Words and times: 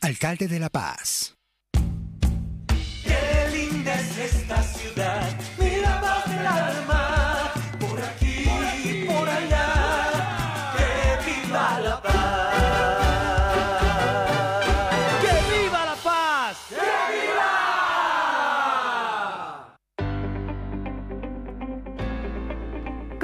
Alcalde 0.00 0.48
de 0.48 0.58
La 0.58 0.70
Paz. 0.70 1.35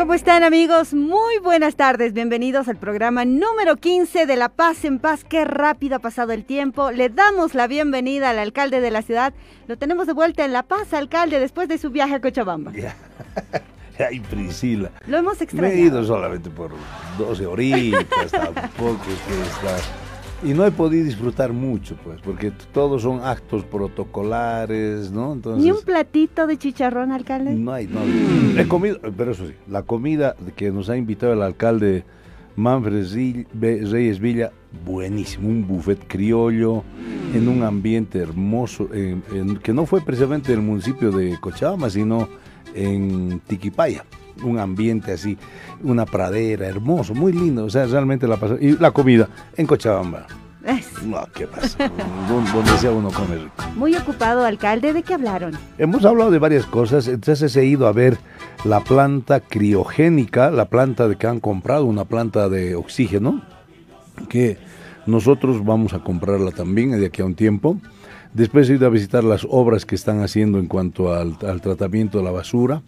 ¿Cómo 0.03 0.14
están 0.14 0.43
amigos? 0.43 0.95
Muy 0.95 1.39
buenas 1.39 1.77
tardes, 1.77 2.12
bienvenidos 2.12 2.66
al 2.66 2.77
programa 2.77 3.25
número 3.25 3.77
15 3.77 4.27
de 4.27 4.35
La 4.35 4.48
Paz 4.48 4.85
en 4.85 4.98
Paz. 4.98 5.23
Qué 5.23 5.45
rápido 5.45 5.95
ha 5.95 5.98
pasado 6.00 6.32
el 6.32 6.45
tiempo. 6.45 6.91
Le 6.91 7.09
damos 7.09 7.55
la 7.55 7.68
bienvenida 7.68 8.31
al 8.31 8.40
alcalde 8.40 8.81
de 8.81 8.90
la 8.90 9.03
ciudad. 9.03 9.32
Lo 9.68 9.79
tenemos 9.79 10.09
de 10.09 10.12
vuelta 10.12 10.45
en 10.45 10.53
La 10.53 10.64
Paz, 10.64 10.93
alcalde, 10.93 11.39
después 11.39 11.68
de 11.68 11.79
su 11.79 11.90
viaje 11.90 12.17
a 12.17 12.21
Cochabamba. 12.21 12.73
Ya. 12.73 12.96
Ay, 14.04 14.18
Priscila. 14.18 14.90
Lo 15.07 15.18
hemos 15.18 15.35
Me 15.35 15.40
he 15.40 15.45
extrañado. 15.45 15.79
ido 15.79 16.04
solamente 16.04 16.50
por 16.50 16.73
12 17.17 17.46
horitas, 17.46 18.32
tampoco 18.32 19.04
es 19.09 19.21
que 19.21 19.40
está. 19.40 19.76
Y 20.45 20.55
no 20.55 20.67
he 20.67 20.73
podido 20.73 21.05
disfrutar 21.05 21.53
mucho, 21.53 21.96
pues, 22.03 22.21
porque 22.21 22.53
todos 22.73 23.03
son 23.03 23.21
actos 23.23 23.64
protocolares, 23.64 25.11
¿no? 25.13 25.32
Entonces, 25.35 25.63
Ni 25.65 25.71
un 25.71 25.82
platito 25.82 26.46
de 26.49 26.57
chicharrón, 26.59 27.13
alcalde. 27.13 27.55
no 27.55 27.73
hay, 27.73 27.87
no. 27.87 28.01
He 28.61 28.67
comido, 28.67 28.99
pero 29.17 29.31
eso 29.32 29.46
sí, 29.46 29.55
la 29.68 29.82
comida 29.85 30.35
que 30.57 30.73
nos 30.73 30.89
ha 30.91 30.96
invitado 30.96 31.32
el 31.32 31.43
alcalde 31.43 32.05
Manfred 32.56 33.06
Reyes 33.61 34.19
Villa, 34.20 34.51
buenísimo, 34.84 35.48
un 35.48 35.67
buffet 35.67 36.06
criollo 36.09 36.83
en 37.34 37.48
un 37.48 37.62
ambiente 37.62 38.19
hermoso, 38.19 38.89
en- 38.93 39.23
en- 39.33 39.56
que 39.59 39.73
no 39.73 39.87
fue 39.87 40.01
precisamente 40.03 40.53
en 40.53 40.59
el 40.59 40.65
municipio 40.67 41.12
de 41.12 41.39
Cochabamba, 41.41 41.89
sino 41.89 42.29
en 42.75 43.41
Tiquipaya, 43.47 44.05
un 44.43 44.59
ambiente 44.59 45.12
así, 45.12 45.37
una 45.83 46.07
pradera, 46.07 46.67
hermoso, 46.67 47.15
muy 47.15 47.33
lindo, 47.33 47.65
o 47.65 47.71
sea, 47.71 47.87
realmente 47.87 48.27
la 48.27 48.37
pasó. 48.37 48.57
Y 48.61 48.77
la 48.79 48.91
comida 48.91 49.29
en 49.57 49.67
Cochabamba, 49.67 50.27
no, 51.05 51.27
¿qué 51.34 51.47
pasa? 51.47 51.91
Donde 52.29 52.51
donde 52.53 52.71
sea 52.79 52.93
uno 52.93 53.11
come 53.11 53.37
rico. 53.37 53.65
muy 53.75 53.97
ocupado, 53.97 54.45
alcalde. 54.45 54.93
¿De 54.93 55.03
qué 55.03 55.15
hablaron? 55.15 55.55
Hemos 55.79 56.05
hablado 56.05 56.31
de 56.31 56.39
varias 56.39 56.67
cosas, 56.67 57.09
entonces 57.09 57.57
he 57.57 57.65
ido 57.65 57.87
a 57.87 57.93
ver 57.93 58.19
la 58.65 58.81
planta 58.81 59.41
criogénica, 59.41 60.51
la 60.51 60.67
planta 60.67 61.09
de 61.09 61.17
que 61.17 61.27
han 61.27 61.41
comprado, 61.41 61.84
una 61.84 62.05
planta 62.05 62.49
de 62.49 62.77
oxígeno, 62.77 63.43
que 64.29 64.59
nosotros 65.06 65.65
vamos 65.65 65.95
a 65.95 65.99
comprarla 65.99 66.53
también 66.53 66.93
de 66.93 67.06
aquí 67.06 67.23
a 67.23 67.25
un 67.25 67.34
tiempo. 67.34 67.79
Después 68.34 68.69
he 68.70 68.75
ido 68.75 68.86
a 68.86 68.91
visitar 68.91 69.22
las 69.25 69.47
obras 69.50 69.84
que 69.84 69.94
están 69.94 70.22
haciendo 70.22 70.58
en 70.58 70.66
cuanto 70.66 71.12
al, 71.12 71.36
al 71.47 71.61
tratamiento 71.61 72.19
de 72.19 72.25
la 72.25 72.30
basura. 72.30 72.80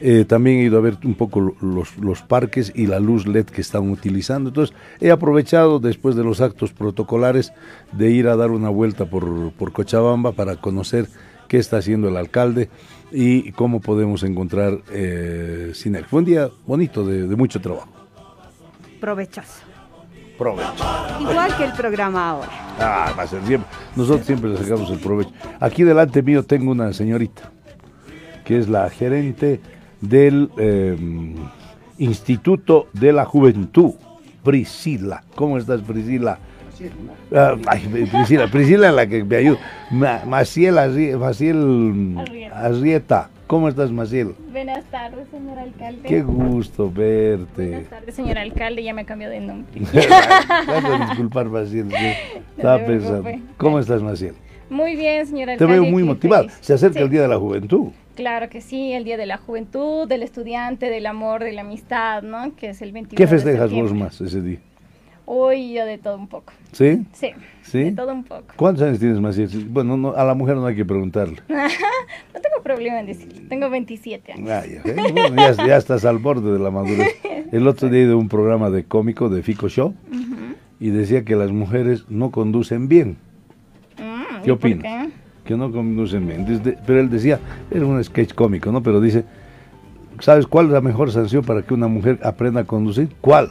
Eh, 0.00 0.24
también 0.24 0.58
he 0.58 0.62
ido 0.64 0.78
a 0.78 0.80
ver 0.82 0.98
un 1.04 1.14
poco 1.14 1.40
lo- 1.40 1.56
los, 1.60 1.96
los 1.98 2.22
parques 2.22 2.70
y 2.76 2.86
la 2.86 3.00
luz 3.00 3.26
LED 3.26 3.46
que 3.46 3.60
están 3.60 3.90
utilizando. 3.90 4.50
Entonces 4.50 4.74
he 5.00 5.10
aprovechado 5.10 5.80
después 5.80 6.14
de 6.14 6.22
los 6.22 6.40
actos 6.40 6.72
protocolares 6.72 7.52
de 7.92 8.10
ir 8.10 8.28
a 8.28 8.36
dar 8.36 8.50
una 8.52 8.68
vuelta 8.68 9.04
por, 9.06 9.50
por 9.52 9.72
Cochabamba 9.72 10.32
para 10.32 10.56
conocer 10.56 11.08
qué 11.48 11.58
está 11.58 11.78
haciendo 11.78 12.08
el 12.08 12.16
alcalde 12.16 12.70
y 13.10 13.50
cómo 13.52 13.80
podemos 13.80 14.22
encontrar 14.22 14.78
eh, 14.92 15.72
sinergia. 15.74 16.08
Fue 16.08 16.20
un 16.20 16.24
día 16.24 16.48
bonito 16.66 17.04
de, 17.04 17.26
de 17.26 17.36
mucho 17.36 17.60
trabajo. 17.60 17.88
Provechoso. 19.00 19.60
Provecho. 20.38 20.84
Igual 21.20 21.56
que 21.56 21.64
el 21.64 21.72
programa 21.72 22.30
ahora. 22.30 22.63
Ah, 22.78 23.14
va 23.16 23.22
a 23.22 23.26
ser 23.26 23.42
siempre. 23.44 23.70
Nosotros 23.96 24.26
siempre 24.26 24.50
le 24.50 24.56
sacamos 24.56 24.90
el 24.90 24.98
provecho. 24.98 25.30
Aquí 25.60 25.84
delante 25.84 26.22
mío 26.22 26.42
tengo 26.42 26.72
una 26.72 26.92
señorita, 26.92 27.50
que 28.44 28.58
es 28.58 28.68
la 28.68 28.90
gerente 28.90 29.60
del 30.00 30.50
eh, 30.58 30.96
Instituto 31.98 32.88
de 32.92 33.12
la 33.12 33.24
Juventud, 33.24 33.92
Priscila. 34.42 35.22
¿Cómo 35.34 35.58
estás, 35.58 35.80
Priscila? 35.82 36.38
Ah, 37.32 37.54
ay, 37.66 38.08
Priscila, 38.10 38.48
Priscila 38.48 38.88
es 38.88 38.94
la 38.94 39.06
que 39.06 39.22
me 39.24 39.36
ayuda. 39.36 39.58
Maciel 40.26 40.78
Arrieta. 42.52 43.30
¿Cómo 43.46 43.68
estás, 43.68 43.92
Maciel? 43.92 44.34
Buenas 44.50 44.84
tardes, 44.86 45.28
señor 45.30 45.58
alcalde. 45.58 46.08
Qué 46.08 46.22
gusto 46.22 46.90
verte. 46.90 47.68
Buenas 47.68 47.90
tardes, 47.90 48.14
señor 48.14 48.38
alcalde. 48.38 48.82
Ya 48.82 48.94
me 48.94 49.04
cambió 49.04 49.28
de 49.28 49.40
nombre. 49.40 49.82
A 50.10 51.06
disculpar, 51.08 51.46
Maciel. 51.50 51.90
sí. 51.90 51.96
Estaba 52.56 52.84
pensando. 52.84 53.30
¿Cómo 53.58 53.78
estás, 53.78 54.02
Maciel? 54.02 54.34
Muy 54.70 54.96
bien, 54.96 55.26
señor 55.26 55.46
Te 55.46 55.52
alcalde. 55.52 55.72
veo 55.74 55.84
muy 55.84 56.02
motivado. 56.04 56.44
feliz. 56.44 56.58
Se 56.62 56.72
acerca 56.72 56.98
Sí, 57.00 57.04
el 57.04 57.10
Día 57.10 57.22
de 57.22 57.28
la 57.28 57.36
Juventud. 57.38 57.88
Claro 58.16 58.48
que 58.48 58.60
sí, 58.62 58.92
el 58.92 59.04
Día 59.04 59.18
de 59.18 59.26
la 59.26 59.36
Juventud, 59.36 60.08
del 60.08 60.22
estudiante, 60.22 60.88
del 60.88 61.04
amor, 61.04 61.44
de 61.44 61.52
la 61.52 61.60
amistad, 61.60 62.22
¿no? 62.22 62.56
Que 62.56 62.70
es 62.70 62.80
el 62.80 62.92
21 62.92 63.16
¿Qué 63.18 63.24
de 63.24 63.28
festejas 63.28 63.70
vos 63.70 63.90
septiembre. 63.90 64.04
más 64.04 64.20
ese 64.22 64.40
día? 64.40 64.58
Hoy 65.26 65.72
yo 65.72 65.86
de 65.86 65.96
todo 65.98 66.16
un 66.16 66.28
poco. 66.28 66.52
¿Sí? 66.72 67.06
Sí, 67.12 67.30
¿Sí? 67.62 67.84
de 67.84 67.92
todo 67.92 68.12
un 68.12 68.24
poco. 68.24 68.44
¿Cuántos 68.56 68.82
años 68.84 68.98
tienes, 68.98 69.20
Maciel? 69.20 69.48
Bueno, 69.70 69.96
no, 69.96 70.12
a 70.14 70.24
la 70.24 70.34
mujer 70.34 70.56
no 70.56 70.66
hay 70.66 70.76
que 70.76 70.84
preguntarle. 70.84 71.36
No 71.48 72.40
tengo 72.40 72.62
problema 72.62 73.00
en 73.00 73.06
decirlo. 73.06 73.48
Tengo 73.48 73.70
27 73.70 74.32
años. 74.32 74.50
Ah, 74.50 74.64
ya, 74.66 74.80
¿eh? 74.90 75.12
Bueno, 75.12 75.36
ya, 75.36 75.66
ya 75.66 75.76
estás 75.76 76.04
al 76.04 76.18
borde 76.18 76.52
de 76.52 76.58
la 76.58 76.70
madurez. 76.70 77.08
El 77.52 77.66
otro 77.68 77.88
día 77.88 78.00
he 78.00 78.04
ido 78.04 78.14
a 78.14 78.16
un 78.18 78.28
programa 78.28 78.68
de 78.70 78.84
cómico 78.84 79.28
de 79.30 79.42
Fico 79.42 79.68
Show 79.68 79.94
y 80.80 80.90
decía 80.90 81.24
que 81.24 81.36
las 81.36 81.52
mujeres 81.52 82.04
no 82.10 82.30
conducen 82.30 82.88
bien. 82.88 83.16
Mm, 83.98 84.42
¿Qué 84.42 84.50
¿y 84.50 84.54
por 84.54 84.70
opinas? 84.70 84.82
qué? 84.82 85.10
Que 85.46 85.56
no 85.56 85.70
conducen 85.72 86.26
bien. 86.26 86.44
Desde- 86.44 86.76
pero 86.86 87.00
él 87.00 87.08
decía, 87.10 87.38
era 87.70 87.86
un 87.86 88.02
sketch 88.04 88.34
cómico, 88.34 88.70
¿no? 88.72 88.82
Pero 88.82 89.00
dice, 89.00 89.24
¿sabes 90.20 90.46
cuál 90.46 90.66
es 90.66 90.72
la 90.72 90.80
mejor 90.80 91.10
sanción 91.12 91.44
para 91.44 91.62
que 91.62 91.72
una 91.74 91.86
mujer 91.88 92.18
aprenda 92.22 92.60
a 92.62 92.64
conducir? 92.64 93.08
¿Cuál? 93.20 93.50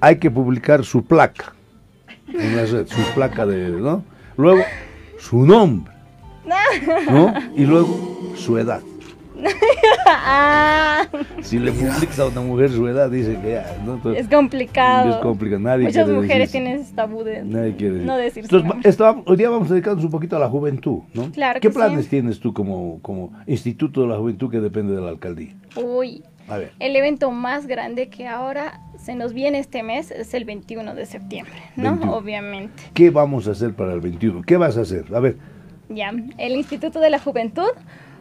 Hay 0.00 0.18
que 0.18 0.30
publicar 0.30 0.84
su 0.84 1.04
placa 1.04 1.54
en 2.32 2.56
la 2.56 2.64
red, 2.66 2.86
su 2.86 3.14
placa 3.14 3.46
de, 3.46 3.70
¿no? 3.70 4.04
Luego, 4.36 4.62
su 5.18 5.44
nombre, 5.46 5.92
¿no? 7.10 7.32
Y 7.56 7.64
luego, 7.64 8.32
su 8.36 8.58
edad. 8.58 8.80
Si 11.42 11.58
le 11.58 11.70
publicas 11.72 12.18
a 12.18 12.26
una 12.26 12.40
mujer 12.40 12.70
su 12.70 12.86
edad, 12.88 13.08
dice 13.10 13.38
que 13.40 13.52
ya, 13.52 13.80
¿no? 13.84 13.94
Entonces, 13.94 14.24
es 14.24 14.28
complicado. 14.30 15.10
Es 15.10 15.16
complicado, 15.16 15.60
nadie 15.60 15.84
Muchas 15.86 16.08
mujeres 16.08 16.48
decir- 16.48 16.50
tienen 16.64 16.80
ese 16.80 16.94
tabú 16.94 17.22
de 17.22 17.44
Nadie 17.44 17.76
quiere 17.76 17.94
decir. 17.94 18.06
no 18.06 18.16
decir 18.16 18.46
su 18.46 18.56
Entonces, 18.56 18.98
hoy 19.24 19.36
día 19.36 19.48
vamos 19.48 19.70
a 19.70 19.74
dedicarnos 19.74 20.04
un 20.04 20.10
poquito 20.10 20.36
a 20.36 20.38
la 20.40 20.48
juventud, 20.48 21.00
¿no? 21.14 21.30
Claro 21.32 21.60
¿Qué 21.60 21.68
que 21.68 21.74
planes 21.74 22.04
sí. 22.04 22.10
tienes 22.10 22.40
tú 22.40 22.52
como, 22.52 22.98
como 23.00 23.32
Instituto 23.46 24.02
de 24.02 24.08
la 24.08 24.16
Juventud 24.16 24.50
que 24.50 24.60
depende 24.60 24.94
de 24.94 25.00
la 25.00 25.10
alcaldía? 25.10 25.54
Uy, 25.76 26.22
A 26.48 26.58
ver. 26.58 26.72
el 26.78 26.96
evento 26.96 27.30
más 27.30 27.66
grande 27.66 28.08
que 28.08 28.26
ahora 28.26 28.80
se 28.96 29.14
nos 29.14 29.32
viene 29.32 29.58
este 29.58 29.82
mes 29.82 30.10
es 30.10 30.34
el 30.34 30.44
21 30.44 30.94
de 30.94 31.06
septiembre, 31.06 31.54
¿no? 31.76 31.90
21. 31.92 32.16
Obviamente. 32.16 32.82
¿Qué 32.94 33.10
vamos 33.10 33.46
a 33.48 33.52
hacer 33.52 33.74
para 33.74 33.92
el 33.92 34.00
21? 34.00 34.42
¿Qué 34.42 34.56
vas 34.56 34.76
a 34.76 34.82
hacer? 34.82 35.04
A 35.14 35.20
ver, 35.20 35.36
Ya, 35.88 36.12
el 36.38 36.52
Instituto 36.56 37.00
de 37.00 37.10
la 37.10 37.18
Juventud, 37.18 37.70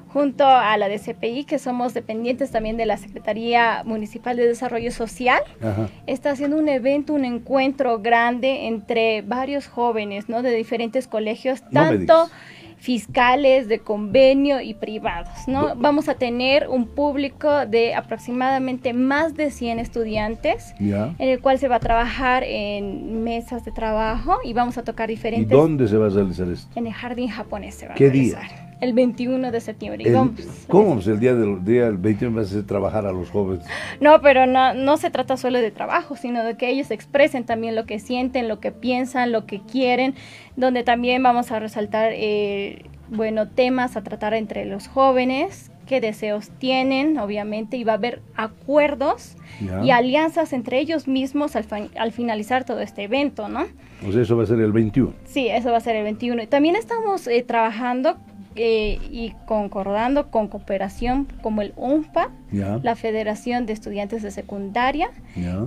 junto 0.08 0.46
a 0.48 0.78
la 0.78 0.88
DCPI, 0.88 1.44
que 1.44 1.60
somos 1.60 1.94
dependientes 1.94 2.50
también 2.52 2.78
de 2.78 2.86
la 2.86 2.98
Secretaría 2.98 3.82
Municipal 3.84 4.38
de 4.38 4.48
Desarrollo 4.48 4.92
Social, 4.92 5.42
ajá. 5.62 5.90
está 6.08 6.32
haciendo 6.32 6.58
un 6.58 6.70
evento, 6.70 7.14
un 7.14 7.26
encuentro 7.26 8.00
grande 8.00 8.68
entre 8.68 9.22
varios 9.22 9.68
jóvenes, 9.68 10.30
¿no? 10.30 10.42
De 10.42 10.52
diferentes 10.56 11.08
colegios, 11.08 11.62
tanto. 11.72 12.30
Fiscales, 12.78 13.68
de 13.68 13.80
convenio 13.80 14.62
y 14.62 14.74
privados, 14.74 15.48
¿no? 15.48 15.76
Vamos 15.76 16.10
a 16.10 16.16
tener 16.16 16.68
un 16.70 16.88
público 16.88 17.66
de 17.66 17.96
aproximadamente 17.96 18.94
más 18.94 19.36
de 19.36 19.52
100 19.52 19.80
estudiantes, 19.80 20.74
en 20.80 21.16
el 21.20 21.42
cual 21.42 21.60
se 21.60 21.68
va 21.68 21.78
a 21.78 21.80
trabajar 21.80 22.44
en 22.44 23.24
mesas 23.24 23.66
de 23.66 23.72
trabajo 23.72 24.38
y 24.44 24.54
vamos 24.54 24.78
a 24.78 24.84
tocar 24.84 25.10
¿Y 25.10 25.16
diferentes... 25.16 25.50
dónde 25.50 25.88
se 25.88 25.98
va 25.98 26.08
a 26.08 26.10
realizar 26.10 26.48
esto? 26.50 26.80
En 26.80 26.88
el 26.88 26.94
jardín 26.94 27.30
japonés 27.30 27.76
se 27.76 27.88
va 27.88 27.96
¿Qué 27.96 28.08
a 28.08 28.10
día? 28.10 28.40
El 28.80 28.94
21 28.94 29.52
de 29.52 29.60
septiembre. 29.60 30.04
Y 30.04 30.08
El- 30.08 30.14
vamos- 30.14 30.66
¿Cómo? 30.68 30.94
Pues 30.96 31.08
el 31.08 31.20
día 31.20 31.34
del 31.34 31.64
día 31.66 31.86
del 31.86 31.98
21 31.98 32.36
vas 32.36 32.48
a 32.48 32.50
hacer 32.52 32.66
trabajar 32.68 33.06
a 33.08 33.12
los 33.12 33.30
jóvenes. 33.32 33.66
No, 34.00 34.22
pero 34.22 34.46
no, 34.46 34.74
no 34.76 34.98
se 34.98 35.10
trata 35.10 35.36
solo 35.38 35.60
de 35.60 35.72
trabajo, 35.72 36.16
sino 36.16 36.44
de 36.44 36.56
que 36.58 36.70
ellos 36.70 36.92
expresen 36.92 37.44
también 37.46 37.76
lo 37.76 37.86
que 37.86 38.00
sienten, 38.00 38.48
lo 38.48 38.60
que 38.60 38.72
piensan, 38.72 39.32
lo 39.32 39.46
que 39.46 39.62
quieren, 39.62 40.14
donde 40.56 40.84
también 40.84 41.24
vamos 41.24 41.52
a 41.52 41.60
resaltar, 41.60 42.12
eh, 42.14 42.84
bueno, 43.10 43.48
temas 43.48 43.98
a 43.98 44.04
tratar 44.04 44.34
entre 44.36 44.66
los 44.66 44.88
jóvenes, 44.88 45.72
qué 45.88 46.02
deseos 46.02 46.50
tienen, 46.60 47.18
obviamente, 47.18 47.78
y 47.78 47.84
va 47.86 47.94
a 47.94 47.96
haber 47.96 48.22
acuerdos 48.36 49.38
Ya. 49.62 49.84
y 49.84 49.92
alianzas 49.92 50.52
entre 50.54 50.80
ellos 50.80 51.08
mismos 51.08 51.56
al, 51.56 52.12
finalizar 52.12 52.66
todo 52.66 52.82
este 52.82 53.04
evento, 53.04 53.48
¿no? 53.48 53.66
Sea, 54.12 54.22
eso 54.22 54.36
va 54.38 54.44
a 54.44 54.46
ser 54.46 54.60
el 54.60 54.72
21. 54.74 55.14
Sí, 55.26 55.48
eso 55.48 55.72
va 55.72 55.78
a 55.78 55.80
ser 55.80 55.96
el 55.96 56.04
21. 56.04 56.44
Y 56.44 56.48
también 56.48 56.76
estamos 56.76 57.26
eh, 57.28 57.42
trabajando 57.48 58.18
eh, 58.58 58.98
y 59.12 59.34
concordando 59.46 60.30
con 60.32 60.48
cooperación 60.48 61.28
como 61.42 61.62
el 61.62 61.74
UNFA, 61.78 62.30
Ya. 62.52 62.80
la 62.84 62.96
Federación 62.96 63.66
de 63.66 63.74
Estudiantes 63.74 64.24
de 64.24 64.32
Secundaria, 64.32 65.10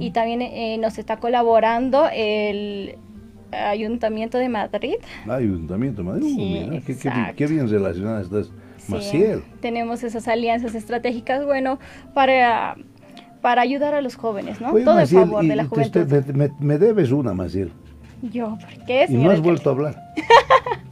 y 0.01 0.11
también 0.11 0.43
eh, 0.43 0.77
nos 0.79 0.99
está 0.99 1.17
colaborando 1.19 2.09
el 2.13 2.97
Ayuntamiento 3.53 4.39
de 4.39 4.49
Madrid. 4.49 4.95
Ayuntamiento 5.29 6.03
de 6.03 6.09
Madrid. 6.09 6.35
Uh, 6.37 6.39
mira, 6.71 6.83
qué, 6.87 6.97
qué 6.97 7.09
bien- 7.09 7.15
exacto. 7.19 7.35
qué 7.37 7.47
bien 7.47 7.69
relacionada 7.69 8.21
estás. 8.23 8.51
Sí, 8.79 8.93
Maciel. 8.93 9.43
Tenemos 9.61 10.03
esas 10.05 10.27
alianzas 10.29 10.75
estratégicas, 10.75 11.45
bueno, 11.45 11.79
para, 12.15 12.77
para 13.43 13.63
ayudar 13.63 13.95
a 13.95 14.01
los 14.03 14.15
jóvenes, 14.17 14.61
¿no? 14.61 14.71
Oye, 14.73 14.85
Todo 14.85 14.95
Maciel, 14.95 15.23
en 15.23 15.29
favor 15.29 15.45
de 15.47 15.57
la 15.57 15.65
juventud. 15.67 16.07
me- 16.35 16.51
me 16.61 16.79
debes 16.79 17.11
una, 17.13 17.35
Maciel. 17.35 17.73
Yo, 18.23 18.59
¿por 18.59 18.85
qué, 18.87 19.07
Y 19.09 19.15
no 19.15 19.31
has 19.31 19.41
vuelto 19.41 19.71
a 19.71 19.73
hablar. 19.73 20.03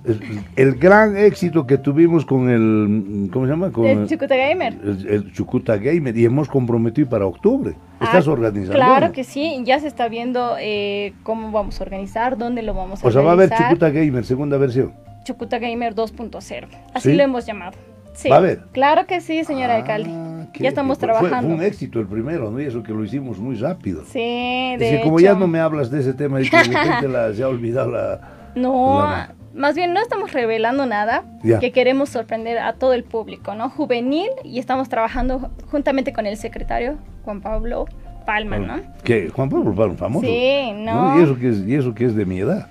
el, 0.04 0.20
el 0.56 0.74
gran 0.76 1.16
éxito 1.16 1.66
que 1.66 1.76
tuvimos 1.76 2.24
con 2.24 2.48
el, 2.48 3.28
¿cómo 3.30 3.44
se 3.46 3.50
llama? 3.50 3.70
Con 3.70 3.84
El 3.86 4.06
Chucuta 4.06 4.36
Gamer. 4.36 4.78
el- 4.82 5.06
el 5.08 5.32
Chucuta 5.32 5.76
Gamer 5.76 6.16
y 6.16 6.24
hemos 6.24 6.48
comprometido 6.48 7.08
para 7.08 7.26
octubre. 7.26 7.74
¿Estás 8.00 8.26
Ah, 8.26 8.30
organizando? 8.30 8.74
Claro 8.74 9.12
que 9.12 9.24
sí, 9.24 9.60
ya 9.64 9.78
se 9.80 9.88
está 9.88 10.08
viendo 10.08 10.56
eh, 10.60 11.12
cómo 11.22 11.50
vamos 11.50 11.80
a 11.80 11.84
organizar, 11.84 12.38
dónde 12.38 12.62
lo 12.62 12.72
vamos 12.74 13.04
a 13.04 13.06
O 13.08 13.10
sea, 13.10 13.20
va 13.22 13.30
a 13.30 13.32
haber. 13.34 13.50
Chucuta 13.50 13.90
Gamer, 13.90 14.24
segunda 14.24 14.56
versión. 14.56 14.92
Chucuta 15.24 15.58
Gamer 15.58 15.94
2.0. 15.94 16.66
Así 16.94 17.10
¿Sí? 17.10 17.16
lo 17.16 17.22
hemos 17.24 17.44
llamado. 17.44 17.76
Sí. 18.18 18.28
¿Va 18.28 18.34
a 18.34 18.38
haber? 18.38 18.58
Claro 18.72 19.06
que 19.06 19.20
sí, 19.20 19.44
señor 19.44 19.70
Ah, 19.70 19.76
alcalde. 19.76 20.10
Ya 20.58 20.68
estamos 20.70 20.98
trabajando. 20.98 21.46
Fue 21.48 21.56
un 21.56 21.62
éxito 21.62 22.00
el 22.00 22.08
primero, 22.08 22.50
¿no? 22.50 22.60
Y 22.60 22.64
eso 22.64 22.82
que 22.82 22.90
lo 22.92 23.04
hicimos 23.04 23.38
muy 23.38 23.54
rápido. 23.54 24.02
Sí, 24.06 24.72
es 24.74 24.80
de 24.80 24.90
que 24.90 25.00
como 25.02 25.20
hecho. 25.20 25.26
ya 25.26 25.34
no 25.38 25.46
me 25.46 25.60
hablas 25.60 25.88
de 25.90 26.00
ese 26.00 26.14
tema 26.14 26.40
y 26.40 26.48
que 26.50 26.56
de 26.56 26.62
repente 26.64 27.08
la- 27.08 27.32
se 27.32 27.44
ha 27.44 27.48
olvidado 27.48 27.92
la... 27.92 28.20
No, 28.56 28.98
la- 29.00 29.34
más 29.54 29.76
bien 29.76 29.92
no 29.94 30.00
estamos 30.00 30.32
revelando 30.32 30.84
nada, 30.84 31.22
Ya. 31.44 31.60
que 31.60 31.70
queremos 31.70 32.08
sorprender 32.08 32.58
a 32.58 32.72
todo 32.72 32.92
el 32.92 33.04
público, 33.04 33.54
¿no? 33.54 33.70
Juvenil 33.70 34.30
y 34.42 34.58
estamos 34.58 34.88
trabajando 34.88 35.50
juntamente 35.70 36.12
con 36.12 36.26
el 36.26 36.36
secretario 36.36 36.96
Juan 37.24 37.40
Pablo 37.40 37.84
Palma, 38.26 38.58
¿no? 38.58 38.80
Que 39.04 39.28
Juan 39.28 39.48
Pablo 39.48 39.72
Palma, 39.76 39.94
famoso. 39.94 40.26
Sí, 40.26 40.72
no. 40.74 41.20
Y, 41.20 41.22
eso 41.22 41.38
que 41.38 41.50
es, 41.50 41.58
y 41.60 41.74
eso 41.76 41.94
que 41.94 42.04
es 42.06 42.16
de 42.16 42.24
mi 42.26 42.40
edad. 42.40 42.66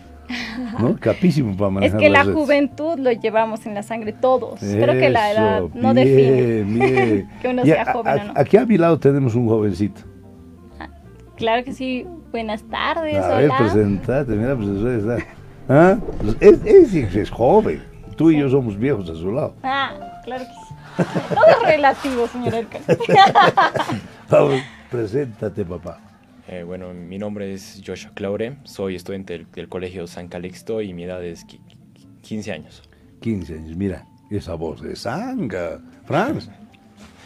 ¿No? 0.80 0.96
Capísimo 1.00 1.56
para 1.56 1.86
Es 1.86 1.94
que 1.96 2.10
la 2.10 2.24
redes. 2.24 2.36
juventud 2.36 3.00
lo 3.00 3.12
llevamos 3.12 3.66
en 3.66 3.74
la 3.74 3.84
sangre 3.84 4.14
todos. 4.14 4.60
Creo 4.60 4.94
que 5.00 5.10
la 5.10 5.32
edad 5.32 5.58
Eso, 5.60 5.72
no 5.74 5.94
bien, 5.94 6.06
define 6.08 6.62
bien. 6.64 7.30
que 7.42 7.48
uno 7.50 7.62
Y 7.64 7.66
sea 7.68 7.82
a- 7.84 7.94
joven 7.94 8.20
a- 8.20 8.22
o 8.22 8.26
no. 8.26 8.34
Aquí 8.36 8.58
a 8.58 8.66
mi 8.66 8.78
lado 8.78 9.00
tenemos 9.00 9.36
un 9.36 9.48
jovencito. 9.48 10.02
Claro 11.36 11.64
que 11.64 11.74
sí. 11.74 12.06
Buenas 12.32 12.64
tardes, 12.64 13.16
A 13.24 13.36
ver, 13.38 13.46
hola. 13.50 13.58
presentate, 13.58 14.32
mira, 14.34 14.56
pues 14.56 14.68
eso 14.70 14.92
está. 14.92 15.26
¿Ah? 15.70 15.98
Pues 16.22 16.36
es, 16.42 16.94
es, 16.94 17.16
es 17.16 17.30
joven. 17.30 17.82
Tú 18.16 18.32
y 18.32 18.40
yo 18.40 18.50
somos 18.50 18.78
viejos 18.78 19.10
a 19.10 19.16
su 19.16 19.32
lado. 19.32 19.54
Ah, 19.64 19.92
claro 20.26 20.44
que 20.44 21.04
sí. 21.04 21.04
Todo 21.36 21.46
es 21.48 21.62
relativo, 21.68 22.28
señor 22.28 22.56
alcalde. 22.56 22.98
Vamos, 24.30 24.62
preséntate, 24.90 25.64
papá. 25.64 26.00
Eh, 26.48 26.64
bueno, 26.64 26.94
mi 26.94 27.18
nombre 27.18 27.54
es 27.54 27.82
Joshua 27.86 28.12
Claure, 28.14 28.58
soy 28.64 28.96
estudiante 28.96 29.34
del, 29.34 29.48
del 29.52 29.68
Colegio 29.68 30.08
San 30.08 30.30
Calixto 30.30 30.82
y 30.82 30.94
mi 30.94 31.04
edad 31.04 31.24
es 31.24 31.46
qui- 31.46 31.60
qui- 31.94 32.22
15 32.22 32.52
años. 32.54 32.84
15 33.20 33.56
años, 33.56 33.76
mira, 33.76 34.06
esa 34.30 34.54
voz 34.54 34.82
de 34.82 34.96
sanga. 34.96 35.82
Franz, 36.06 36.50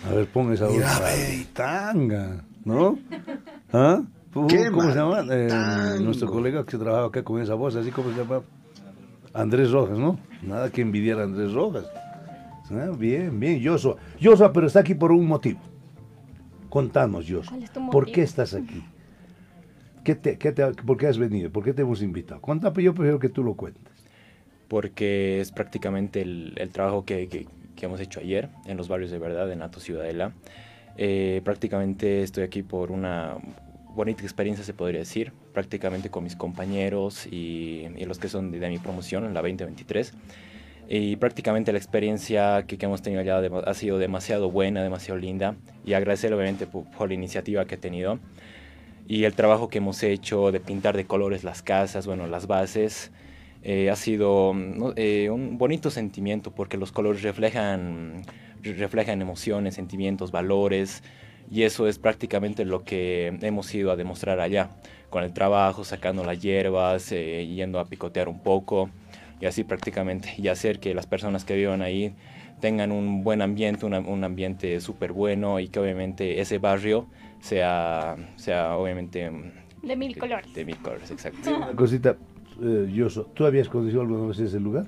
a 0.10 0.14
ver, 0.16 0.26
pon 0.28 0.52
esa 0.54 0.66
voz 0.68 0.78
de 0.78 1.46
tanga, 1.54 2.44
¿no? 2.66 2.98
¿Ah? 3.72 4.02
¿Cómo 4.34 4.50
se 4.50 4.96
llama? 4.96 5.24
Eh, 5.30 6.00
nuestro 6.02 6.32
colega 6.32 6.66
que 6.66 6.78
trabaja 6.78 7.06
acá 7.06 7.24
con 7.24 7.40
esa 7.42 7.54
voz, 7.54 7.76
así 7.76 7.92
como 7.92 8.10
se 8.12 8.18
llama. 8.18 8.42
Andrés 9.34 9.72
Rojas, 9.72 9.98
¿no? 10.00 10.18
Nada 10.42 10.70
que 10.72 10.82
envidiar 10.82 11.20
a 11.20 11.24
Andrés 11.24 11.54
Rojas. 11.54 11.86
Ah, 12.72 12.90
bien, 12.98 13.40
bien, 13.40 13.62
Joshua. 13.64 13.98
Joshua, 14.22 14.52
pero 14.52 14.68
está 14.68 14.80
aquí 14.80 14.96
por 14.96 15.12
un 15.12 15.28
motivo. 15.28 15.60
Contanos, 16.70 17.26
Joshua. 17.26 17.50
¿Cuál 17.52 17.64
es 17.64 17.72
tu 17.72 17.90
¿Por 17.90 18.06
qué 18.12 18.22
estás 18.24 18.54
aquí? 18.54 18.82
¿Qué 20.04 20.16
te, 20.16 20.38
qué 20.38 20.52
te- 20.52 20.66
¿Por 20.74 20.98
qué 20.98 21.08
has 21.08 21.18
venido? 21.18 21.52
¿Por 21.52 21.64
qué 21.64 21.74
te 21.74 21.84
hemos 21.84 22.02
invitado? 22.02 22.42
Cuenta, 22.42 22.74
pues 22.74 22.84
yo 22.86 22.94
prefiero 22.94 23.20
que 23.20 23.30
tú 23.30 23.44
lo 23.44 23.54
cuentes. 23.56 23.82
Porque 24.68 25.42
es 25.42 25.52
prácticamente 25.52 26.22
el, 26.22 26.54
el 26.58 26.70
trabajo 26.72 27.06
que, 27.06 27.28
que- 27.28 27.48
que 27.76 27.86
hemos 27.86 28.00
hecho 28.00 28.20
ayer 28.20 28.50
en 28.66 28.78
los 28.78 28.88
barrios 28.88 29.12
de 29.12 29.20
verdad, 29.20 29.52
en 29.52 29.62
Ato 29.62 29.80
Ciudadela. 29.80 30.34
Eh, 30.98 31.42
prácticamente 31.44 32.22
estoy 32.24 32.44
aquí 32.44 32.64
por 32.64 32.92
una 32.92 33.36
bonita 33.96 34.24
experiencia, 34.24 34.64
se 34.64 34.74
podría 34.74 35.00
decir, 35.00 35.34
prácticamente 35.54 36.10
con 36.10 36.24
mis 36.24 36.36
compañeros 36.36 37.28
y, 37.28 37.88
y 37.98 38.06
los 38.06 38.20
que 38.20 38.30
son 38.30 38.52
de, 38.52 38.60
de 38.60 38.70
mi 38.70 38.78
promoción 38.78 39.26
en 39.26 39.34
la 39.34 39.42
2023. 39.42 40.14
Y 40.90 41.16
prácticamente 41.16 41.72
la 41.72 41.78
experiencia 41.78 42.64
que, 42.68 42.78
que 42.78 42.86
hemos 42.86 43.02
tenido 43.02 43.22
allá 43.22 43.40
ha 43.66 43.74
sido 43.74 43.98
demasiado 43.98 44.52
buena, 44.52 44.84
demasiado 44.84 45.20
linda. 45.20 45.56
Y 45.86 45.94
agradecer 45.94 46.34
obviamente 46.34 46.68
por, 46.68 46.84
por 46.92 47.08
la 47.08 47.14
iniciativa 47.14 47.66
que 47.66 47.76
he 47.76 47.78
tenido. 47.78 48.20
Y 49.12 49.26
el 49.26 49.34
trabajo 49.34 49.68
que 49.68 49.80
hemos 49.80 50.02
hecho 50.04 50.54
de 50.54 50.62
pintar 50.62 50.96
de 50.96 51.04
colores 51.06 51.44
las 51.44 51.62
casas, 51.62 52.08
bueno, 52.08 52.28
las 52.28 52.48
bases, 52.48 53.12
eh, 53.62 53.90
ha 53.90 53.98
sido 53.98 54.54
¿no? 54.54 54.94
Eh, 54.96 55.30
un 55.30 55.58
bonito 55.58 55.92
sentimiento 55.92 56.52
porque 56.52 56.78
los 56.78 56.94
colores 56.94 57.22
reflejan, 57.22 58.22
reflejan 58.64 59.22
emociones, 59.22 59.76
sentimientos, 59.76 60.32
valores. 60.32 61.04
Y 61.52 61.64
eso 61.64 61.90
es 61.90 62.00
prácticamente 62.00 62.64
lo 62.64 62.86
que 62.86 63.38
hemos 63.42 63.76
ido 63.76 63.92
a 63.92 63.98
demostrar 63.98 64.40
allá, 64.40 64.70
con 65.10 65.26
el 65.26 65.34
trabajo, 65.34 65.84
sacando 65.84 66.24
las 66.24 66.40
hierbas, 66.42 67.12
eh, 67.12 67.46
yendo 67.54 67.82
a 67.82 67.86
picotear 67.90 68.30
un 68.30 68.40
poco 68.40 68.90
y 69.42 69.46
así 69.46 69.66
prácticamente, 69.66 70.36
y 70.38 70.48
hacer 70.48 70.80
que 70.80 70.94
las 70.94 71.06
personas 71.06 71.44
que 71.44 71.56
vivan 71.58 71.82
ahí 71.82 72.14
tengan 72.62 72.92
un 72.94 73.24
buen 73.26 73.42
ambiente, 73.42 73.86
una- 73.86 74.00
un 74.00 74.24
ambiente 74.24 74.80
súper 74.80 75.12
bueno 75.12 75.60
y 75.60 75.68
que 75.68 75.80
obviamente 75.80 76.40
ese 76.40 76.60
barrio 76.60 77.08
sea, 77.42 78.16
sea 78.38 78.76
obviamente 78.78 79.30
mm, 79.30 79.52
De 79.84 79.96
mil 79.96 80.18
colores. 80.18 80.54
de 80.54 80.66
mil 80.66 80.78
colores, 80.78 81.10
exacto. 81.12 81.56
Una 81.56 81.72
cosita, 81.74 82.16
eh, 82.62 82.94
Joshua, 82.96 83.26
¿tú 83.34 83.46
habías 83.46 83.68
conocido 83.70 84.02
alguna 84.02 84.28
vez 84.28 84.40
ese 84.40 84.60
lugar? 84.60 84.86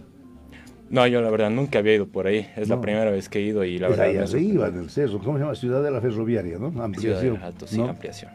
No, 0.89 1.07
yo 1.07 1.21
la 1.21 1.31
verdad 1.31 1.50
nunca 1.50 1.79
había 1.79 1.95
ido 1.95 2.07
por 2.07 2.27
ahí, 2.27 2.47
es 2.55 2.69
No. 2.69 2.75
la 2.75 2.81
primera 2.81 3.09
vez 3.09 3.27
que 3.29 3.39
he 3.39 3.41
ido 3.41 3.63
y 3.63 3.79
la 3.79 3.88
es 3.88 3.97
verdad... 3.97 4.05
ahí 4.15 4.17
arriba, 4.17 4.67
en 4.67 4.77
el 4.79 4.89
cerro. 4.89 5.17
¿Cómo 5.19 5.38
se 5.38 5.44
llama? 5.44 5.55
Ciudad 5.55 5.81
de 5.81 5.89
la 5.89 6.00
Ferroviaria, 6.01 6.59
¿no? 6.59 6.69
Ciudad 6.69 6.85
Ampliación. 6.85 7.33
del 7.35 7.44
Alto, 7.44 7.65
sí, 7.67 7.77
¿no? 7.79 7.89
ampliación. 7.89 8.31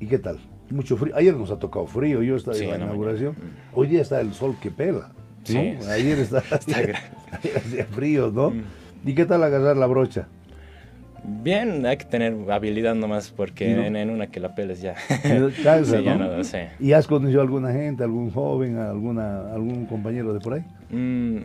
¿Y 0.00 0.06
qué 0.06 0.18
tal? 0.18 0.38
Mucho 0.70 0.96
frío. 0.96 1.14
Ayer 1.16 1.34
nos 1.36 1.50
ha 1.50 1.58
tocado 1.58 1.86
frío, 1.86 2.22
yo 2.22 2.36
estaba 2.36 2.56
Sí, 2.56 2.64
en 2.64 2.70
la 2.70 2.76
inauguración. 2.76 3.34
mañana. 3.38 3.56
Hoy 3.74 3.88
día 3.88 4.00
está 4.02 4.20
el 4.20 4.32
sol 4.32 4.56
que 4.62 4.70
pela. 4.70 5.08
¿no? 5.10 5.14
Sí. 5.44 5.56
Ayer 5.90 6.18
está, 6.18 6.42
ayer 6.76 6.94
hacía 7.56 7.84
frío, 7.86 8.30
¿no? 8.30 8.50
Mm. 8.50 8.62
¿Y 9.04 9.14
qué 9.14 9.26
tal 9.26 9.42
agarrar 9.42 9.76
la 9.76 9.86
brocha? 9.86 10.28
Bien, 11.42 11.84
hay 11.86 11.96
que 11.96 12.04
tener 12.04 12.34
habilidad 12.50 12.94
nomás 12.94 13.30
porque 13.30 13.74
No. 13.74 13.84
en, 13.84 13.96
en 13.96 14.10
una 14.10 14.28
que 14.28 14.40
la 14.40 14.54
peles 14.54 14.80
ya. 14.80 14.94
Cansa, 15.62 15.98
Sí, 15.98 16.04
ya 16.04 16.16
¿no? 16.16 16.36
no 16.36 16.44
sé. 16.44 16.70
¿Y 16.80 16.92
has 16.92 17.06
conocido 17.06 17.40
a 17.40 17.42
alguna 17.42 17.72
gente, 17.72 18.02
algún 18.02 18.30
joven, 18.30 18.78
alguna, 18.78 19.52
algún 19.52 19.86
compañero 19.86 20.32
de 20.32 20.40
por 20.40 20.54
ahí? 20.54 20.64
Mm, 20.90 21.38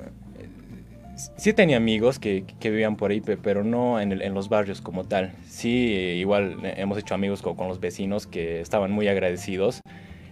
sí 1.38 1.54
tenía 1.54 1.78
amigos 1.78 2.18
que, 2.20 2.46
que 2.60 2.70
vivían 2.70 2.96
por 2.96 3.12
ahí, 3.12 3.22
pe- 3.22 3.38
pero 3.38 3.64
no 3.64 4.00
en, 4.00 4.12
el- 4.12 4.22
en 4.22 4.34
los 4.34 4.50
barrios 4.50 4.82
como 4.82 5.04
tal. 5.04 5.32
Sí, 5.48 5.70
igual 6.18 6.58
eh, 6.64 6.76
hemos 6.78 6.98
hecho 6.98 7.14
amigos 7.14 7.42
con, 7.42 7.56
con 7.56 7.68
los 7.68 7.80
vecinos 7.80 8.26
que 8.28 8.62
estaban 8.62 8.92
muy 8.92 9.08
agradecidos. 9.08 9.82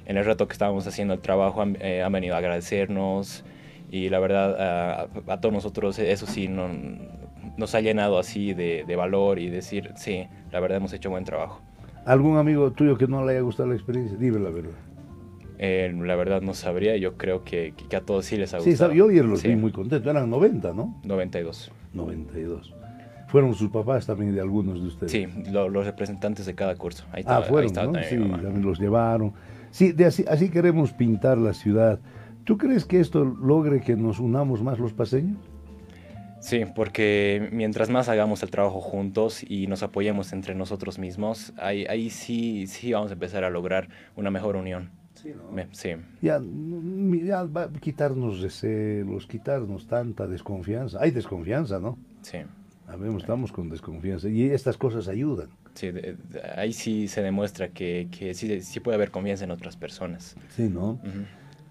En 0.06 0.18
el 0.18 0.26
rato 0.26 0.48
que 0.48 0.54
estábamos 0.54 0.88
haciendo 0.88 1.14
el 1.14 1.20
trabajo 1.20 1.62
han, 1.62 1.78
eh, 1.82 2.02
han 2.02 2.12
venido 2.12 2.36
a 2.36 2.40
agradecernos 2.40 3.44
y 3.92 4.10
la 4.10 4.20
verdad 4.20 4.56
a, 4.60 5.34
a 5.34 5.42
todos 5.42 5.54
nosotros 5.54 6.00
eso 6.00 6.26
sí 6.26 6.48
no- 6.48 6.70
nos 7.58 7.76
ha 7.76 7.82
llenado 7.82 8.18
así 8.20 8.54
de, 8.54 8.84
de 8.88 8.96
valor 8.96 9.40
y 9.40 9.50
decir, 9.50 9.92
sí, 9.96 10.28
la 10.52 10.60
verdad 10.60 10.78
hemos 10.78 10.94
hecho 10.94 11.10
buen 11.10 11.24
trabajo. 11.26 11.62
¿Algún 12.06 12.38
amigo 12.38 12.72
tuyo 12.72 12.98
que 12.98 13.08
no 13.08 13.24
le 13.26 13.34
haya 13.34 13.42
gustado 13.42 13.70
la 13.70 13.76
experiencia? 13.76 14.18
Dime 14.18 14.40
la 14.40 14.50
verdad. 14.50 14.72
Eh, 15.60 15.94
la 15.96 16.16
verdad 16.16 16.42
no 16.42 16.56
sabría, 16.56 16.98
yo 16.98 17.18
creo 17.18 17.44
que, 17.44 17.76
que 17.88 17.96
a 17.96 18.02
todos 18.02 18.26
sí 18.26 18.36
les 18.38 18.54
ha 18.56 18.60
Sí, 18.60 18.72
gustado. 18.72 18.90
sabe, 18.90 18.98
yo 18.98 19.10
ayer 19.10 19.26
los 19.26 19.42
Sí, 19.42 19.50
vi 19.50 19.56
muy 19.56 19.72
contentos. 19.72 20.10
Eran 20.10 20.28
90, 20.30 20.74
¿no? 20.74 21.00
92. 21.04 21.72
92. 21.94 22.74
Fueron 23.28 23.54
sus 23.54 23.70
papás 23.70 24.08
también 24.08 24.34
de 24.34 24.42
algunos 24.42 24.82
de 24.82 24.88
ustedes. 24.88 25.12
Sí, 25.12 25.28
lo- 25.52 25.70
los 25.70 25.86
representantes 25.86 26.46
de 26.48 26.56
cada 26.56 26.76
curso. 26.76 27.06
Ahí 27.12 27.18
Ah, 27.18 27.20
estaba, 27.20 27.44
ahí 27.44 27.50
fueron, 27.50 27.68
estaba 27.68 27.88
¿no? 27.88 27.94
también 27.94 28.10
Sí, 28.24 28.30
también 28.42 28.62
los 28.66 28.80
llevaron. 28.80 29.34
Sí, 29.70 29.92
de 29.92 30.06
así, 30.06 30.26
así 30.28 30.50
queremos 30.50 30.92
pintar 30.94 31.38
la 31.38 31.54
ciudad. 31.54 32.00
¿Tú 32.44 32.58
crees 32.58 32.84
que 32.86 33.00
esto 33.00 33.24
logre 33.24 33.82
que 33.82 33.96
nos 33.96 34.20
unamos 34.20 34.64
más 34.64 34.80
los 34.80 34.94
paseños? 34.94 35.38
Sí, 36.42 36.64
porque 36.76 37.50
mientras 37.52 37.90
más 37.90 38.10
hagamos 38.10 38.42
el 38.44 38.50
trabajo 38.50 38.82
juntos 38.82 39.44
y 39.48 39.68
nos 39.68 39.84
apoyemos 39.84 40.34
entre 40.34 40.56
nosotros 40.56 40.98
mismos, 41.00 41.54
ahí, 41.58 41.86
ahí 41.88 42.10
sí, 42.10 42.66
sí 42.68 42.92
vamos 42.92 43.12
a 43.12 43.14
empezar 43.14 43.44
a 43.44 43.50
lograr 43.50 43.88
una 44.16 44.32
mejor 44.32 44.56
unión. 44.56 44.90
Me- 45.52 45.68
sí, 45.72 45.92
Ya, 46.22 46.42
ya 46.42 47.44
va 47.44 47.64
a 47.66 47.70
quitarnos 47.74 48.42
recelos, 48.42 49.28
quitarnos 49.28 49.86
tanta 49.86 50.26
desconfianza. 50.28 50.98
Hay 51.00 51.12
desconfianza, 51.12 51.80
¿no? 51.80 51.98
sí, 52.24 52.40
Sabemos, 52.88 53.22
estamos 53.24 53.52
con 53.52 53.70
desconfianza 53.70 54.28
y 54.28 54.50
estas 54.50 54.78
cosas 54.78 55.08
ayudan. 55.08 55.48
sí, 55.76 55.92
de- 55.92 56.18
de- 56.30 56.42
ahí 56.58 56.74
sí 56.74 57.08
se 57.08 57.22
demuestra 57.22 57.70
que, 57.70 58.08
que 58.12 58.34
sí, 58.34 58.62
sí 58.62 58.80
puede 58.80 58.96
haber 58.96 59.12
confianza 59.12 59.44
en 59.46 59.52
otras 59.52 59.78
personas. 59.78 60.36
Sí, 60.50 60.64
¿no? 60.70 61.00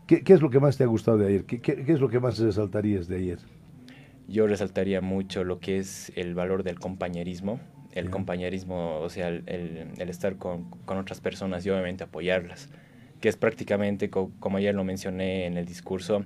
¿Qué, 0.06 0.22
qué 0.22 0.32
es 0.32 0.40
lo 0.40 0.48
que 0.48 0.60
más 0.60 0.76
te 0.76 0.84
ha 0.84 0.86
gustado 0.86 1.18
de 1.18 1.26
ayer? 1.26 1.44
¿Qué, 1.44 1.60
qué- 1.60 1.84
qué 1.84 1.92
es 1.92 2.00
lo 2.00 2.08
que 2.08 2.20
más 2.20 2.38
resaltarías 2.38 3.08
de 3.08 3.16
ayer? 3.16 3.38
Yo 4.30 4.46
resaltaría 4.46 5.00
mucho 5.00 5.42
lo 5.44 5.58
que 5.58 5.78
es 5.78 6.12
el 6.16 6.34
valor 6.34 6.62
del 6.62 6.78
compañerismo. 6.78 7.60
El 7.92 8.04
Ya. 8.04 8.10
compañerismo, 8.12 9.00
o 9.00 9.10
sea, 9.10 9.28
el, 9.28 9.42
el- 9.46 9.88
el 9.98 10.08
estar 10.08 10.36
con, 10.36 10.70
con 10.86 10.96
otras 10.98 11.20
personas 11.20 11.66
y 11.66 11.70
obviamente 11.70 12.04
apoyarlas. 12.04 12.70
que 13.20 13.28
es 13.28 13.36
prácticamente, 13.36 14.08
como 14.08 14.56
ayer 14.56 14.74
lo 14.74 14.82
mencioné 14.82 15.44
en 15.44 15.58
el 15.58 15.66
discurso, 15.66 16.24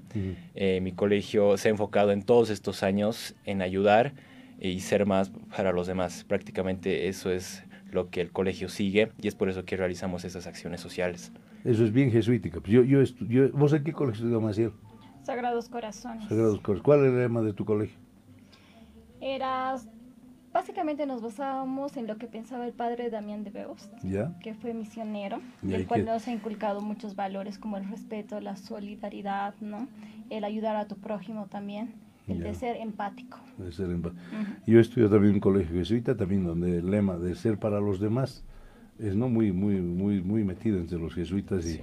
eh, 0.54 0.80
mi 0.80 0.92
colegio 0.92 1.56
se 1.56 1.66
ha 1.66 1.70
enfocado 1.72 2.12
en 2.12 2.22
todos 2.22 2.50
estos 2.50 2.84
años 2.84 3.34
en 3.46 3.62
ayudar 3.62 4.12
y 4.60 4.78
ser 4.78 5.04
más 5.04 5.32
para 5.56 5.72
los 5.72 5.88
demás. 5.88 6.22
Prácticamente 6.22 7.08
eso 7.08 7.32
es 7.32 7.64
lo 7.90 8.10
que 8.10 8.20
el 8.20 8.30
colegio 8.30 8.68
sigue 8.68 9.10
y 9.20 9.26
es 9.26 9.34
por 9.34 9.48
eso 9.48 9.64
que 9.64 9.76
realizamos 9.76 10.24
esas 10.24 10.46
acciones 10.46 10.80
sociales. 10.80 11.32
Eso 11.64 11.84
es 11.84 11.92
bien 11.92 12.12
jesuítica. 12.12 12.60
Pues 12.60 12.72
yo, 12.72 12.84
yo, 12.84 13.02
yo, 13.28 13.50
¿Vos 13.50 13.72
en 13.72 13.82
qué 13.82 13.92
colegio 13.92 14.18
estudió, 14.20 14.40
Maciel? 14.40 14.70
Sagrados 15.24 15.68
Corazones. 15.68 16.28
Sagrados 16.28 16.60
Corazones. 16.60 16.82
¿Cuál 16.82 17.00
era 17.00 17.08
el 17.08 17.18
lema 17.18 17.42
de 17.42 17.52
tu 17.52 17.64
colegio? 17.64 17.98
Era 19.20 19.76
Básicamente 20.54 21.04
nos 21.04 21.20
basábamos 21.20 21.96
en 21.96 22.06
lo 22.06 22.16
que 22.16 22.28
pensaba 22.28 22.64
el 22.64 22.72
padre 22.72 23.10
Damián 23.10 23.42
de 23.42 23.50
Beos, 23.50 23.90
que 24.40 24.54
fue 24.54 24.72
misionero, 24.72 25.40
y 25.64 25.74
el 25.74 25.84
cual 25.84 26.04
nos 26.04 26.28
ha 26.28 26.32
inculcado 26.32 26.80
muchos 26.80 27.16
valores 27.16 27.58
como 27.58 27.76
el 27.76 27.88
respeto, 27.88 28.40
la 28.40 28.54
solidaridad, 28.54 29.56
¿no? 29.60 29.88
el 30.30 30.44
ayudar 30.44 30.76
a 30.76 30.86
tu 30.86 30.94
prójimo 30.94 31.48
también, 31.50 31.94
el 32.28 32.38
de 32.38 32.54
ser 32.54 32.76
empático. 32.76 33.40
De 33.58 33.72
ser 33.72 33.90
empático. 33.90 34.22
Yo 34.64 34.78
estudié 34.78 35.08
también 35.08 35.30
en 35.30 35.34
un 35.34 35.40
colegio 35.40 35.76
jesuita, 35.76 36.16
también 36.16 36.44
donde 36.44 36.78
el 36.78 36.88
lema 36.88 37.16
de 37.16 37.34
ser 37.34 37.58
para 37.58 37.80
los 37.80 37.98
demás 37.98 38.44
es 39.00 39.16
no 39.16 39.28
muy 39.28 39.50
muy 39.50 39.80
muy 39.80 40.22
muy 40.22 40.44
metido 40.44 40.78
entre 40.78 40.98
los 40.98 41.14
jesuitas 41.14 41.66
y, 41.66 41.80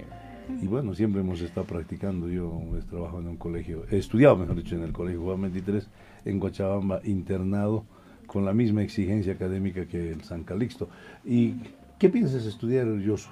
y 0.60 0.66
bueno, 0.66 0.94
siempre 0.94 1.20
hemos 1.20 1.40
estado 1.40 1.66
practicando. 1.66 2.28
Yo 2.28 2.62
he 2.78 2.82
trabajado 2.82 3.20
en 3.20 3.28
un 3.28 3.36
colegio, 3.36 3.84
he 3.90 3.98
estudiado, 3.98 4.36
mejor 4.36 4.56
dicho, 4.56 4.74
en 4.74 4.82
el 4.82 4.92
colegio 4.92 5.22
Juan 5.22 5.42
23 5.42 5.88
en 6.24 6.40
Cochabamba, 6.40 7.00
internado 7.04 7.84
con 8.26 8.44
la 8.44 8.52
misma 8.52 8.82
exigencia 8.82 9.34
académica 9.34 9.86
que 9.86 10.10
el 10.12 10.24
San 10.24 10.44
Calixto. 10.44 10.88
¿Y 11.24 11.56
qué 11.98 12.08
piensas 12.08 12.46
estudiar, 12.46 12.86
Yoso? 12.98 13.30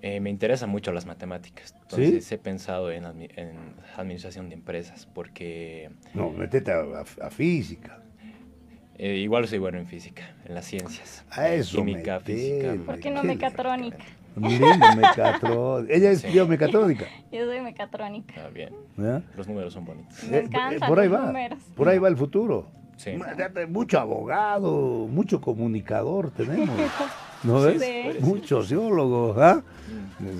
Eh, 0.00 0.18
me 0.18 0.30
interesan 0.30 0.68
mucho 0.68 0.92
las 0.92 1.06
matemáticas. 1.06 1.74
Entonces 1.82 2.32
he 2.32 2.38
pensado 2.38 2.90
en, 2.90 3.04
administración 3.96 4.48
de 4.48 4.56
empresas 4.56 5.06
porque... 5.06 5.90
No, 6.12 6.30
metete 6.30 6.72
a, 6.72 7.30
física. 7.30 8.02
Eh, 8.98 9.16
igual 9.18 9.46
soy 9.46 9.58
bueno 9.58 9.78
en 9.78 9.86
física, 9.86 10.34
en 10.44 10.54
las 10.54 10.66
ciencias. 10.66 11.24
A 11.30 11.48
eso 11.50 11.78
Química, 11.78 12.18
física. 12.20 12.74
¿Por 12.84 12.98
qué 12.98 13.10
no 13.10 13.22
mecatrónica? 13.22 14.04
Mecatrónica. 14.36 15.94
Ella 15.94 16.10
estudió 16.10 16.46
mecatrónica. 16.46 17.06
Yo 17.30 17.44
soy 17.46 17.60
mecatrónica. 17.60 18.34
Ah, 18.38 18.48
bien. 18.48 18.74
Los 19.36 19.46
números 19.46 19.72
son 19.72 19.84
bonitos. 19.84 20.22
Me 20.24 20.38
eh, 20.38 20.40
encantan 20.44 20.88
por 20.88 20.98
ahí 20.98 21.08
los 21.08 21.20
va, 21.20 21.26
números. 21.26 21.58
Por 21.76 21.88
ahí 21.88 21.98
va 21.98 22.08
el 22.08 22.16
futuro. 22.16 22.66
Mucho 23.68 23.98
abogado, 23.98 25.08
mucho 25.08 25.40
comunicador 25.40 26.30
tenemos. 26.30 26.76
¿No 27.42 27.60
ves? 27.60 28.20
Mucho 28.20 28.62
sociólogo. 28.62 29.34
¿ah? 29.38 29.62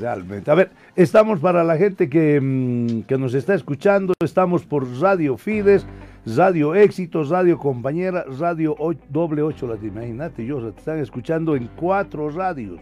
Realmente. 0.01 0.51
A 0.51 0.55
ver, 0.55 0.71
estamos 0.95 1.41
para 1.41 1.65
la 1.65 1.77
gente 1.77 2.09
que, 2.09 2.41
mm, 2.41 3.03
que, 3.03 3.19
nos 3.19 3.35
está 3.35 3.55
escuchando, 3.55 4.15
estamos 4.23 4.65
por 4.65 4.89
Radio 5.01 5.37
Fides, 5.37 5.85
Radio 6.25 6.77
Éxitos, 6.77 7.31
Radio 7.31 7.59
Compañera, 7.59 8.25
Radio 8.39 8.77
Doble 9.09 9.43
8 9.43 9.67
Latina. 9.67 10.07
Imagínate, 10.07 10.47
yo, 10.47 10.61
te 10.73 10.79
están 10.79 10.99
escuchando 11.01 11.57
en 11.57 11.69
cuatro 11.75 12.31
radios. 12.31 12.81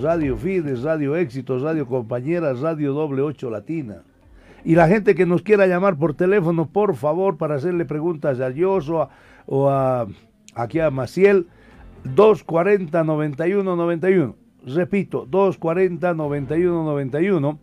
Radio 0.00 0.36
Fides, 0.36 0.82
Radio 0.82 1.16
Éxitos, 1.16 1.62
Radio 1.62 1.86
Compañera, 1.86 2.52
Radio 2.54 2.92
Doble 2.92 3.22
8 3.22 3.50
Latina. 3.50 4.02
Y 4.64 4.74
la 4.74 4.86
gente 4.88 5.14
que 5.14 5.26
nos 5.26 5.42
quiera 5.42 5.66
llamar 5.66 5.96
por 5.96 6.14
teléfono, 6.14 6.68
por 6.68 6.94
favor, 6.94 7.36
para 7.36 7.56
hacerle 7.56 7.84
preguntas 7.84 8.40
a 8.40 8.50
Yoso 8.50 9.08
o 9.46 9.68
a, 9.68 10.06
aquí 10.54 10.78
a 10.78 10.90
Maciel, 10.90 11.48
240 12.04 13.02
91 13.02 13.76
91. 13.76 14.36
Repito, 14.64 15.26
240 15.28 16.14
91 16.14 16.84
91. 16.84 17.58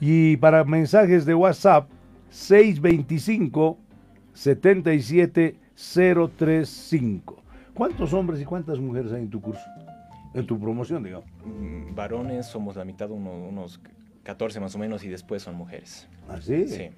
Y 0.00 0.36
para 0.36 0.64
mensajes 0.64 1.26
de 1.26 1.34
WhatsApp, 1.34 1.88
625 2.30 3.76
77 4.32 5.56
035. 5.74 7.42
¿Cuántos 7.74 8.12
hombres 8.12 8.40
y 8.40 8.44
cuántas 8.44 8.78
mujeres 8.78 9.12
hay 9.12 9.22
en 9.22 9.30
tu 9.30 9.40
curso? 9.40 9.60
En 10.34 10.46
tu 10.46 10.58
promoción, 10.58 11.02
digamos. 11.02 11.28
Mm, 11.44 11.94
varones 11.94 12.46
somos 12.46 12.76
la 12.76 12.84
mitad, 12.84 13.10
unos 13.10 13.80
14 14.22 14.60
más 14.60 14.74
o 14.74 14.78
menos, 14.78 15.04
y 15.04 15.08
después 15.08 15.42
son 15.42 15.56
mujeres. 15.56 16.08
¿Ah, 16.28 16.40
sí? 16.40 16.68
Sí. 16.68 16.90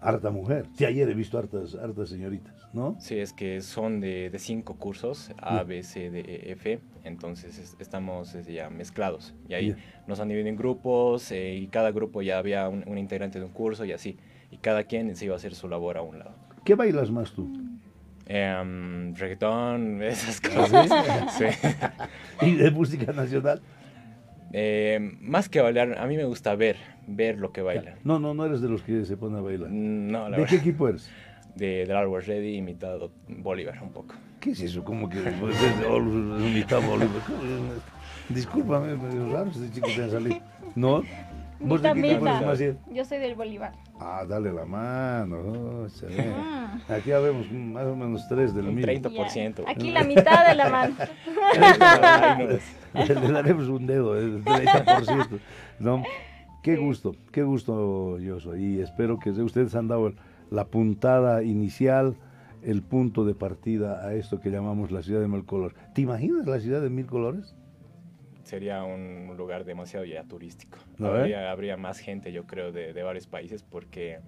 Harta 0.00 0.30
mujer. 0.30 0.66
Sí, 0.74 0.84
ayer 0.84 1.08
he 1.08 1.14
visto 1.14 1.38
hartas, 1.38 1.74
hartas 1.74 2.08
señoritas, 2.10 2.54
¿no? 2.72 2.94
Sí, 3.00 3.18
es 3.18 3.32
que 3.32 3.60
son 3.62 4.00
de, 4.00 4.30
de 4.30 4.38
cinco 4.38 4.76
cursos, 4.76 5.32
A, 5.38 5.64
B, 5.64 5.82
C, 5.82 6.10
D, 6.10 6.20
E, 6.20 6.52
F, 6.52 6.78
entonces 7.02 7.76
estamos 7.80 8.36
ya 8.46 8.70
mezclados. 8.70 9.34
Y 9.48 9.54
ahí 9.54 9.76
nos 10.06 10.20
han 10.20 10.28
dividido 10.28 10.50
en 10.50 10.56
grupos 10.56 11.32
eh, 11.32 11.56
y 11.56 11.66
cada 11.66 11.90
grupo 11.90 12.22
ya 12.22 12.38
había 12.38 12.68
un, 12.68 12.96
integrante 12.96 13.40
de 13.40 13.46
un 13.46 13.50
curso 13.50 13.84
y 13.84 13.92
así. 13.92 14.16
Y 14.52 14.58
cada 14.58 14.84
quien 14.84 15.14
se 15.16 15.24
iba 15.24 15.34
a 15.34 15.36
hacer 15.36 15.54
su 15.54 15.68
labor 15.68 15.98
a 15.98 16.02
un 16.02 16.20
lado. 16.20 16.34
¿Qué 16.64 16.74
bailas 16.74 17.10
más 17.10 17.32
tú? 17.32 17.50
Eh, 18.30 19.12
reggaetón, 19.16 20.02
esas 20.02 20.40
cosas. 20.40 20.90
sí. 21.36 21.46
¿Y 22.46 22.54
de 22.56 22.70
música 22.70 23.12
nacional? 23.12 23.62
Eh, 24.52 24.98
más 25.20 25.48
que 25.48 25.60
bailar, 25.60 25.98
a 25.98 26.06
mí 26.06 26.16
me 26.16 26.24
gusta 26.24 26.54
ver, 26.54 26.76
ver 27.06 27.38
lo 27.38 27.52
que 27.52 27.62
bailan. 27.62 27.96
No, 28.04 28.18
no, 28.18 28.34
no 28.34 28.46
eres 28.46 28.60
de 28.60 28.68
los 28.68 28.82
que 28.82 29.04
se 29.04 29.16
ponen 29.16 29.38
a 29.38 29.42
bailar. 29.42 29.70
Mm, 29.70 30.10
no, 30.10 30.30
¿De 30.30 30.44
qué 30.44 30.56
equipo 30.56 30.88
eres? 30.88 31.10
De, 31.54 31.86
del 31.86 31.96
Always 31.96 32.26
Ready, 32.26 32.56
imitado 32.56 33.10
Bolívar, 33.28 33.82
un 33.82 33.90
poco. 33.90 34.14
¿Qué 34.40 34.52
es 34.52 34.60
eso? 34.60 34.84
¿Cómo 34.84 35.08
que 35.08 35.20
pues, 35.20 35.56
es 35.60 35.80
de 35.80 36.48
imitado 36.48 36.82
Bolívar? 36.82 37.22
Discúlpame, 38.28 38.94
medio 38.94 39.32
raro 39.32 39.50
este 39.50 39.70
chico 39.70 39.88
te 39.94 40.04
ha 40.04 40.10
salido. 40.10 40.36
¿No? 40.74 41.02
¿Vos 41.60 41.82
de 41.82 41.92
qué 41.92 42.12
equipo 42.12 42.26
eres 42.28 42.76
Yo 42.92 43.04
soy 43.04 43.18
del 43.18 43.34
Bolívar. 43.34 43.72
Ah, 44.00 44.24
dale 44.28 44.52
la 44.52 44.64
mano. 44.64 45.38
Oh, 45.38 45.86
ah. 46.20 46.78
Aquí 46.88 47.10
ya 47.10 47.18
vemos 47.18 47.50
más 47.50 47.84
o 47.86 47.96
menos 47.96 48.28
tres 48.28 48.54
del 48.54 48.66
mío. 48.72 48.86
30%. 48.86 49.64
Aquí 49.66 49.90
la 49.90 50.04
mitad 50.04 50.48
de 50.48 50.54
la 50.54 50.68
mano. 50.70 50.94
Le 52.94 53.32
daremos 53.32 53.68
un 53.68 53.86
dedo, 53.86 54.16
el 54.16 54.44
30%. 54.44 55.40
¿no? 55.80 56.04
Qué 56.62 56.76
gusto, 56.76 57.14
qué 57.32 57.42
gusto, 57.42 58.18
yo 58.18 58.40
soy. 58.40 58.64
Y 58.64 58.80
espero 58.80 59.18
que 59.18 59.30
ustedes 59.30 59.74
han 59.74 59.88
dado 59.88 60.12
la 60.50 60.66
puntada 60.66 61.42
inicial, 61.42 62.16
el 62.62 62.82
punto 62.82 63.24
de 63.24 63.34
partida 63.34 64.06
a 64.06 64.14
esto 64.14 64.40
que 64.40 64.50
llamamos 64.50 64.90
la 64.90 65.02
ciudad 65.02 65.20
de 65.20 65.28
mil 65.28 65.44
colores. 65.44 65.76
¿Te 65.94 66.02
imaginas 66.02 66.46
la 66.46 66.60
ciudad 66.60 66.80
de 66.80 66.90
mil 66.90 67.06
colores? 67.06 67.54
Sería 68.48 68.82
un 68.82 69.36
lugar 69.36 69.66
demasiado 69.66 70.06
ya 70.06 70.24
turístico. 70.24 70.78
Habría, 70.98 71.50
habría, 71.50 71.76
más 71.76 71.98
gente, 71.98 72.32
yo 72.32 72.46
creo, 72.46 72.72
de, 72.72 72.94
de 72.94 73.02
varios 73.02 73.26
países 73.26 73.62
porque 73.62 74.20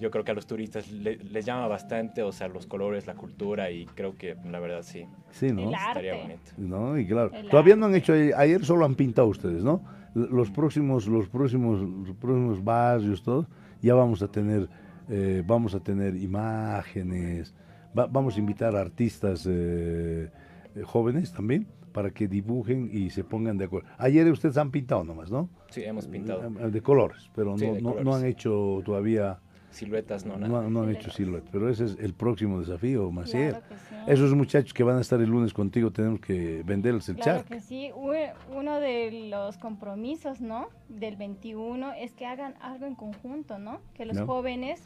yo 0.00 0.10
creo 0.10 0.24
que 0.24 0.32
a 0.32 0.34
los 0.34 0.48
turistas 0.48 0.90
les 0.90 1.46
llama 1.46 1.68
bastante, 1.68 2.24
o 2.24 2.32
sea, 2.32 2.48
los 2.48 2.66
colores, 2.66 3.06
la 3.06 3.14
cultura, 3.14 3.70
y 3.70 3.86
creo 3.86 4.16
que 4.16 4.36
la 4.50 4.58
verdad 4.58 4.82
sí. 4.82 5.06
Sí, 5.30 5.52
¿no? 5.52 5.70
Estaría 5.70 6.16
bonito. 6.16 6.50
No, 6.56 6.98
y 6.98 7.06
claro. 7.06 7.30
Todavía 7.48 7.76
no 7.76 7.86
han 7.86 7.94
hecho, 7.94 8.12
ayer 8.12 8.64
solo 8.64 8.84
han 8.84 8.96
pintado 8.96 9.28
ustedes, 9.28 9.62
¿no? 9.62 9.80
Los 10.12 10.50
próximos, 10.50 11.06
los 11.06 11.28
próximos, 11.28 11.80
los 11.80 12.16
próximos 12.16 12.64
barrios, 12.64 13.22
todo, 13.22 13.46
ya 13.80 13.94
vamos 13.94 14.22
a 14.22 14.28
tener, 14.28 14.68
eh, 15.08 15.44
vamos 15.46 15.72
a 15.76 15.78
tener 15.78 16.16
imágenes, 16.16 17.54
vamos 17.94 18.34
a 18.34 18.40
invitar 18.40 18.74
a 18.74 18.80
artistas 18.80 19.46
eh, 19.48 20.28
eh, 20.74 20.82
jóvenes 20.82 21.32
también 21.32 21.68
para 21.92 22.10
que 22.10 22.28
dibujen 22.28 22.90
y 22.92 23.10
se 23.10 23.24
pongan 23.24 23.58
de 23.58 23.66
acuerdo. 23.66 23.88
Ayer 23.98 24.30
ustedes 24.30 24.56
han 24.56 24.70
pintado 24.70 25.04
nomás, 25.04 25.30
¿no? 25.30 25.48
Sí, 25.70 25.82
hemos 25.84 26.06
pintado. 26.06 26.48
De 26.50 26.80
colores, 26.80 27.30
pero 27.34 27.56
no, 27.56 28.02
no 28.02 28.14
han 28.14 28.24
hecho 28.24 28.82
todavía 28.84 29.38
siluetas 29.72 30.24
no 30.24 30.36
nada. 30.36 30.68
No, 30.68 30.82
han 30.82 30.90
hecho 30.90 31.10
siluetas, 31.10 31.48
pero 31.50 31.68
ese 31.68 31.86
es 31.86 31.96
el 31.98 32.14
próximo 32.14 32.60
desafío, 32.60 33.10
Maciel. 33.10 33.56
Esos 34.06 34.34
muchachos 34.34 34.72
que 34.74 34.82
van 34.82 34.98
a 34.98 35.00
estar 35.00 35.20
el 35.20 35.30
lunes 35.30 35.52
contigo 35.52 35.90
tenemos 35.90 36.20
que 36.20 36.62
venderles 36.64 37.08
el 37.08 37.16
claro 37.16 37.44
que 37.44 37.60
sí, 37.60 37.90
uno 37.94 38.80
de 38.80 39.28
los 39.30 39.56
compromisos, 39.58 40.40
¿no? 40.40 40.68
Del 40.88 41.16
21 41.16 41.92
es 41.94 42.12
que 42.12 42.26
hagan 42.26 42.54
algo 42.60 42.86
en 42.86 42.94
conjunto, 42.94 43.58
¿no? 43.58 43.80
Que 43.94 44.04
los 44.04 44.20
jóvenes 44.20 44.82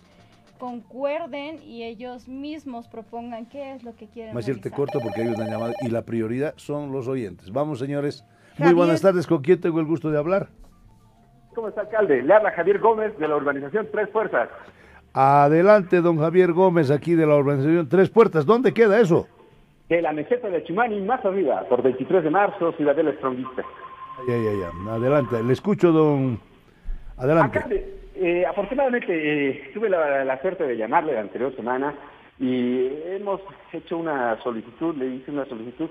concuerden 0.59 1.63
y 1.63 1.85
ellos 1.85 2.29
mismos 2.29 2.89
propongan 2.89 3.47
qué 3.47 3.75
es 3.75 3.83
lo 3.83 3.95
que 3.95 4.09
quieren 4.09 4.35
Maciel, 4.35 4.61
te 4.61 4.71
corto 4.71 5.01
porque 5.01 5.23
hay 5.23 5.29
una 5.29 5.47
llamada 5.47 5.75
y 5.83 5.89
la 5.89 6.03
prioridad 6.03 6.55
son 6.57 6.93
los 6.93 7.09
oyentes. 7.09 7.53
Vamos, 7.53 7.79
señores. 7.79 8.25
Muy 8.59 8.73
buenas 8.73 9.03
tardes. 9.03 9.27
¿Con 9.27 9.43
quién 9.43 9.61
tengo 9.61 9.81
el 9.81 9.87
gusto 9.87 10.11
de 10.11 10.19
hablar? 10.19 10.49
¿Cómo 11.55 11.69
está, 11.69 11.83
alcalde? 11.83 12.23
Le 12.23 12.35
habla 12.35 12.51
Javier 12.53 12.79
Gómez 12.79 13.17
de 13.19 13.29
la 13.29 13.37
urbanización 13.37 13.89
Tres 13.91 14.11
Fuerzas. 14.11 14.49
Adelante, 15.13 16.03
don 16.03 16.19
Javier 16.19 16.53
Gómez, 16.53 16.91
aquí 16.91 17.15
de 17.15 17.27
la 17.27 17.37
urbanización 17.37 17.89
Tres 17.89 18.11
Puertas. 18.11 18.45
¿Dónde 18.45 18.75
queda 18.75 19.01
eso? 19.01 19.27
De 19.89 20.03
la 20.03 20.13
meseta 20.13 20.49
de 20.49 20.63
Chumani, 20.65 21.01
más 21.01 21.25
arriba, 21.25 21.65
por 21.69 21.83
23 21.83 22.25
de 22.25 22.31
marzo, 22.31 22.73
Ciudadela 22.73 23.11
Estronguista. 23.11 23.63
Ya, 24.29 24.37
ya, 24.37 24.53
ya. 24.53 24.93
Adelante, 24.93 25.43
le 25.43 25.53
escucho, 25.53 25.93
don... 25.93 26.39
Adelante. 27.17 28.06
Eh, 28.19 28.47
afortunadamente 28.47 29.07
eh, 29.11 29.71
tuve 29.75 29.89
la, 29.89 30.41
suerte 30.41 30.67
de 30.67 30.77
llamarle 30.77 31.13
la 31.13 31.21
anterior 31.21 31.55
semana 31.55 31.95
y 32.39 32.89
hemos 33.07 33.41
hecho 33.73 33.99
una 33.99 34.41
solicitud, 34.43 34.97
le 34.97 35.07
hice 35.07 35.31
una 35.31 35.47
solicitud 35.47 35.89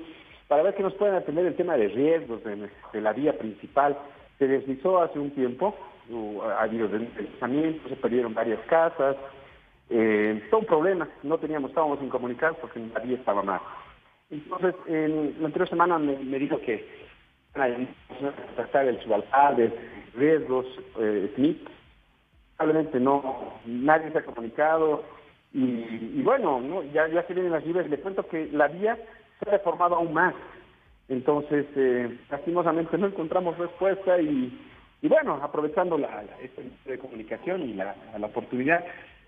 para 0.48 0.64
ver 0.64 0.76
que 0.76 0.84
nos 0.84 0.94
pueden 0.94 1.16
atender 1.16 1.46
el 1.46 1.56
tema 1.56 1.76
de 1.76 1.88
riesgos 1.88 2.44
de, 2.44 3.02
la 3.02 3.14
vía 3.14 3.38
principal 3.38 3.98
se 4.38 4.48
deslizó 4.48 5.02
hace 5.02 5.18
un 5.18 5.32
tiempo, 5.32 5.76
ha 6.44 6.64
habido 6.64 6.88
deslizamientos, 6.88 7.90
se 7.90 7.96
perdieron 7.96 8.34
varias 8.34 8.60
casas, 8.68 9.16
eh, 9.90 10.44
todo 10.50 10.62
un 10.62 10.66
problema, 10.66 11.08
no 11.24 11.38
teníamos, 11.38 11.70
estábamos 11.70 12.02
incomunicados 12.02 12.58
porque 12.60 12.80
la 12.94 13.00
vía 13.00 13.18
estaba 13.18 13.44
mal. 13.44 13.62
Entonces, 14.30 14.76
en 14.88 15.36
la 15.40 15.48
anterior 15.48 15.70
semana 15.70 15.98
me, 16.00 16.40
dijo 16.40 16.60
que 16.60 16.86
tratar 18.56 18.88
el 18.88 19.00
subalcalde, 19.02 19.72
riesgos, 20.16 20.66
eh, 21.00 21.32
Smith, 21.36 21.68
probablemente 22.58 23.00
no, 23.00 23.54
nadie 23.66 24.12
se 24.12 24.20
ha 24.20 24.26
comunicado 24.26 25.04
y, 25.54 26.22
bueno, 26.22 26.60
¿no? 26.60 26.84
ya, 26.84 27.08
ya 27.08 27.26
se 27.28 27.34
vienen 27.34 27.54
las 27.54 27.64
lluvias, 27.64 27.90
le 27.90 28.00
cuento 28.00 28.28
que 28.28 28.50
la 28.52 28.68
vía 28.68 28.98
se 29.40 29.50
ha 29.50 29.54
deformado 29.54 29.96
aún 29.96 30.14
más. 30.14 30.34
Entonces, 31.08 31.66
eh, 31.76 32.18
lastimosamente 32.30 32.98
no 32.98 33.08
encontramos 33.08 33.58
respuesta 33.58 34.20
y, 34.20 34.60
y 35.02 35.08
bueno, 35.08 35.40
aprovechando 35.42 35.98
la, 35.98 36.24
la 36.24 36.38
de 36.86 37.00
comunicación 37.00 37.62
y 37.62 37.74
la, 37.74 37.96
la 38.18 38.28
oportunidad, 38.28 38.84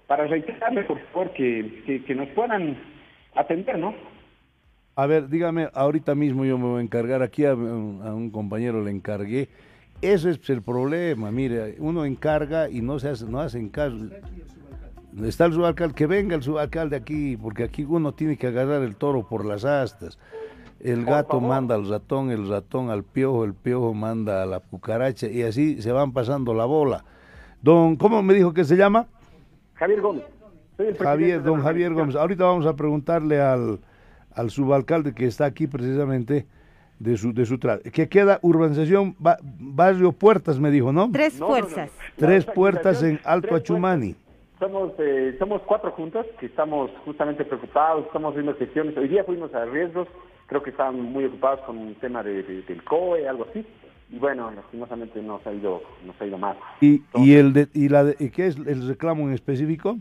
para 0.07 0.25
reiterarle, 0.25 0.83
por 0.83 0.99
favor, 1.11 1.31
que, 1.33 2.03
nos 2.15 2.29
puedan 2.29 2.77
atender, 3.35 3.77
¿no? 3.77 3.93
A 4.95 5.05
ver, 5.05 5.27
dígame, 5.27 5.69
ahorita 5.73 6.15
mismo 6.15 6.45
yo 6.45 6.57
me 6.57 6.65
voy 6.65 6.79
a 6.79 6.83
encargar, 6.83 7.21
aquí 7.21 7.45
a, 7.45 7.53
un 7.53 8.31
compañero 8.31 8.83
le 8.83 8.89
encargué, 8.89 9.49
ese 10.01 10.31
es 10.31 10.49
el 10.49 10.61
problema, 10.61 11.31
mire, 11.31 11.75
uno 11.79 12.05
encarga 12.05 12.69
y 12.69 12.81
no 12.81 12.99
se 12.99 13.09
hace, 13.09 13.25
no 13.25 13.39
hacen 13.39 13.69
caso. 13.69 13.97
Está 15.23 15.45
el 15.45 15.53
subalcalde, 15.53 15.95
que 15.95 16.05
venga 16.05 16.35
el 16.35 16.43
subalcalde 16.43 16.95
aquí, 16.95 17.37
porque 17.37 17.63
aquí 17.63 17.83
uno 17.83 18.13
tiene 18.13 18.37
que 18.37 18.47
agarrar 18.47 18.83
el 18.83 18.95
toro 18.95 19.27
por 19.27 19.45
las 19.45 19.65
astas. 19.65 20.19
El 20.79 21.05
gato 21.05 21.41
manda 21.41 21.73
al 21.73 21.89
ratón, 21.89 22.29
el 22.29 22.47
ratón 22.47 22.91
al 22.91 23.03
piojo, 23.03 23.43
el 23.43 23.55
piojo 23.55 23.95
manda 23.95 24.43
a 24.43 24.45
la 24.45 24.59
cucaracha 24.59 25.27
y 25.27 25.41
así 25.41 25.81
se 25.81 25.91
van 25.91 26.13
pasando 26.13 26.53
la 26.53 26.65
bola. 26.65 27.03
Don, 27.63 27.95
¿cómo 27.95 28.21
me 28.21 28.35
dijo 28.35 28.53
que 28.53 28.63
se 28.63 28.77
llama? 28.77 29.07
Javier 29.73 30.01
Gómez. 30.01 30.23
Javier, 30.99 31.41
don 31.41 31.63
Javier 31.63 31.93
Gómez. 31.93 32.15
Ahorita 32.15 32.43
vamos 32.43 32.67
a 32.67 32.75
preguntarle 32.75 33.41
al, 33.41 33.79
al 34.31 34.51
subalcalde 34.51 35.15
que 35.15 35.25
está 35.25 35.45
aquí 35.45 35.65
precisamente 35.65 36.45
de 36.99 37.17
su 37.17 37.33
de 37.33 37.45
su 37.45 37.59
que 37.93 38.09
queda 38.09 38.39
urbanización 38.41 39.15
barrio 39.19 40.11
Puertas 40.11 40.59
me 40.59 40.71
dijo 40.71 40.91
no 40.91 41.09
tres 41.11 41.37
fuerzas. 41.37 41.91
Tres 42.15 42.45
puertas 42.45 43.03
en 43.03 43.19
Alto 43.23 43.55
Achumani. 43.55 44.15
Somos 44.59 44.93
eh, 44.97 45.35
somos 45.37 45.61
cuatro 45.63 45.91
juntas 45.91 46.25
que 46.39 46.47
estamos 46.47 46.89
justamente 47.05 47.45
preocupados 47.45 48.05
estamos 48.07 48.31
haciendo 48.31 48.55
sesiones 48.55 48.97
hoy 48.97 49.07
día 49.07 49.23
fuimos 49.23 49.53
a 49.53 49.65
riesgos 49.65 50.07
creo 50.47 50.63
que 50.63 50.71
estaban 50.71 50.99
muy 50.99 51.25
ocupados 51.25 51.59
con 51.65 51.77
un 51.77 51.93
tema 51.95 52.23
de, 52.23 52.41
del 52.43 52.83
COE 52.83 53.27
algo 53.27 53.45
así. 53.49 53.65
Y 54.09 54.17
bueno, 54.19 54.49
lastimosamente 54.51 55.21
nos 55.21 55.45
ha 55.45 55.51
ido, 55.51 55.81
nos 56.05 56.19
ha 56.21 56.25
ido 56.25 56.37
mal. 56.37 56.57
¿Y, 56.79 57.03
y, 57.15 57.33
el 57.33 57.51
de, 57.51 57.67
y 57.73 57.89
la 57.89 58.13
qué 58.13 58.47
es 58.47 58.55
el 58.55 58.87
reclamo 58.87 59.27
en 59.27 59.33
específico? 59.33 59.97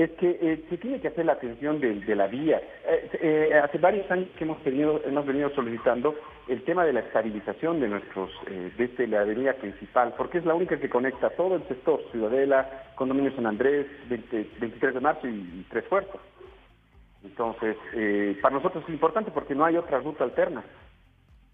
Es 0.00 0.12
que 0.12 0.38
eh, 0.40 0.64
se 0.70 0.78
tiene 0.78 0.98
que 0.98 1.08
hacer 1.08 1.26
la 1.26 1.32
atención 1.32 1.78
de, 1.78 1.94
de 2.00 2.14
la 2.14 2.26
vía. 2.26 2.58
Eh, 2.86 3.10
eh, 3.20 3.60
hace 3.62 3.76
varios 3.76 4.10
años 4.10 4.28
que 4.38 4.44
hemos, 4.44 4.62
tenido, 4.62 4.98
hemos 5.04 5.26
venido 5.26 5.50
solicitando 5.50 6.14
el 6.48 6.62
tema 6.62 6.86
de 6.86 6.94
la 6.94 7.00
estabilización 7.00 7.80
de 7.80 7.88
nuestros, 7.88 8.30
desde 8.78 9.06
la 9.06 9.20
avenida 9.20 9.52
principal, 9.52 10.14
porque 10.16 10.38
es 10.38 10.46
la 10.46 10.54
única 10.54 10.80
que 10.80 10.88
conecta 10.88 11.28
todo 11.30 11.56
el 11.56 11.68
sector, 11.68 12.00
Ciudadela, 12.12 12.92
Condominio 12.94 13.30
San 13.36 13.44
Andrés, 13.44 13.86
23 14.08 14.94
de 14.94 15.00
marzo 15.00 15.28
y, 15.28 15.66
Tres 15.68 15.84
Fuerzas. 15.84 16.20
Entonces, 17.22 17.76
para 18.40 18.54
nosotros 18.56 18.82
es 18.84 18.90
importante 18.90 19.30
porque 19.30 19.54
no 19.54 19.66
hay 19.66 19.76
otra 19.76 20.00
ruta 20.00 20.24
alterna. 20.24 20.64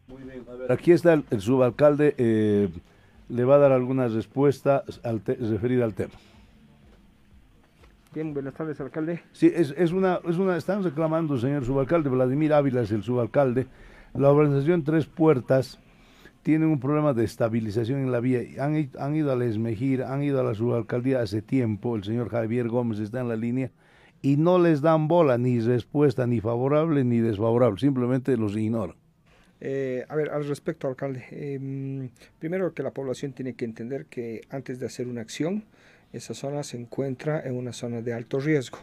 Muy 0.07 0.23
bien, 0.23 0.45
a 0.49 0.55
ver, 0.55 0.71
aquí 0.73 0.93
está 0.93 1.15
el, 1.15 1.41
subalcalde, 1.41 2.15
eh, 2.17 2.69
le 3.29 3.45
va 3.45 3.57
a 3.57 3.59
dar 3.59 3.73
algunas 3.73 4.15
respuestas 4.15 5.01
al 5.05 5.21
referida 5.27 5.85
al 5.85 5.95
tema. 5.95 6.15
Bien, 8.17 8.33
buenas 8.33 8.55
tardes, 8.55 8.81
alcalde. 8.81 9.21
Sí, 9.33 9.53
es, 9.55 9.75
es, 9.77 9.93
una, 9.93 10.21
es 10.27 10.39
una, 10.39 10.57
están 10.57 10.83
reclamando, 10.83 11.37
señor 11.37 11.67
subalcalde, 11.67 12.09
Vladimir 12.09 12.55
Ávila 12.55 12.81
es 12.81 12.91
el 12.91 13.03
subalcalde, 13.03 13.67
la 14.15 14.31
organización 14.31 14.85
Tres 14.85 15.05
Puertas 15.05 15.79
tiene 16.41 16.65
un 16.65 16.81
problema 16.81 17.13
de 17.13 17.25
estabilización 17.25 18.01
en 18.01 18.11
la 18.11 18.21
vía. 18.21 18.41
Han, 18.65 18.91
han 18.99 19.17
ido 19.17 19.31
a 19.31 19.37
Lesmejir, 19.37 20.03
han 20.03 20.23
ido 20.23 20.41
a 20.41 20.45
la 20.45 20.55
subalcaldía 20.55 21.21
hace 21.21 21.43
tiempo, 21.43 21.95
el 21.95 22.05
señor 22.05 22.31
Javier 22.31 22.69
Gómez 22.69 23.01
está 23.01 23.21
en 23.21 23.29
la 23.29 23.37
línea, 23.37 23.71
y 24.23 24.39
no 24.39 24.59
les 24.59 24.81
dan 24.81 25.09
bola, 25.09 25.37
ni 25.37 25.61
respuesta, 25.61 26.27
ni 26.27 26.41
favorable 26.41 27.05
ni 27.05 27.19
desfavorable, 27.19 27.79
simplemente 27.79 28.35
los 28.39 28.57
ignoran. 28.57 28.97
Eh, 29.61 30.07
a 30.09 30.17
ver, 30.17 30.31
al 30.31 30.49
respecto, 30.49 30.89
alcalde, 30.89 31.23
em, 31.33 32.09
primero 32.39 32.73
que 32.73 32.83
la 32.83 32.93
población 32.93 33.35
tiene 33.35 33.53
que 33.53 33.67
entender 33.67 34.07
que 34.07 34.41
antes 34.49 34.81
de 34.81 34.87
hacer 34.87 35.07
una 35.07 35.21
acción, 35.21 35.65
esa 36.17 36.35
zona 36.35 36.63
se 36.63 36.77
encuentra 36.77 37.43
en 37.45 37.55
una 37.55 37.73
zona 37.73 38.03
de 38.03 38.13
alto 38.13 38.41
riesgo. 38.41 38.79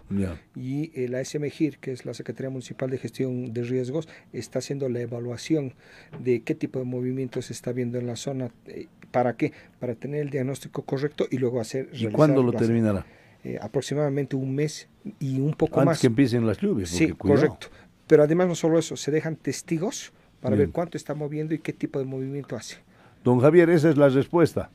Y 0.55 0.91
eh, 0.93 1.07
la 1.07 1.23
SMGIR, 1.23 1.79
que 1.79 1.91
es 1.91 2.05
la 2.05 2.13
Secretaría 2.13 2.49
Municipal 2.49 2.89
de 2.89 2.97
Gestión 2.97 3.53
de 3.53 3.63
Riesgos, 3.63 4.07
está 4.31 4.59
haciendo 4.59 4.89
la 4.89 5.01
evaluación 5.01 5.73
de 6.19 6.41
qué 6.41 6.55
tipo 6.55 6.79
de 6.79 6.85
movimiento 6.85 7.41
se 7.41 7.53
está 7.53 7.71
viendo 7.71 7.97
en 7.97 8.07
la 8.07 8.15
zona. 8.15 8.51
Eh, 8.67 8.87
¿Para 9.11 9.35
qué? 9.35 9.53
Para 9.79 9.95
tener 9.95 10.21
el 10.21 10.29
diagnóstico 10.29 10.83
correcto 10.83 11.27
y 11.29 11.37
luego 11.37 11.59
hacer... 11.59 11.89
¿Y 11.93 12.07
cuándo 12.07 12.43
lo 12.43 12.53
terminará? 12.53 13.05
aproximadamente 13.59 14.37
un 14.37 14.55
mes 14.55 14.87
y 15.19 15.41
un 15.41 15.51
poco 15.51 15.75
más. 15.79 15.87
Antes 15.87 15.99
que 15.99 16.07
empiecen 16.07 16.47
las 16.47 16.59
lluvias. 16.59 16.87
Sí, 16.87 17.11
correcto. 17.11 17.67
Pero 18.07 18.23
además 18.23 18.47
no 18.47 18.55
solo 18.55 18.79
eso, 18.79 18.95
se 18.95 19.11
dejan 19.11 19.35
testigos 19.35 20.13
para 20.39 20.55
ver 20.55 20.69
cuánto 20.69 20.97
está 20.97 21.13
moviendo 21.13 21.53
y 21.53 21.59
qué 21.59 21.73
tipo 21.73 21.99
de 21.99 22.05
movimiento 22.05 22.55
hace. 22.55 22.77
Don 23.23 23.39
Javier, 23.39 23.69
esa 23.69 23.89
es 23.89 23.97
la 23.97 24.09
respuesta. 24.09 24.69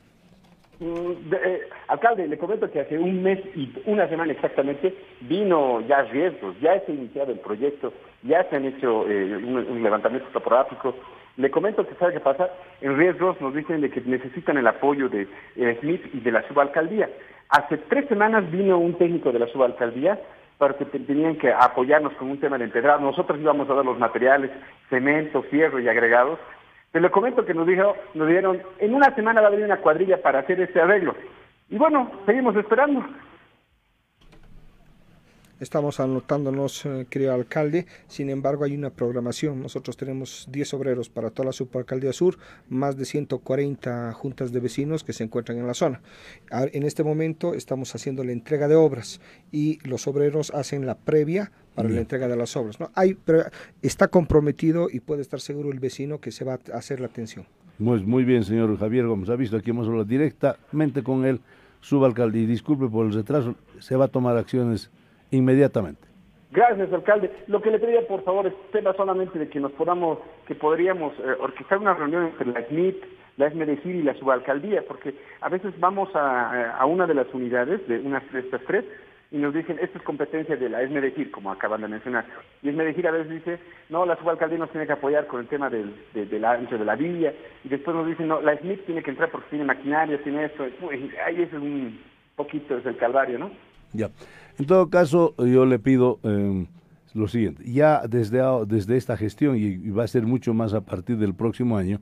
Mm, 0.81 1.35
eh, 1.35 1.69
alcalde, 1.89 2.29
le 2.29 2.39
comento 2.39 2.71
que 2.71 2.81
hace 2.81 2.97
un 2.97 3.21
mes 3.21 3.41
y 3.57 3.73
una 3.87 4.09
semana 4.09 4.33
exactamente 4.33 4.95
vino 5.23 5.81
ya 5.81 6.03
riesgos, 6.03 6.55
ya 6.61 6.79
se 6.81 6.93
ha 6.93 6.95
iniciado 6.95 7.33
el 7.33 7.41
proyecto, 7.41 7.93
ya 8.23 8.45
se 8.45 8.57
han 8.57 8.65
hecho 8.65 9.05
eh, 9.11 9.37
un, 9.37 9.83
levantamiento 9.83 10.29
topográfico. 10.33 10.95
Le 11.37 11.51
comento 11.51 11.87
que 11.87 11.97
sabe 11.97 12.13
qué 12.13 12.21
pasa, 12.21 12.49
en 12.81 12.97
riesgos 12.97 13.41
nos 13.41 13.55
dicen 13.55 13.81
de 13.81 13.91
que 13.91 14.01
necesitan 14.03 14.57
el 14.57 14.67
apoyo 14.69 15.09
de 15.09 15.27
eh, 15.57 15.79
Smith 15.81 16.03
y 16.15 16.21
de 16.21 16.31
la 16.31 16.47
subalcaldía. 16.47 17.09
Hace 17.49 17.79
tres 17.89 18.07
semanas 18.09 18.49
vino 18.51 18.79
un 18.79 18.95
técnico 18.95 19.33
de 19.33 19.41
la 19.41 19.49
subalcaldía 19.49 20.21
porque 20.59 20.85
tenían 20.85 21.37
que 21.37 21.53
apoyarnos 21.53 22.13
con 22.15 22.31
un 22.31 22.41
tema 22.41 22.59
de 22.59 22.65
empedrado. 22.65 23.01
Nosotros 23.01 23.39
íbamos 23.41 23.69
a 23.71 23.75
dar 23.75 23.85
los 23.85 23.99
materiales, 23.99 24.51
cemento, 24.91 25.43
fierro 25.43 25.81
y 25.81 25.89
agregados. 25.89 26.39
Te 26.93 27.01
lo 27.01 27.11
comento 27.11 27.45
que 27.45 27.55
nos, 27.55 27.67
dijo, 27.67 27.95
nos 28.15 28.29
dijeron, 28.29 28.63
en 28.79 28.95
una 28.95 29.15
semana 29.15 29.41
va 29.41 29.49
a 29.49 29.51
venir 29.51 29.67
una 29.67 29.79
cuadrilla 29.79 30.23
para 30.23 30.41
hacer 30.41 30.61
este 30.61 30.81
arreglo. 30.81 31.15
Y 31.69 31.77
bueno, 31.77 32.11
seguimos 32.25 32.57
esperando. 32.57 33.05
Estamos 35.61 35.99
anotándonos, 35.99 36.87
eh, 36.87 37.07
querido 37.11 37.35
alcalde, 37.35 37.87
sin 38.07 38.31
embargo 38.31 38.63
hay 38.63 38.77
una 38.77 38.91
programación. 38.91 39.61
Nosotros 39.61 39.97
tenemos 39.97 40.47
10 40.53 40.75
obreros 40.75 41.09
para 41.09 41.31
toda 41.31 41.47
la 41.47 41.53
subalcaldía 41.53 42.13
sur, 42.13 42.39
más 42.69 42.97
de 42.97 43.05
140 43.05 44.13
juntas 44.13 44.53
de 44.53 44.61
vecinos 44.61 45.03
que 45.03 45.13
se 45.13 45.25
encuentran 45.25 45.59
en 45.59 45.67
la 45.67 45.75
zona. 45.75 46.01
En 46.51 46.85
este 46.85 47.03
momento 47.03 47.55
estamos 47.55 47.93
haciendo 47.97 48.23
la 48.23 48.31
entrega 48.31 48.69
de 48.69 48.77
obras 48.77 49.21
y 49.51 49.81
los 49.89 50.07
obreros 50.07 50.53
hacen 50.53 50.87
la 50.87 50.97
previa 50.97 51.51
para 51.75 51.89
la 51.89 52.01
entrega 52.01 52.29
de 52.29 52.37
las 52.37 52.57
obras. 52.57 52.79
¿no? 52.79 52.91
Hay, 52.95 53.15
pero 53.15 53.45
está 53.83 54.09
comprometido 54.09 54.89
y 54.91 55.01
puede 55.01 55.23
estar 55.23 55.41
seguro 55.41 55.73
el 55.73 55.81
vecino 55.81 56.21
que 56.21 56.31
se 56.31 56.45
va 56.45 56.61
a 56.73 56.77
hacer 56.77 57.01
la 57.01 57.07
atención. 57.07 57.47
Muy, 57.81 58.05
muy 58.05 58.25
bien, 58.25 58.45
señor 58.45 58.77
Javier 58.79 59.07
Gómez. 59.07 59.29
Ha 59.29 59.37
visto 59.37 59.57
aquí 59.57 59.71
hemos 59.71 59.89
hablado 59.89 60.05
directamente 60.05 61.03
con 61.03 61.25
el 61.25 61.41
subalcalde 61.81 62.41
y 62.41 62.47
disculpe 62.47 62.89
por 62.89 63.07
el 63.07 63.13
retraso, 63.13 63.55
se 63.81 63.97
va 63.97 64.07
a 64.07 64.09
tomar 64.09 64.37
acciones 64.37 64.91
inmediatamente. 65.31 66.09
Gracias, 66.51 66.93
alcalde. 66.93 67.31
Lo 67.47 67.61
que 67.61 67.71
le 67.71 67.79
pedía, 67.79 68.07
por 68.07 68.25
favor, 68.25 68.47
es 68.47 68.55
tema 68.73 68.95
solamente 68.95 69.39
de 69.39 69.49
que 69.49 69.61
nos 69.61 69.73
podamos, 69.73 70.19
que 70.47 70.55
podríamos 70.55 71.13
eh, 71.19 71.37
orquestar 71.41 71.79
una 71.79 71.95
reunión 71.95 72.27
entre 72.27 72.47
la 72.47 72.67
SMIT, 72.69 72.97
la 73.37 73.51
SMDCIR 73.51 73.95
y 73.95 74.03
la 74.03 74.15
subalcaldía, 74.15 74.83
porque 74.89 75.15
a 75.41 75.49
veces 75.49 75.79
vamos 75.79 76.09
a, 76.15 76.71
a 76.77 76.87
una 76.87 77.07
de 77.07 77.15
las 77.15 77.33
unidades, 77.35 77.87
de 77.87 77.99
unas 78.01 78.23
de 78.33 78.41
estas 78.41 78.63
tres, 78.67 78.85
y 79.31 79.37
nos 79.37 79.53
dicen, 79.53 79.79
esto 79.81 79.99
es 79.99 80.05
competencia 80.05 80.57
de 80.57 80.71
la 80.71 80.83
ESMEDEGIR, 80.83 81.31
como 81.31 81.53
acaban 81.53 81.83
de 81.83 81.89
mencionar. 81.89 82.25
Y 82.63 82.71
ESMEDEGIR 82.71 83.09
a 83.09 83.11
veces 83.11 83.31
dice, 83.31 83.59
no, 83.91 84.07
la 84.07 84.17
subalcaldía 84.17 84.59
nos 84.59 84.71
tiene 84.71 84.87
que 84.87 84.95
apoyar 84.95 85.27
con 85.27 85.41
el 85.41 85.49
tema 85.49 85.69
del, 85.69 85.95
de, 86.15 86.39
la, 86.39 86.57
de 86.57 86.85
la 86.85 86.97
villa, 86.97 87.35
y 87.63 87.69
después 87.69 87.95
nos 87.95 88.07
dicen, 88.07 88.27
no, 88.27 88.41
la 88.41 88.57
SMIT 88.57 88.87
tiene 88.87 89.03
que 89.03 89.11
entrar 89.11 89.31
porque 89.31 89.51
tiene 89.51 89.67
maquinaria, 89.67 90.23
tiene 90.23 90.47
esto. 90.47 90.65
ahí 91.27 91.43
es 91.43 91.53
un 91.53 92.01
poquito, 92.37 92.79
es 92.79 92.87
el 92.87 92.97
calvario, 92.97 93.39
¿no? 93.39 93.51
Ya. 93.93 94.09
En 94.59 94.67
todo 94.67 94.91
caso, 94.91 95.35
yo 95.39 95.67
le 95.67 95.79
pido 95.79 96.19
eh, 96.25 96.67
lo 97.15 97.29
siguiente. 97.29 97.63
Ya 97.71 98.03
desde, 98.09 98.43
desde 98.67 98.97
esta 98.97 99.17
gestión, 99.17 99.57
y, 99.57 99.77
va 99.91 100.05
a 100.05 100.09
ser 100.09 100.27
mucho 100.27 100.53
más 100.53 100.75
a 100.75 100.81
partir 100.81 101.17
del 101.19 101.35
próximo 101.35 101.77
año, 101.77 102.01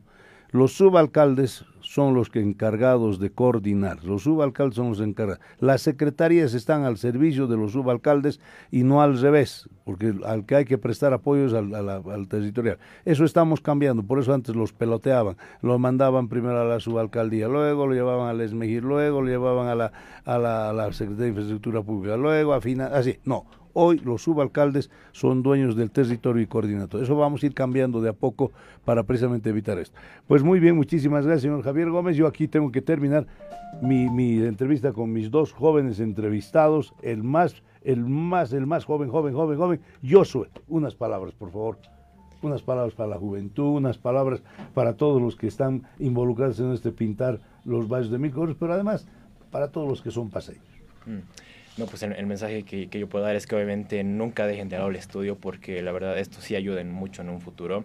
Los 0.51 0.73
subalcaldes 0.73 1.65
son 1.81 2.15
los 2.15 2.31
encargados 2.35 3.19
de 3.19 3.31
coordinar. 3.31 4.05
Los 4.05 4.25
subalcaldes 4.25 4.77
son 4.77 4.91
los 4.91 5.01
encargados. 5.01 5.43
Las 5.61 5.83
secretarías 5.83 6.55
están 6.55 6.85
al 6.85 6.99
servicio 6.99 7.47
de 7.47 7.57
los 7.57 7.73
subalcaldes 7.73 8.41
y 8.71 8.83
no 8.83 9.03
al 9.03 9.21
revés, 9.21 9.69
porque 9.85 10.15
al 10.25 10.47
que 10.47 10.57
hay 10.57 10.65
que 10.65 10.79
prestar 10.79 11.13
apoyo 11.13 11.47
es 11.47 11.53
al, 11.53 11.75
al, 11.75 12.29
territorial. 12.29 12.79
Eso 13.05 13.25
estamos 13.25 13.61
cambiando, 13.61 14.03
por 14.03 14.19
eso 14.19 14.35
antes 14.35 14.55
los 14.55 14.73
peloteaban. 14.73 15.37
Lo 15.63 15.79
mandaban 15.79 16.29
primero 16.29 16.61
a 16.61 16.65
la 16.65 16.81
subalcaldía, 16.81 17.49
luego 17.49 17.87
lo 17.87 17.95
llevaban 17.95 18.29
al 18.29 18.41
ESMEGIR, 18.41 18.83
luego 18.83 19.23
lo 19.23 19.29
llevaban 19.29 19.69
a 19.69 19.75
la, 19.75 19.93
a 20.25 20.39
la, 20.39 20.71
a 20.71 20.73
la 20.73 20.93
Secretaría 20.93 21.25
de 21.25 21.29
Infraestructura 21.29 21.83
Pública, 21.83 22.17
luego 22.17 22.53
a 22.53 22.61
final, 22.61 22.95
así. 22.95 23.19
No, 23.25 23.47
Hoy 23.79 23.99
los 23.99 24.23
subalcaldes 24.23 24.89
son 25.13 25.43
dueños 25.43 25.77
del 25.77 25.91
territorio 25.91 26.43
y 26.43 26.47
coordinador. 26.47 27.03
Eso 27.03 27.15
vamos 27.15 27.43
a 27.43 27.47
ir 27.47 27.53
cambiando 27.53 28.01
de 28.01 28.09
a 28.09 28.15
poco 28.15 28.51
para 28.87 29.03
precisamente 29.03 29.51
evitar 29.51 29.79
esto. 29.79 29.95
Pues 30.27 30.43
muy 30.43 30.61
bien, 30.61 30.77
muchísimas 30.77 31.27
gracias, 31.27 31.43
señor 31.43 31.63
Javier 31.63 31.91
Gómez. 31.91 32.17
Yo 32.17 32.27
aquí 32.27 32.49
tengo 32.49 32.73
que 32.73 32.81
terminar 32.81 33.27
mi, 33.83 34.39
entrevista 34.39 34.95
con 34.95 35.13
mis 35.13 35.31
dos 35.31 35.53
jóvenes 35.53 36.01
entrevistados, 36.01 36.95
el 37.03 37.23
más, 37.23 37.63
el 37.83 38.01
más, 38.07 38.55
el 38.55 38.67
más 38.67 38.87
joven, 38.87 39.11
joven, 39.11 39.35
joven, 39.35 39.59
joven, 39.59 39.81
Josué. 40.11 40.49
Unas 40.69 40.95
palabras, 40.95 41.35
por 41.35 41.51
favor 41.51 41.77
unas 42.43 42.63
palabras 42.63 42.95
para 42.95 43.11
la 43.11 43.19
juventud, 43.19 43.77
unas 43.77 43.99
palabras 43.99 44.43
para 44.73 44.97
todos 44.97 45.21
los 45.21 45.37
que 45.37 45.49
están 45.49 45.83
involucrados 45.99 46.61
en 46.61 46.73
este 46.73 46.93
pintar 46.93 47.41
los 47.65 47.89
valles 47.89 48.11
de 48.11 48.19
Milcoros, 48.19 48.57
pero 48.59 48.73
además 48.73 49.07
para 49.51 49.69
todos 49.69 49.89
los 49.89 50.01
que 50.01 50.11
son 50.11 50.31
paseños. 50.31 50.65
Mm. 51.05 51.21
No, 51.77 51.85
pues 51.85 52.03
el, 52.03 52.27
mensaje 52.27 52.63
que, 52.63 52.89
yo 52.89 53.07
puedo 53.07 53.25
dar 53.25 53.37
es 53.37 53.47
que 53.47 53.55
obviamente 53.55 54.03
nunca 54.03 54.47
dejen 54.47 54.71
de 54.71 54.79
lado 54.79 54.89
el 54.89 54.97
estudio 54.97 55.37
porque 55.37 55.83
la 55.83 55.93
verdad 55.93 56.19
esto 56.19 56.41
sí 56.41 56.57
ayuda 56.57 56.83
mucho 56.85 57.21
en 57.21 57.29
un 57.29 57.41
futuro. 57.41 57.85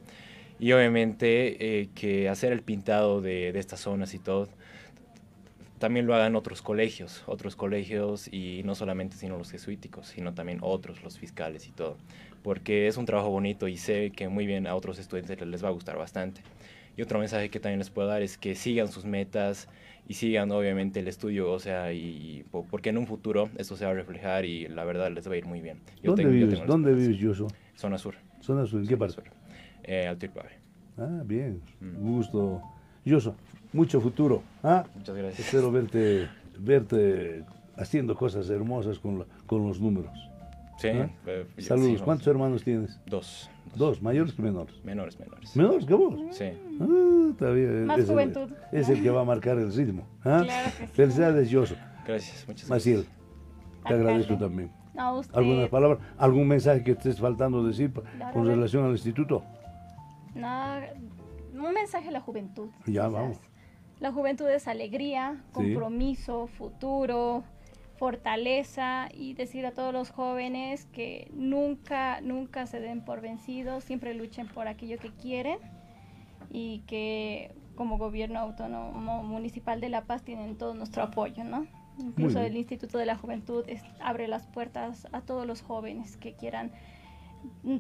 Y 0.60 0.71
obviamente 0.73 1.82
eh, 1.82 1.89
que 1.93 2.30
hacer 2.30 2.54
el 2.54 2.62
pintado 2.62 3.19
de, 3.19 3.51
de, 3.51 3.60
estas 3.60 3.82
zonas 3.82 4.13
y 4.13 4.19
todo, 4.19 4.47
también 5.80 6.06
lo 6.06 6.15
hagan 6.15 6.36
otros 6.36 6.62
colegios, 6.62 7.23
otros 7.25 7.56
colegios 7.56 8.32
y 8.32 8.62
no 8.63 8.75
solamente 8.75 9.17
sino 9.17 9.38
los 9.38 9.51
jesuíticos, 9.51 10.08
sino 10.08 10.34
también 10.34 10.60
otros, 10.62 11.04
los 11.04 11.17
fiscales 11.17 11.67
y 11.67 11.71
todo. 11.71 11.97
Porque 12.43 12.88
es 12.88 12.95
un 12.95 13.06
trabajo 13.06 13.30
bonito 13.30 13.67
y 13.67 13.75
sé 13.75 14.12
que 14.12 14.30
muy 14.30 14.45
bien 14.45 14.67
a 14.67 14.75
otros 14.75 14.99
estudiantes 14.99 15.41
les 15.45 15.63
va 15.63 15.67
a 15.67 15.71
gustar 15.71 15.97
bastante. 15.97 16.41
Y 16.97 17.01
otro 17.01 17.19
mensaje 17.19 17.49
que 17.49 17.60
también 17.60 17.80
les 17.80 17.89
puedo 17.89 18.08
dar 18.08 18.21
es 18.21 18.38
que 18.38 18.56
sigan 18.56 18.88
sus 18.89 19.06
metas, 19.06 19.69
y 20.08 20.13
sigan 20.15 20.51
obviamente 20.51 20.99
el 20.99 21.08
estudio, 21.08 21.49
o 21.51 21.60
sea, 21.60 21.93
y, 21.93 22.43
porque 22.69 22.89
en 22.89 22.97
un 22.97 23.08
futuro 23.08 23.49
esto 23.58 23.77
se 23.77 23.86
va 23.86 23.91
a 23.91 23.93
reflejar 23.93 24.43
y 24.43 24.67
la 24.67 24.84
verdad 24.84 25.10
les 25.10 25.25
va 25.30 25.34
a 25.34 25.38
ir 25.38 25.45
muy 25.45 25.62
bien. 25.62 25.80
¿Dónde 26.04 26.25
vives? 26.25 26.62
¿Dónde 26.65 26.93
vives, 26.93 27.17
Yoso? 27.17 27.47
Zona 27.77 27.97
sur. 27.97 28.15
Zona 28.41 28.65
sur, 28.65 28.82
¿en 28.82 28.88
qué 28.88 28.97
parte? 28.97 29.21
Eh, 29.84 30.13
Ah, 30.97 31.21
bien, 31.25 31.62
mm. 31.80 31.95
gusto. 31.95 32.62
Yoso, 33.06 33.36
mucho 33.71 34.01
futuro. 34.01 34.43
¿ah? 34.63 34.86
Muchas 34.93 35.15
gracias. 35.15 35.47
Espero 35.47 35.71
verte, 35.71 36.27
verte 36.60 37.45
haciendo 37.77 38.13
cosas 38.13 38.49
hermosas 38.49 38.99
con, 38.99 39.25
con 39.45 39.65
los 39.65 39.80
números. 39.80 40.12
Sí. 40.77 40.89
¿Ah? 40.89 41.10
Eh, 41.25 41.45
Saludos. 41.60 42.01
¿Cuántos 42.01 42.27
hermanos 42.27 42.63
tienes? 42.65 42.99
Dos. 43.06 43.49
Dos, 43.76 44.02
mayores 44.02 44.34
que 44.34 44.42
menores. 44.42 44.84
Menores, 44.84 45.20
menores. 45.20 45.56
¿Menores 45.56 45.86
que 45.86 45.94
vos? 45.94 46.20
Sí. 46.32 46.52
Ah, 46.80 47.50
bien. 47.52 47.86
Más 47.86 48.06
juventud. 48.06 48.50
es 48.72 48.90
el 48.90 49.02
que 49.02 49.10
va 49.10 49.22
a 49.22 49.26
marcar 49.26 49.58
el 49.58 49.74
ritmo. 49.74 50.08
¿ah? 50.24 50.42
Claro 50.44 50.72
que 50.78 50.88
sí. 50.88 50.94
Felicidades, 50.94 51.50
Yoso. 51.50 51.76
Gracias, 52.06 52.48
muchas 52.48 52.68
gracias. 52.68 52.70
Maciel, 52.70 53.06
te 53.88 53.94
agradezco 53.94 54.38
también. 54.38 54.72
A 54.98 55.14
usted. 55.14 55.36
¿Algunas 55.38 55.70
palabras? 55.70 56.00
¿Algún 56.18 56.48
mensaje 56.48 56.84
que 56.84 56.92
estés 56.92 57.20
faltando 57.20 57.64
decir 57.64 57.92
con 58.34 58.46
relación 58.46 58.86
al 58.86 58.92
instituto? 58.92 59.44
No, 60.36 60.80
un 61.54 61.74
mensaje 61.74 62.10
a 62.10 62.12
la 62.12 62.22
juventud. 62.22 62.70
Ya, 62.86 63.08
vamos. 63.08 63.38
La 64.00 64.12
juventud 64.12 64.50
es 64.50 64.68
alegría, 64.68 65.44
compromiso, 65.52 66.48
futuro, 66.48 67.44
fortaleza 68.02 69.10
y 69.14 69.36
decir 69.36 69.64
a 69.68 69.74
todos 69.74 69.94
los 69.94 70.10
jóvenes 70.10 70.88
que 70.88 71.30
nunca, 71.36 72.20
nunca 72.22 72.66
se 72.66 72.80
den 72.80 73.06
por 73.06 73.22
vencidos, 73.22 73.84
siempre 73.84 74.16
luchen 74.16 74.48
por 74.48 74.68
aquello 74.68 74.98
que 74.98 75.12
quieren 75.12 75.60
y 76.50 76.80
que 76.88 77.54
como 77.76 78.00
gobierno 78.00 78.40
autónomo 78.40 79.22
municipal 79.22 79.80
de 79.80 79.90
La 79.90 80.06
Paz 80.06 80.24
tienen 80.24 80.58
todo 80.58 80.74
nuestro 80.74 81.04
apoyo, 81.04 81.44
¿no? 81.44 81.68
Incluso 82.00 82.40
el 82.40 82.58
Instituto 82.58 82.98
de 82.98 83.06
la 83.06 83.16
Juventud 83.16 83.66
abre 84.00 84.28
las 84.28 84.48
puertas 84.48 85.08
a 85.12 85.22
todos 85.22 85.46
los 85.46 85.62
jóvenes 85.62 86.18
que 86.18 86.34
quieran 86.34 86.72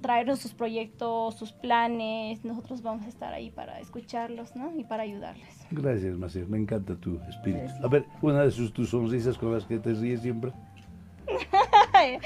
traernos 0.01 0.37
sus 0.37 0.53
proyectos, 0.53 1.33
sus 1.33 1.51
planes, 1.51 2.45
nosotros 2.45 2.83
vamos 2.83 3.07
a 3.07 3.09
estar 3.09 3.33
ahí 3.33 3.49
para 3.49 3.79
escucharlos, 3.79 4.55
¿no? 4.55 4.77
Y 4.77 4.83
para 4.83 5.01
ayudarles. 5.01 5.60
Gracias, 5.71 6.17
Maciel, 6.17 6.47
me 6.47 6.57
encanta 6.57 6.95
tu 6.95 7.19
espíritu. 7.29 7.71
A 7.83 7.87
ver, 7.87 8.05
una 8.21 8.43
de 8.43 8.51
sus, 8.51 8.73
tus 8.73 8.89
sonrisas 8.89 9.37
con 9.37 9.53
las 9.53 9.65
que 9.65 9.79
te 9.79 9.93
ríes 9.93 10.21
siempre. 10.21 10.51
es. 12.03 12.21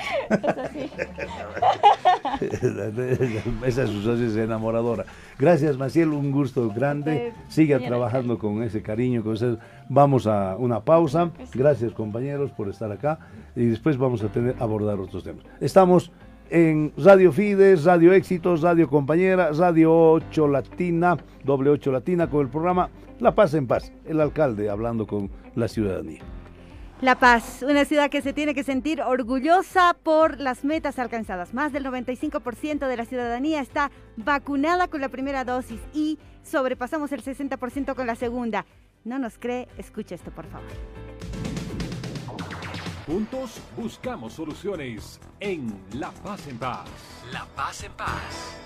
Esa 3.66 3.84
es 3.84 3.90
su 3.90 4.02
sonrisa 4.02 4.44
enamoradora. 4.44 5.06
Gracias, 5.38 5.78
Maciel, 5.78 6.10
un 6.10 6.32
gusto 6.32 6.70
grande. 6.70 7.34
Siga 7.48 7.80
trabajando 7.80 8.38
con 8.38 8.64
ese 8.64 8.82
cariño, 8.82 9.24
con 9.24 9.36
ese... 9.36 9.58
Vamos 9.90 10.28
a 10.28 10.56
una 10.58 10.82
pausa. 10.82 11.32
Gracias, 11.54 11.94
compañeros, 11.94 12.52
por 12.52 12.70
estar 12.70 12.92
acá. 12.92 13.20
Y 13.56 13.66
después 13.66 13.98
vamos 13.98 14.24
a 14.24 14.28
tener 14.28 14.56
abordar 14.60 15.00
otros 15.00 15.24
temas. 15.24 15.46
Estamos 15.60 16.12
en 16.50 16.94
Radio 16.98 17.32
Fides, 17.32 17.84
Radio 17.84 18.14
Éxitos, 18.14 18.62
Radio 18.62 18.90
Compañera, 18.90 19.52
Radio 19.52 20.12
8 20.12 20.48
Latina, 20.48 21.18
doble 21.44 21.70
8 21.70 21.92
Latina, 21.92 22.30
con 22.30 22.42
el 22.42 22.50
programa 22.50 22.90
La 23.20 23.34
Paz 23.34 23.54
en 23.54 23.68
Paz, 23.68 23.92
el 24.06 24.22
alcalde 24.22 24.70
hablando 24.70 25.08
con 25.08 25.30
la 25.56 25.68
ciudadanía. 25.68 26.22
La 27.02 27.16
Paz, 27.16 27.62
una 27.62 27.84
ciudad 27.84 28.10
que 28.10 28.22
se 28.22 28.32
tiene 28.32 28.54
que 28.54 28.64
sentir 28.64 29.02
orgullosa 29.02 29.96
por 30.02 30.40
las 30.40 30.64
metas 30.64 30.98
alcanzadas. 30.98 31.54
Más 31.54 31.74
del 31.74 31.86
95% 31.86 32.88
de 32.88 32.98
la 32.98 33.06
ciudadanía 33.06 33.60
está 33.60 33.92
vacunada 34.16 34.88
con 34.88 35.02
la 35.02 35.10
primera 35.10 35.44
dosis 35.44 35.82
y 35.94 36.18
sobrepasamos 36.44 37.12
el 37.12 37.22
60% 37.22 37.96
con 37.96 38.08
la 38.08 38.16
segunda. 38.16 38.66
¿No 39.04 39.20
nos 39.20 39.38
cree? 39.38 39.68
Escucha 39.78 40.16
esto, 40.16 40.32
por 40.32 40.46
favor. 40.46 40.70
Juntos 43.06 43.62
buscamos 43.78 44.34
soluciones 44.34 45.20
en 45.40 45.80
La 45.94 46.10
Paz 46.10 46.48
en 46.48 46.58
Paz. 46.58 46.90
La 47.32 47.46
Paz 47.56 47.84
en 47.84 47.92
Paz. 47.92 48.65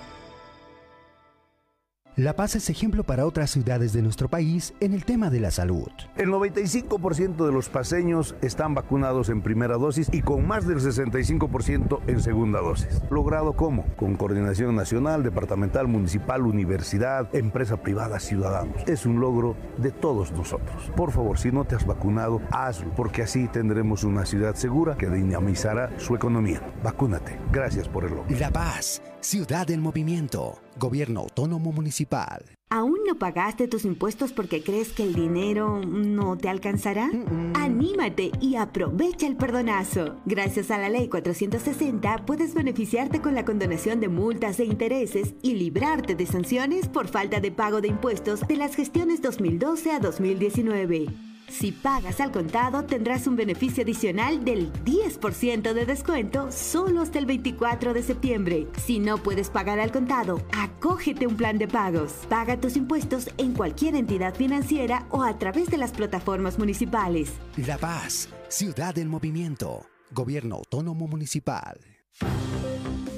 La 2.16 2.34
Paz 2.34 2.56
es 2.56 2.68
ejemplo 2.68 3.04
para 3.04 3.24
otras 3.24 3.50
ciudades 3.50 3.92
de 3.92 4.02
nuestro 4.02 4.28
país 4.28 4.74
en 4.80 4.94
el 4.94 5.04
tema 5.04 5.30
de 5.30 5.38
la 5.38 5.52
salud. 5.52 5.88
El 6.16 6.30
95% 6.30 7.46
de 7.46 7.52
los 7.52 7.68
paseños 7.68 8.34
están 8.42 8.74
vacunados 8.74 9.28
en 9.28 9.42
primera 9.42 9.76
dosis 9.76 10.08
y 10.12 10.20
con 10.20 10.44
más 10.44 10.66
del 10.66 10.80
65% 10.80 12.00
en 12.08 12.20
segunda 12.20 12.60
dosis. 12.60 13.00
¿Logrado 13.10 13.52
cómo? 13.52 13.86
Con 13.96 14.16
coordinación 14.16 14.74
nacional, 14.74 15.22
departamental, 15.22 15.86
municipal, 15.86 16.42
universidad, 16.42 17.32
empresa 17.32 17.76
privada, 17.76 18.18
ciudadanos. 18.18 18.82
Es 18.88 19.06
un 19.06 19.20
logro 19.20 19.54
de 19.78 19.92
todos 19.92 20.32
nosotros. 20.32 20.90
Por 20.96 21.12
favor, 21.12 21.38
si 21.38 21.52
no 21.52 21.64
te 21.64 21.76
has 21.76 21.86
vacunado, 21.86 22.42
hazlo, 22.50 22.92
porque 22.96 23.22
así 23.22 23.46
tendremos 23.46 24.02
una 24.02 24.26
ciudad 24.26 24.56
segura 24.56 24.96
que 24.96 25.08
dinamizará 25.08 25.96
su 25.98 26.16
economía. 26.16 26.60
Vacúnate. 26.82 27.38
Gracias 27.52 27.88
por 27.88 28.04
el 28.04 28.10
logro. 28.16 28.36
La 28.36 28.50
Paz, 28.50 29.00
ciudad 29.20 29.70
en 29.70 29.80
movimiento. 29.80 30.58
Gobierno 30.78 31.20
Autónomo 31.20 31.72
Municipal. 31.72 32.44
¿Aún 32.72 32.98
no 33.04 33.18
pagaste 33.18 33.66
tus 33.66 33.84
impuestos 33.84 34.32
porque 34.32 34.62
crees 34.62 34.92
que 34.92 35.02
el 35.02 35.12
dinero 35.12 35.80
no 35.84 36.38
te 36.38 36.48
alcanzará? 36.48 37.10
Anímate 37.54 38.30
y 38.40 38.54
aprovecha 38.54 39.26
el 39.26 39.36
perdonazo. 39.36 40.20
Gracias 40.24 40.70
a 40.70 40.78
la 40.78 40.88
Ley 40.88 41.08
460 41.08 42.24
puedes 42.26 42.54
beneficiarte 42.54 43.20
con 43.20 43.34
la 43.34 43.44
condonación 43.44 43.98
de 43.98 44.08
multas 44.08 44.60
e 44.60 44.64
intereses 44.66 45.34
y 45.42 45.54
librarte 45.54 46.14
de 46.14 46.26
sanciones 46.26 46.86
por 46.86 47.08
falta 47.08 47.40
de 47.40 47.50
pago 47.50 47.80
de 47.80 47.88
impuestos 47.88 48.46
de 48.46 48.56
las 48.56 48.76
gestiones 48.76 49.20
2012 49.20 49.90
a 49.90 49.98
2019. 49.98 51.29
Si 51.50 51.72
pagas 51.72 52.20
al 52.20 52.30
contado, 52.30 52.84
tendrás 52.84 53.26
un 53.26 53.36
beneficio 53.36 53.82
adicional 53.82 54.44
del 54.44 54.72
10% 54.84 55.72
de 55.72 55.84
descuento 55.84 56.50
solo 56.52 57.02
hasta 57.02 57.18
el 57.18 57.26
24 57.26 57.92
de 57.92 58.02
septiembre. 58.02 58.68
Si 58.78 58.98
no 58.98 59.18
puedes 59.18 59.50
pagar 59.50 59.80
al 59.80 59.90
contado, 59.90 60.40
acógete 60.52 61.26
un 61.26 61.36
plan 61.36 61.58
de 61.58 61.66
pagos. 61.66 62.12
Paga 62.28 62.58
tus 62.58 62.76
impuestos 62.76 63.28
en 63.36 63.52
cualquier 63.52 63.96
entidad 63.96 64.34
financiera 64.34 65.06
o 65.10 65.22
a 65.22 65.38
través 65.38 65.68
de 65.68 65.76
las 65.76 65.90
plataformas 65.90 66.58
municipales. 66.58 67.32
La 67.56 67.78
Paz, 67.78 68.28
Ciudad 68.48 68.96
en 68.98 69.08
Movimiento, 69.08 69.86
Gobierno 70.12 70.56
Autónomo 70.56 71.08
Municipal. 71.08 71.80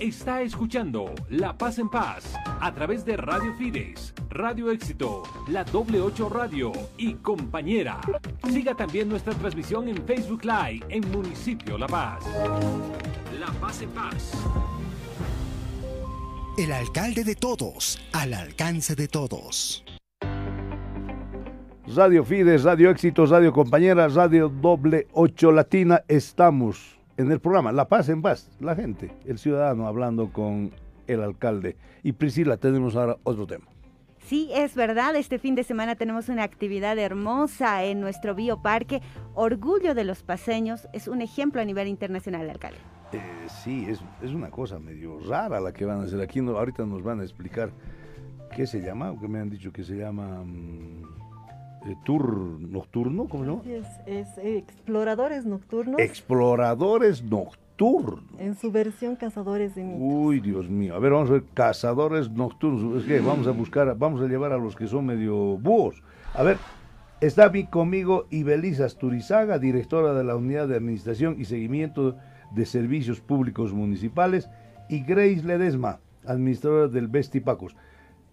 Está 0.02 0.42
escuchando 0.42 1.14
La 1.28 1.56
Paz 1.56 1.78
en 1.78 1.88
Paz 1.88 2.34
a 2.44 2.74
través 2.74 3.04
de 3.04 3.16
Radio 3.16 3.54
Fides, 3.54 4.12
Radio 4.30 4.72
Éxito, 4.72 5.22
la 5.46 5.62
Doble 5.62 6.00
8 6.00 6.28
Radio 6.28 6.72
y 6.98 7.14
Compañera. 7.14 8.00
Siga 8.50 8.74
también 8.74 9.08
nuestra 9.08 9.32
transmisión 9.32 9.86
en 9.88 10.04
Facebook 10.04 10.44
Live 10.44 10.84
en 10.88 11.08
Municipio 11.12 11.78
La 11.78 11.86
Paz. 11.86 12.24
La 13.38 13.46
Paz 13.60 13.80
en 13.80 13.90
Paz. 13.90 14.32
El 16.58 16.72
alcalde 16.72 17.22
de 17.22 17.36
todos, 17.36 18.00
al 18.12 18.34
alcance 18.34 18.96
de 18.96 19.06
todos. 19.06 19.84
Radio 21.86 22.24
Fides, 22.24 22.64
Radio 22.64 22.90
Éxitos, 22.90 23.30
Radio 23.30 23.52
Compañera, 23.52 24.08
Radio 24.08 24.48
Doble 24.48 25.06
8 25.12 25.52
Latina. 25.52 26.02
Estamos 26.08 26.98
en 27.16 27.30
el 27.30 27.40
programa 27.40 27.72
La 27.72 27.88
Paz 27.88 28.08
en 28.08 28.22
Paz. 28.22 28.50
La 28.60 28.74
gente, 28.74 29.10
el 29.24 29.38
ciudadano 29.38 29.86
hablando 29.86 30.32
con 30.32 30.72
el 31.06 31.22
alcalde. 31.22 31.76
Y 32.02 32.12
Priscila, 32.12 32.56
tenemos 32.56 32.96
ahora 32.96 33.16
otro 33.24 33.46
tema. 33.46 33.66
Sí, 34.24 34.50
es 34.54 34.74
verdad, 34.76 35.16
este 35.16 35.38
fin 35.38 35.54
de 35.54 35.64
semana 35.64 35.96
tenemos 35.96 36.28
una 36.28 36.44
actividad 36.44 36.96
hermosa 36.98 37.84
en 37.84 38.00
nuestro 38.00 38.34
bioparque. 38.34 39.02
Orgullo 39.34 39.94
de 39.94 40.04
los 40.04 40.22
paseños 40.22 40.88
es 40.92 41.08
un 41.08 41.22
ejemplo 41.22 41.60
a 41.60 41.64
nivel 41.64 41.88
internacional, 41.88 42.48
alcalde. 42.48 42.78
Eh, 43.12 43.20
sí, 43.62 43.84
es, 43.88 44.00
es, 44.22 44.32
una 44.32 44.50
cosa 44.50 44.78
medio 44.78 45.18
rara 45.20 45.60
la 45.60 45.72
que 45.72 45.84
van 45.84 46.00
a 46.00 46.04
hacer 46.04 46.20
aquí. 46.20 46.40
No, 46.40 46.56
ahorita 46.56 46.86
nos 46.86 47.02
van 47.02 47.20
a 47.20 47.24
explicar 47.24 47.72
qué 48.54 48.66
se 48.66 48.80
llama, 48.80 49.14
que 49.20 49.28
me 49.28 49.40
han 49.40 49.50
dicho 49.50 49.72
que 49.72 49.82
se 49.82 49.96
llama 49.96 50.40
um, 50.40 51.02
eh, 51.86 51.96
tour 52.04 52.60
nocturno, 52.60 53.28
¿cómo 53.28 53.44
llama? 53.44 53.62
Es, 53.66 53.86
es 54.06 54.38
eh, 54.38 54.58
exploradores 54.58 55.44
nocturnos. 55.46 56.00
Exploradores 56.00 57.22
nocturnos. 57.22 57.60
En 58.38 58.54
su 58.54 58.70
versión 58.70 59.16
Cazadores 59.16 59.74
de 59.74 59.82
Mitos. 59.82 60.00
Uy, 60.00 60.40
Dios 60.40 60.68
mío. 60.68 60.94
A 60.94 61.00
ver, 61.00 61.12
vamos 61.12 61.30
a 61.30 61.34
ver, 61.34 61.44
Cazadores 61.54 62.30
Nocturnos. 62.30 63.02
Es 63.02 63.08
que 63.08 63.18
vamos 63.20 63.48
a 63.48 63.50
buscar, 63.50 63.96
vamos 63.98 64.20
a 64.20 64.26
llevar 64.26 64.52
a 64.52 64.58
los 64.58 64.76
que 64.76 64.86
son 64.86 65.06
medio 65.06 65.58
búhos. 65.58 66.02
A 66.34 66.44
ver, 66.44 66.58
está 67.20 67.46
aquí 67.46 67.66
conmigo 67.66 68.26
Ibeliza 68.30 68.84
Asturizaga, 68.84 69.58
directora 69.58 70.14
de 70.14 70.22
la 70.22 70.36
Unidad 70.36 70.68
de 70.68 70.76
Administración 70.76 71.36
y 71.38 71.46
Seguimiento 71.46 72.16
de 72.52 72.66
Servicios 72.66 73.20
Públicos 73.20 73.72
Municipales, 73.72 74.48
y 74.88 75.02
Grace 75.02 75.42
Ledesma, 75.42 75.98
administradora 76.24 76.86
del 76.86 77.08
Bestipacos. 77.08 77.74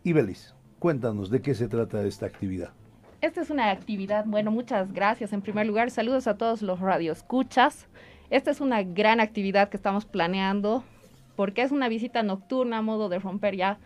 Ibelis, 0.04 0.54
cuéntanos 0.78 1.32
de 1.32 1.42
qué 1.42 1.56
se 1.56 1.68
trata 1.68 2.06
esta 2.06 2.28
actividad. 2.28 2.74
Esta 3.22 3.42
es 3.42 3.50
una 3.50 3.70
actividad, 3.72 4.26
bueno, 4.26 4.50
muchas 4.50 4.94
gracias. 4.94 5.34
En 5.34 5.42
primer 5.42 5.68
lugar, 5.68 5.92
saludos 5.92 6.28
a 6.28 6.38
todos 6.38 6.62
los 6.62 6.80
radioescuchas. 6.80 7.88
Esta 8.30 8.52
es 8.52 8.62
una 8.62 8.84
gran 8.84 9.20
actividad 9.20 9.70
que 9.70 9.78
estamos 9.78 10.06
planeando 10.06 10.84
porque 11.36 11.62
es 11.62 11.72
una 11.72 11.90
visita 11.90 12.24
nocturna 12.24 12.78
a 12.78 12.82
modo 12.82 13.10
de 13.10 13.20
romper 13.20 13.56
ya 13.56 13.78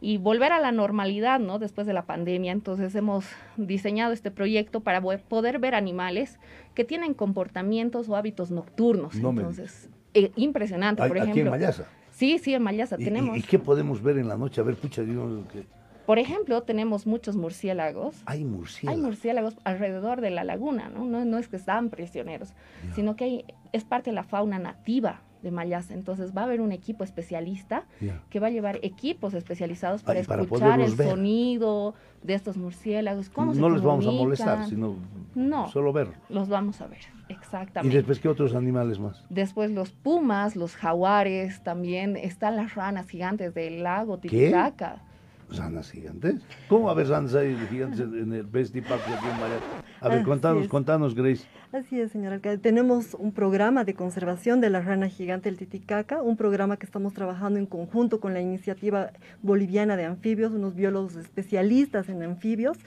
y 0.00 0.18
volver 0.18 0.50
a 0.50 0.58
la 0.58 0.72
normalidad, 0.72 1.38
¿no? 1.38 1.60
Después 1.60 1.86
de 1.86 1.92
la 1.92 2.02
pandemia. 2.06 2.50
Entonces 2.50 2.94
hemos 2.96 3.24
diseñado 3.56 4.12
este 4.12 4.32
proyecto 4.32 4.80
para 4.80 5.00
poder 5.00 5.60
ver 5.60 5.76
animales 5.76 6.40
que 6.74 6.84
tienen 6.84 7.14
comportamientos 7.14 8.08
o 8.08 8.16
hábitos 8.16 8.50
nocturnos. 8.50 9.14
Entonces, 9.14 9.90
eh, 10.14 10.32
impresionante, 10.34 11.06
por 11.06 11.16
ejemplo. 11.16 11.32
¿Aquí 11.32 11.40
en 11.40 11.50
Mayasa? 11.50 11.86
Sí, 12.10 12.38
sí, 12.38 12.52
en 12.52 12.62
Mayasa 12.62 12.96
tenemos. 12.96 13.38
¿Y, 13.38 13.42
qué 13.42 13.60
podemos 13.60 14.02
ver 14.02 14.18
en 14.18 14.26
la 14.26 14.36
noche? 14.36 14.60
A 14.60 14.64
ver, 14.64 14.76
pucha, 14.76 15.02
digo 15.02 15.44
que... 15.52 15.64
Por 16.06 16.18
ejemplo, 16.18 16.62
tenemos 16.62 17.06
muchos 17.06 17.36
murciélagos. 17.36 18.22
Hay 18.26 18.44
murciélagos. 18.44 18.98
Hay 18.98 19.04
murciélagos 19.04 19.56
alrededor 19.64 20.20
de 20.20 20.30
la 20.30 20.44
laguna, 20.44 20.88
¿no? 20.88 21.24
No, 21.24 21.38
es 21.38 21.48
que 21.48 21.56
están 21.56 21.90
prisioneros, 21.90 22.52
sino 22.94 23.16
que 23.16 23.24
hay, 23.24 23.44
es 23.72 23.84
parte 23.84 24.10
de 24.10 24.14
la 24.14 24.24
fauna 24.24 24.58
nativa 24.58 25.20
de 25.42 25.50
Mayasa. 25.50 25.94
Entonces 25.94 26.32
va 26.36 26.42
a 26.42 26.44
haber 26.44 26.60
un 26.60 26.72
equipo 26.72 27.04
especialista 27.04 27.84
que 28.30 28.40
va 28.40 28.48
a 28.48 28.50
llevar 28.50 28.78
equipos 28.82 29.34
especializados 29.34 30.02
para 30.02 30.20
escuchar 30.20 30.80
el 30.80 30.96
sonido 30.96 31.94
de 32.22 32.34
estos 32.34 32.56
murciélagos. 32.56 33.28
¿Cómo 33.28 33.52
no 33.54 33.70
les 33.70 33.82
vamos 33.82 34.06
a 34.06 34.10
molestar, 34.10 34.66
sino 34.66 34.96
no, 35.34 35.68
solo 35.68 35.92
ver. 35.92 36.08
Los 36.28 36.48
vamos 36.48 36.80
a 36.80 36.86
ver, 36.86 37.00
exactamente. 37.28 37.92
¿Y 37.92 37.96
después 37.96 38.20
qué 38.20 38.28
otros 38.28 38.54
animales 38.54 38.98
más? 38.98 39.24
Después 39.28 39.70
los 39.70 39.90
pumas, 39.90 40.56
los 40.56 40.76
jaguares, 40.76 41.62
también 41.62 42.16
están 42.16 42.56
las 42.56 42.74
ranas 42.74 43.08
gigantes 43.08 43.54
del 43.54 43.82
lago 43.82 44.18
Titicaca 44.18 45.02
ranas 45.50 45.90
gigantes. 45.90 46.36
¿Cómo 46.68 46.88
a 46.88 46.92
haber 46.92 47.08
ranas 47.08 47.32
gigantes 47.68 48.00
en 48.00 48.32
el 48.32 48.44
Besti 48.44 48.80
Park 48.80 49.02
aquí 49.06 49.26
en 49.26 50.06
A 50.06 50.08
ver, 50.08 50.24
contanos, 50.24 50.68
contanos, 50.68 51.14
Grace. 51.14 51.44
Así 51.72 51.98
es, 51.98 52.12
señor 52.12 52.34
alcalde. 52.34 52.58
Tenemos 52.58 53.14
un 53.14 53.32
programa 53.32 53.84
de 53.84 53.94
conservación 53.94 54.60
de 54.60 54.68
la 54.68 54.82
rana 54.82 55.08
gigante 55.08 55.48
del 55.48 55.58
Titicaca, 55.58 56.20
un 56.20 56.36
programa 56.36 56.76
que 56.76 56.84
estamos 56.84 57.14
trabajando 57.14 57.58
en 57.58 57.66
conjunto 57.66 58.20
con 58.20 58.34
la 58.34 58.40
iniciativa 58.40 59.12
boliviana 59.42 59.96
de 59.96 60.04
anfibios, 60.04 60.52
unos 60.52 60.74
biólogos 60.74 61.16
especialistas 61.16 62.08
en 62.08 62.22
anfibios. 62.22 62.78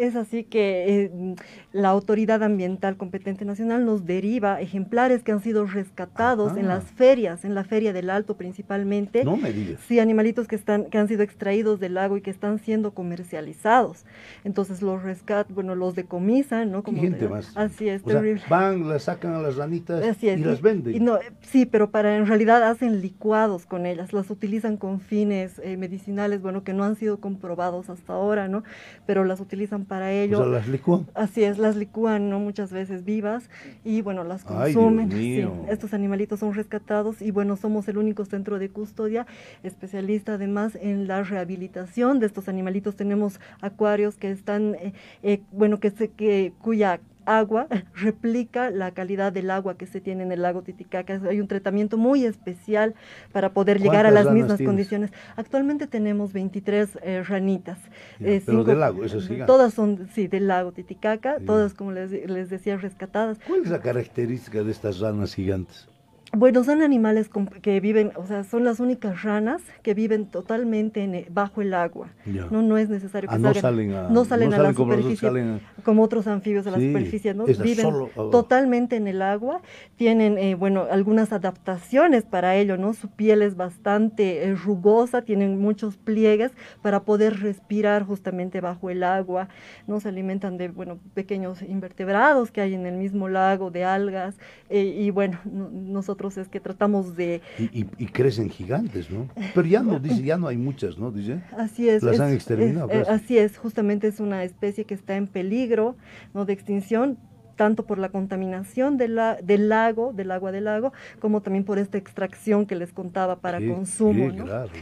Es 0.00 0.16
así 0.16 0.44
que 0.44 1.04
eh, 1.04 1.34
la 1.72 1.90
autoridad 1.90 2.42
ambiental 2.42 2.96
competente 2.96 3.44
nacional 3.44 3.84
nos 3.84 4.06
deriva 4.06 4.58
ejemplares 4.58 5.22
que 5.22 5.30
han 5.30 5.42
sido 5.42 5.66
rescatados 5.66 6.56
en 6.56 6.68
las 6.68 6.84
ferias, 6.84 7.44
en 7.44 7.54
la 7.54 7.64
feria 7.64 7.92
del 7.92 8.08
Alto 8.08 8.38
principalmente. 8.38 9.24
No 9.24 9.36
me 9.36 9.52
digas. 9.52 9.78
Sí, 9.86 9.98
animalitos 9.98 10.48
que 10.48 10.56
están 10.56 10.86
que 10.86 10.96
han 10.96 11.06
sido 11.06 11.22
extraídos 11.22 11.80
del 11.80 11.94
lago 11.94 12.16
y 12.16 12.22
que 12.22 12.30
están 12.30 12.58
siendo 12.60 12.94
comercializados. 12.94 14.06
Entonces 14.42 14.80
los 14.80 15.02
rescat, 15.02 15.50
bueno, 15.50 15.74
los 15.74 15.94
decomisan, 15.94 16.72
¿no? 16.72 16.82
Como 16.82 17.02
gente 17.02 17.28
más. 17.28 17.54
Así 17.54 17.86
es, 17.86 18.02
terrible. 18.02 18.42
van, 18.48 18.88
las 18.88 19.02
sacan 19.02 19.34
a 19.34 19.42
las 19.42 19.56
ranitas 19.56 20.22
y 20.22 20.36
las 20.36 20.62
venden. 20.62 21.04
no, 21.04 21.18
sí, 21.42 21.66
pero 21.66 21.90
para 21.90 22.16
en 22.16 22.26
realidad 22.26 22.62
hacen 22.62 23.02
licuados 23.02 23.66
con 23.66 23.84
ellas, 23.84 24.14
las 24.14 24.30
utilizan 24.30 24.78
con 24.78 25.00
fines 25.00 25.60
eh, 25.62 25.76
medicinales, 25.76 26.40
bueno, 26.40 26.64
que 26.64 26.72
no 26.72 26.84
han 26.84 26.96
sido 26.96 27.20
comprobados 27.20 27.90
hasta 27.90 28.14
ahora, 28.14 28.48
¿no? 28.48 28.64
Pero 29.04 29.24
las 29.24 29.40
utilizan 29.40 29.89
para 29.90 30.12
ello. 30.12 30.38
O 30.38 30.42
sea, 30.44 30.52
las 30.52 30.68
licúan. 30.68 31.08
Así 31.14 31.42
es, 31.42 31.58
las 31.58 31.74
licúan 31.74 32.30
¿no? 32.30 32.38
muchas 32.38 32.70
veces 32.70 33.04
vivas 33.04 33.50
y 33.84 34.02
bueno, 34.02 34.22
las 34.22 34.44
consumen. 34.44 35.10
Sí, 35.10 35.44
estos 35.68 35.94
animalitos 35.94 36.38
son 36.38 36.54
rescatados 36.54 37.20
y 37.20 37.32
bueno, 37.32 37.56
somos 37.56 37.88
el 37.88 37.98
único 37.98 38.24
centro 38.24 38.60
de 38.60 38.68
custodia 38.68 39.26
especialista 39.64 40.34
además 40.34 40.78
en 40.80 41.08
la 41.08 41.24
rehabilitación 41.24 42.20
de 42.20 42.26
estos 42.26 42.48
animalitos. 42.48 42.94
Tenemos 42.94 43.40
acuarios 43.62 44.14
que 44.14 44.30
están, 44.30 44.76
eh, 44.76 44.92
eh, 45.24 45.40
bueno, 45.50 45.80
que, 45.80 45.90
se, 45.90 46.08
que 46.08 46.52
cuya 46.60 47.00
agua 47.38 47.66
replica 47.94 48.70
la 48.70 48.92
calidad 48.92 49.32
del 49.32 49.50
agua 49.50 49.76
que 49.76 49.86
se 49.86 50.00
tiene 50.00 50.22
en 50.22 50.32
el 50.32 50.42
lago 50.42 50.62
Titicaca. 50.62 51.20
Hay 51.28 51.40
un 51.40 51.48
tratamiento 51.48 51.96
muy 51.96 52.24
especial 52.24 52.94
para 53.32 53.52
poder 53.52 53.80
llegar 53.80 54.06
a 54.06 54.10
las 54.10 54.30
mismas 54.30 54.60
condiciones. 54.60 55.10
Actualmente 55.36 55.86
tenemos 55.86 56.32
23 56.32 56.98
eh, 57.02 57.22
ranitas. 57.26 57.78
Eh, 58.20 58.42
pero 58.44 58.64
del 58.64 58.80
lago, 58.80 59.04
eso 59.04 59.20
sí. 59.20 59.38
Todas 59.46 59.74
son, 59.74 60.08
sí, 60.12 60.26
del 60.26 60.48
lago 60.48 60.72
Titicaca, 60.72 61.38
todas, 61.44 61.74
como 61.74 61.92
les, 61.92 62.10
les 62.10 62.50
decía, 62.50 62.76
rescatadas. 62.76 63.38
¿Cuál 63.46 63.62
es 63.62 63.70
la 63.70 63.80
característica 63.80 64.62
de 64.62 64.70
estas 64.70 65.00
ranas 65.00 65.34
gigantes? 65.34 65.88
Bueno, 66.32 66.62
son 66.62 66.80
animales 66.80 67.28
que 67.60 67.80
viven, 67.80 68.12
o 68.14 68.24
sea, 68.24 68.44
son 68.44 68.62
las 68.62 68.78
únicas 68.78 69.24
ranas 69.24 69.62
que 69.82 69.94
viven 69.94 70.26
totalmente 70.26 71.02
en, 71.02 71.26
bajo 71.32 71.60
el 71.60 71.74
agua. 71.74 72.10
No, 72.24 72.62
no 72.62 72.78
es 72.78 72.88
necesario 72.88 73.28
que 73.28 73.34
ah, 73.34 73.38
salgan. 73.38 73.54
No 73.54 73.60
salen 73.60 73.94
a, 73.94 74.08
no 74.08 74.24
salen 74.24 74.54
a 74.54 74.58
la 74.58 74.72
superficie 74.72 75.60
como 75.82 76.04
otros 76.04 76.28
anfibios 76.28 76.66
a 76.68 76.70
la 76.70 76.78
superficie, 76.78 77.34
¿no? 77.34 77.46
Viven 77.46 78.10
totalmente 78.30 78.94
en 78.94 79.08
el 79.08 79.22
agua. 79.22 79.60
Tienen, 79.96 80.38
eh, 80.38 80.54
bueno, 80.54 80.86
algunas 80.88 81.32
adaptaciones 81.32 82.24
para 82.24 82.54
ello, 82.54 82.76
¿no? 82.76 82.92
Su 82.92 83.08
piel 83.08 83.42
es 83.42 83.56
bastante 83.56 84.44
eh, 84.44 84.54
rugosa, 84.54 85.22
tienen 85.22 85.58
muchos 85.58 85.96
pliegues 85.96 86.52
para 86.80 87.00
poder 87.00 87.40
respirar 87.40 88.04
justamente 88.04 88.60
bajo 88.60 88.88
el 88.88 89.02
agua. 89.02 89.48
No 89.88 89.98
se 89.98 90.08
alimentan 90.08 90.58
de, 90.58 90.68
bueno, 90.68 90.98
pequeños 91.14 91.60
invertebrados 91.62 92.52
que 92.52 92.60
hay 92.60 92.74
en 92.74 92.86
el 92.86 92.94
mismo 92.94 93.28
lago, 93.28 93.72
de 93.72 93.84
algas. 93.84 94.36
Eh, 94.68 94.84
y 94.84 95.10
bueno, 95.10 95.40
nosotros 95.44 96.19
es 96.28 96.48
que 96.48 96.60
tratamos 96.60 97.16
de... 97.16 97.40
Y, 97.58 98.06
crecen 98.06 98.50
gigantes, 98.50 99.10
¿no? 99.10 99.28
Pero 99.54 99.66
ya 99.66 99.82
no, 99.82 99.98
dice, 99.98 100.22
ya 100.22 100.36
no 100.36 100.48
hay 100.48 100.56
muchas, 100.56 100.98
¿no? 100.98 101.10
Dice. 101.10 101.40
Así 101.56 101.88
es. 101.88 102.02
Las 102.02 102.20
han 102.20 102.32
exterminado. 102.32 102.90
Eh, 102.90 103.04
así 103.08 103.38
es, 103.38 103.56
justamente 103.56 104.08
es 104.08 104.20
una 104.20 104.44
especie 104.44 104.84
que 104.84 104.94
está 104.94 105.16
en 105.16 105.26
peligro, 105.26 105.96
¿no? 106.34 106.44
De 106.44 106.52
extinción, 106.52 107.18
tanto 107.60 107.84
por 107.84 107.98
la 107.98 108.08
contaminación 108.08 108.96
de 108.96 109.08
la, 109.08 109.36
del 109.36 109.68
lago, 109.68 110.14
del 110.14 110.30
agua 110.30 110.50
del 110.50 110.64
lago, 110.64 110.94
como 111.18 111.42
también 111.42 111.64
por 111.64 111.78
esta 111.78 111.98
extracción 111.98 112.64
que 112.64 112.74
les 112.74 112.90
contaba 112.90 113.36
para 113.36 113.58
consumo. 113.58 114.32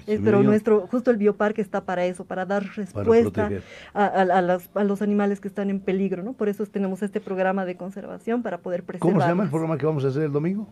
pero 0.06 0.44
nuestro, 0.44 0.86
justo 0.86 1.10
el 1.10 1.16
bioparque 1.16 1.60
está 1.60 1.84
para 1.84 2.04
eso, 2.06 2.24
para 2.24 2.46
dar 2.46 2.64
respuesta 2.76 3.50
a, 3.94 4.06
a, 4.06 4.84
los 4.84 5.02
animales 5.02 5.40
que 5.40 5.48
están 5.48 5.70
en 5.70 5.80
peligro, 5.80 6.22
¿no? 6.22 6.34
Por 6.34 6.48
eso 6.48 6.64
tenemos 6.66 7.02
este 7.02 7.20
programa 7.20 7.64
de 7.64 7.76
conservación 7.76 8.44
para 8.44 8.58
poder 8.58 8.84
preservar. 8.84 9.12
¿Cómo 9.12 9.20
se 9.22 9.28
llama 9.28 9.42
el 9.42 9.50
programa 9.50 9.76
que 9.76 9.86
vamos 9.86 10.04
a 10.04 10.08
hacer 10.08 10.22
el 10.22 10.32
domingo? 10.32 10.68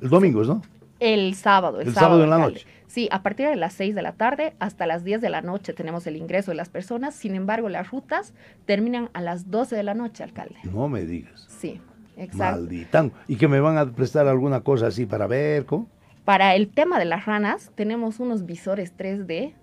El 0.00 0.08
domingo, 0.08 0.42
¿no? 0.44 0.62
El 1.00 1.34
sábado. 1.34 1.80
El, 1.80 1.94
sábado, 1.94 2.22
en 2.22 2.30
la 2.30 2.38
noche. 2.38 2.66
Sí, 2.86 3.08
a 3.10 3.22
partir 3.22 3.48
de 3.48 3.56
las 3.56 3.72
6 3.74 3.94
de 3.94 4.02
la 4.02 4.12
tarde 4.12 4.54
hasta 4.58 4.86
las 4.86 5.02
10 5.02 5.20
de 5.20 5.30
la 5.30 5.40
noche 5.40 5.72
tenemos 5.72 6.06
el 6.06 6.16
ingreso 6.16 6.50
de 6.50 6.56
las 6.56 6.68
personas. 6.68 7.14
Sin 7.14 7.34
embargo, 7.34 7.68
las 7.68 7.90
rutas 7.90 8.34
terminan 8.66 9.08
a 9.14 9.22
las 9.22 9.50
12 9.50 9.76
de 9.76 9.82
la 9.82 9.94
noche, 9.94 10.22
alcalde. 10.22 10.56
No 10.64 10.88
me 10.88 11.04
digas. 11.06 11.46
Sí, 11.48 11.80
exacto. 12.16 12.60
Maldita. 12.60 13.10
¿Y 13.28 13.36
que 13.36 13.48
me 13.48 13.60
van 13.60 13.78
a 13.78 13.90
prestar 13.90 14.26
alguna 14.26 14.60
cosa 14.60 14.88
así 14.88 15.06
para 15.06 15.26
ver? 15.26 15.64
¿cómo? 15.64 15.88
Para 16.24 16.54
el 16.54 16.68
tema 16.68 16.98
de 16.98 17.06
las 17.06 17.24
ranas, 17.24 17.70
tenemos 17.74 18.20
unos 18.20 18.44
visores 18.44 18.94
3D. 18.96 19.54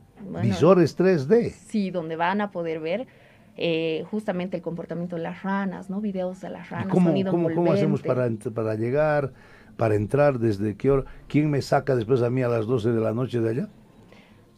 ¿Visores 0.41 0.97
3D? 0.97 1.51
Sí, 1.51 1.91
donde 1.91 2.15
van 2.15 2.41
a 2.41 2.49
poder 2.49 2.79
ver 2.79 3.07
eh, 3.55 4.05
justamente 4.09 4.57
el 4.57 4.63
comportamiento 4.63 5.15
de 5.15 5.21
las 5.21 5.43
ranas, 5.43 5.89
¿no? 5.89 6.01
Videos 6.01 6.41
de 6.41 6.49
las 6.49 6.69
ranas, 6.69 6.87
¿Cómo, 6.87 7.13
cómo, 7.29 7.49
¿Cómo 7.53 7.71
hacemos 7.71 8.01
para, 8.01 8.29
para 8.53 8.75
llegar? 8.75 9.33
Para 9.77 9.95
entrar 9.95 10.39
desde 10.39 10.75
qué 10.75 10.91
hora. 10.91 11.05
¿Quién 11.27 11.49
me 11.49 11.61
saca 11.61 11.95
después 11.95 12.21
a 12.21 12.29
mí 12.29 12.41
a 12.41 12.49
las 12.49 12.65
12 12.65 12.91
de 12.91 12.99
la 12.99 13.13
noche 13.13 13.39
de 13.39 13.49
allá? 13.49 13.69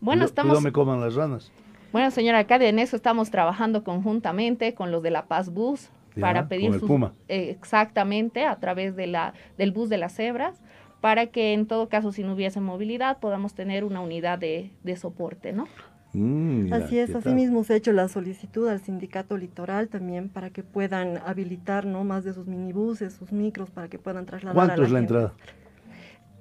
Bueno, 0.01 0.25
estamos... 0.25 0.53
no 0.53 0.61
me 0.61 0.71
coman 0.71 1.01
las 1.01 1.15
ranas. 1.15 1.51
Bueno, 1.91 2.09
señor 2.11 2.35
alcalde, 2.35 2.69
en 2.69 2.79
eso 2.79 2.95
estamos 2.95 3.31
trabajando 3.31 3.83
conjuntamente 3.83 4.73
con 4.73 4.91
los 4.91 5.03
de 5.03 5.11
la 5.11 5.25
Paz 5.25 5.51
Bus 5.51 5.89
para 6.19 6.47
pedir 6.47 6.73
sus, 6.73 6.83
Puma. 6.83 7.13
Eh, 7.27 7.49
exactamente 7.49 8.45
a 8.45 8.59
través 8.59 8.95
de 8.95 9.07
la 9.07 9.33
del 9.57 9.71
bus 9.71 9.89
de 9.89 9.97
las 9.97 10.13
cebras 10.13 10.61
para 11.01 11.27
que 11.27 11.53
en 11.53 11.65
todo 11.65 11.87
caso 11.87 12.11
si 12.11 12.23
no 12.23 12.33
hubiese 12.33 12.59
movilidad 12.59 13.19
podamos 13.19 13.53
tener 13.53 13.83
una 13.83 14.01
unidad 14.01 14.37
de, 14.37 14.71
de 14.83 14.97
soporte, 14.97 15.53
¿no? 15.53 15.67
Mm, 16.13 16.73
así 16.73 16.97
es, 16.97 17.13
así 17.13 17.29
mismo 17.29 17.63
se 17.63 17.73
ha 17.73 17.75
hecho 17.75 17.91
la 17.91 18.07
solicitud 18.07 18.67
al 18.67 18.81
sindicato 18.81 19.37
litoral 19.37 19.89
también 19.89 20.29
para 20.29 20.49
que 20.49 20.63
puedan 20.63 21.17
habilitar 21.25 21.85
no 21.85 22.03
más 22.03 22.23
de 22.23 22.33
sus 22.33 22.47
minibuses, 22.47 23.13
sus 23.13 23.31
micros 23.31 23.69
para 23.69 23.89
que 23.89 23.99
puedan 23.99 24.25
trasladar. 24.25 24.55
¿Cuánto 24.55 24.73
a 24.73 24.77
la 24.77 24.85
es 24.85 24.91
la 24.91 24.99
entrada? 24.99 25.33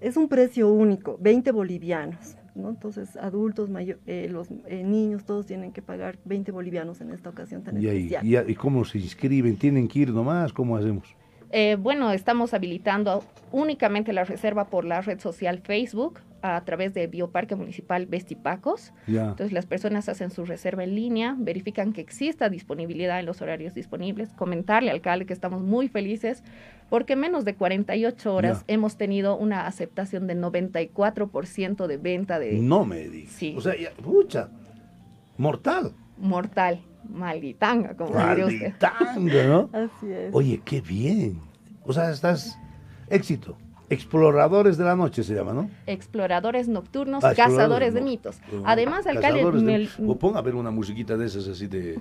Es 0.00 0.16
un 0.16 0.28
precio 0.28 0.72
único, 0.72 1.18
20 1.20 1.52
bolivianos. 1.52 2.36
¿no? 2.54 2.70
Entonces, 2.70 3.16
adultos, 3.16 3.70
eh, 4.06 4.28
los 4.30 4.48
eh, 4.66 4.82
niños, 4.82 5.24
todos 5.24 5.46
tienen 5.46 5.72
que 5.72 5.82
pagar 5.82 6.18
20 6.24 6.50
bolivianos 6.50 7.00
en 7.00 7.10
esta 7.10 7.30
ocasión 7.30 7.62
tan 7.62 7.80
¿Y, 7.80 7.86
especial. 7.86 8.50
¿Y 8.50 8.54
cómo 8.54 8.84
se 8.84 8.98
inscriben? 8.98 9.56
¿Tienen 9.56 9.86
que 9.86 10.00
ir 10.00 10.10
nomás? 10.10 10.52
¿Cómo 10.52 10.76
hacemos? 10.76 11.14
Eh, 11.50 11.76
bueno, 11.78 12.12
estamos 12.12 12.54
habilitando 12.54 13.24
únicamente 13.52 14.12
la 14.12 14.24
reserva 14.24 14.66
por 14.66 14.84
la 14.84 15.00
red 15.00 15.20
social 15.20 15.60
Facebook 15.60 16.20
a 16.42 16.60
través 16.64 16.94
de 16.94 17.06
Bioparque 17.06 17.56
Municipal 17.56 18.06
Vestipacos. 18.06 18.92
Entonces 19.06 19.52
las 19.52 19.66
personas 19.66 20.08
hacen 20.08 20.30
su 20.30 20.44
reserva 20.44 20.84
en 20.84 20.94
línea, 20.94 21.34
verifican 21.36 21.92
que 21.92 22.00
exista 22.00 22.48
disponibilidad 22.48 23.18
en 23.18 23.26
los 23.26 23.42
horarios 23.42 23.74
disponibles, 23.74 24.28
comentarle 24.34 24.90
al 24.90 24.96
alcalde 24.96 25.26
que 25.26 25.32
estamos 25.32 25.62
muy 25.62 25.88
felices 25.88 26.44
porque 26.90 27.14
en 27.14 27.20
menos 27.20 27.44
de 27.44 27.54
48 27.54 28.34
horas 28.34 28.64
hemos 28.66 28.96
tenido 28.96 29.36
una 29.36 29.66
aceptación 29.66 30.26
del 30.26 30.40
94% 30.40 31.86
de 31.86 31.96
venta 31.96 32.38
de... 32.38 32.54
No 32.54 32.84
me 32.84 33.08
digas. 33.08 33.32
Sí. 33.32 33.54
O 33.56 33.60
sea, 33.60 33.74
pucha, 34.02 34.48
mortal. 35.36 35.92
Mortal, 36.16 36.80
malditanga, 37.08 37.96
como 37.96 38.12
malditanga, 38.12 39.44
¿no? 39.46 39.70
Así 39.72 40.10
es. 40.10 40.34
Oye, 40.34 40.60
qué 40.64 40.80
bien. 40.80 41.40
O 41.84 41.92
sea, 41.92 42.10
estás 42.10 42.58
éxito. 43.08 43.56
Exploradores 43.90 44.76
de 44.76 44.84
la 44.84 44.94
noche 44.94 45.22
se 45.22 45.34
llama, 45.34 45.54
¿no? 45.54 45.70
Exploradores 45.86 46.68
nocturnos, 46.68 47.24
ah, 47.24 47.34
cazadores 47.34 47.94
de 47.94 48.02
mitos. 48.02 48.38
Además, 48.64 49.06
alcalde... 49.06 49.88
O 50.06 50.18
ponga 50.18 50.40
a 50.40 50.42
ver 50.42 50.54
una 50.54 50.70
musiquita 50.70 51.16
de 51.16 51.26
esas 51.26 51.48
así 51.48 51.66
de... 51.66 51.98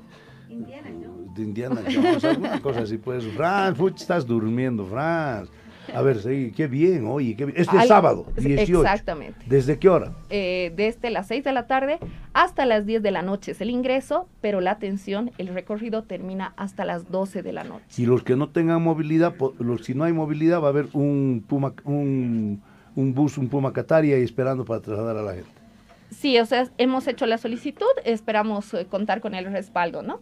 Indiana 0.50 0.90
Jones. 0.92 1.34
De 1.36 1.42
Indiana 1.44 1.82
Jones, 1.86 2.24
alguna 2.24 2.62
cosa 2.62 2.82
así, 2.82 2.98
pues. 2.98 3.24
Franz, 3.36 3.78
estás 3.96 4.26
durmiendo, 4.26 4.86
Franz. 4.86 5.50
A 5.94 6.02
ver, 6.02 6.22
sí, 6.22 6.54
qué 6.56 6.68
bien, 6.68 7.06
oye, 7.08 7.36
qué 7.36 7.46
bien. 7.46 7.58
Este 7.60 7.78
es 7.78 7.88
sábado, 7.88 8.26
18. 8.38 8.82
Exactamente. 8.82 9.46
¿Desde 9.48 9.80
qué 9.80 9.90
hora? 9.90 10.12
Eh, 10.30 10.74
desde 10.76 11.10
las 11.10 11.28
6 11.28 11.44
de 11.44 11.52
la 11.52 11.68
tarde 11.68 12.00
hasta 12.34 12.66
las 12.66 12.86
10 12.86 13.02
de 13.02 13.12
la 13.12 13.22
noche 13.22 13.52
es 13.52 13.62
el 13.62 13.70
ingreso, 13.70 14.28
pero 14.42 14.62
la 14.62 14.72
atención, 14.72 15.32
el 15.38 15.48
recorrido 15.50 16.04
termina 16.04 16.54
hasta 16.58 16.86
las 16.86 17.10
12 17.10 17.44
de 17.44 17.54
la 17.54 17.64
noche. 17.64 17.86
Y 17.98 18.06
los 18.06 18.24
que 18.24 18.36
no 18.36 18.50
tengan 18.50 18.82
movilidad, 18.82 19.36
los, 19.60 19.86
si 19.86 19.94
no 19.94 20.04
hay 20.04 20.14
movilidad, 20.14 20.62
va 20.62 20.68
a 20.68 20.70
haber 20.70 20.88
un, 20.94 21.44
puma, 21.48 21.74
un, 21.84 22.62
un 22.96 23.14
bus, 23.14 23.38
un 23.38 23.48
Puma 23.48 23.74
Cataria 23.74 24.16
ahí 24.16 24.24
esperando 24.24 24.66
para 24.66 24.82
trasladar 24.82 25.18
a 25.18 25.22
la 25.22 25.34
gente. 25.36 25.50
Sí, 26.10 26.40
o 26.40 26.46
sea, 26.46 26.70
hemos 26.78 27.08
hecho 27.08 27.26
la 27.26 27.38
solicitud, 27.38 27.86
esperamos 28.06 28.74
eh, 28.74 28.86
contar 28.86 29.22
con 29.22 29.36
el 29.36 29.46
respaldo, 29.46 30.02
¿no? 30.02 30.22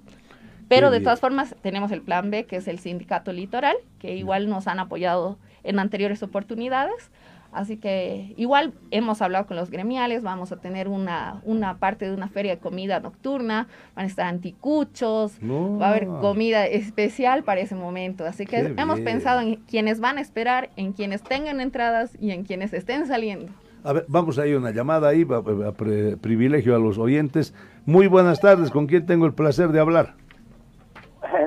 Pero 0.68 0.90
de 0.90 1.00
todas 1.00 1.20
formas 1.20 1.56
tenemos 1.62 1.92
el 1.92 2.02
plan 2.02 2.32
B, 2.32 2.46
que 2.46 2.56
es 2.56 2.68
el 2.68 2.80
sindicato 2.80 3.32
litoral, 3.32 3.76
que 4.00 4.16
igual 4.16 4.50
nos 4.50 4.68
han 4.68 4.80
apoyado 4.80 5.38
en 5.66 5.80
anteriores 5.80 6.24
oportunidades. 6.24 7.12
Así 7.56 7.78
que 7.78 8.34
igual 8.36 8.74
hemos 8.92 9.22
hablado 9.22 9.46
con 9.46 9.56
los 9.56 9.72
gremiales, 9.72 10.24
vamos 10.24 10.52
a 10.52 10.58
tener 10.58 10.90
una, 10.90 11.42
una 11.46 11.78
parte 11.78 12.06
de 12.06 12.14
una 12.14 12.28
feria 12.28 12.56
de 12.56 12.60
comida 12.60 13.00
nocturna, 13.00 13.68
van 13.96 14.04
a 14.04 14.08
estar 14.08 14.28
anticuchos, 14.28 15.40
va 15.42 15.88
a 15.88 15.90
haber 15.92 16.06
comida 16.06 16.66
especial 16.66 17.44
para 17.44 17.62
ese 17.62 17.76
momento. 17.76 18.26
Así 18.26 18.46
que 18.46 18.74
hemos 18.76 19.00
pensado 19.00 19.40
en 19.40 19.56
quienes 19.56 20.02
van 20.02 20.18
a 20.18 20.22
esperar, 20.22 20.70
en 20.76 20.92
quienes 20.92 21.24
tengan 21.24 21.62
entradas 21.62 22.18
y 22.20 22.32
en 22.32 22.44
quienes 22.44 22.74
estén 22.74 23.08
saliendo. 23.08 23.54
A 23.86 23.94
ver, 23.94 24.06
vamos 24.10 24.38
a 24.38 24.46
ir 24.48 24.58
una 24.58 24.72
llamada 24.72 25.08
ahí, 25.08 25.26
a, 25.30 25.72
privilegio 26.18 26.76
a 26.76 26.80
los 26.80 26.98
oyentes. 26.98 27.54
Muy 27.86 28.08
buenas 28.08 28.42
tardes, 28.42 28.70
¿con 28.70 28.88
quién 28.88 29.06
tengo 29.06 29.28
el 29.28 29.34
placer 29.34 29.70
de 29.70 29.80
hablar? 29.80 30.16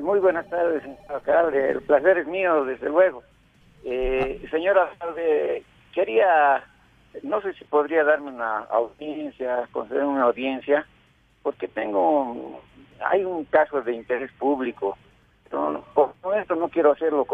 Muy 0.02 0.20
buenas 0.20 0.48
tardes, 0.48 0.82
alcalde. 1.08 1.70
El 1.70 1.82
placer 1.82 2.16
es 2.16 2.26
mío, 2.26 2.64
desde 2.64 2.88
luego. 2.88 3.22
Eh, 3.90 4.46
señora, 4.50 4.90
quería, 5.94 6.62
no 7.22 7.40
sé 7.40 7.54
si 7.54 7.64
podría 7.64 8.04
darme 8.04 8.28
una 8.28 8.58
audiencia, 8.64 9.66
conceder 9.72 10.04
una 10.04 10.24
audiencia, 10.24 10.86
porque 11.42 11.68
tengo, 11.68 12.60
hay 13.00 13.24
un 13.24 13.46
caso 13.46 13.80
de 13.80 13.94
interés 13.94 14.30
público. 14.32 14.98
No, 15.50 15.82
por 15.94 16.36
esto 16.36 16.54
no 16.54 16.68
quiero 16.68 16.92
hacerlo, 16.92 17.26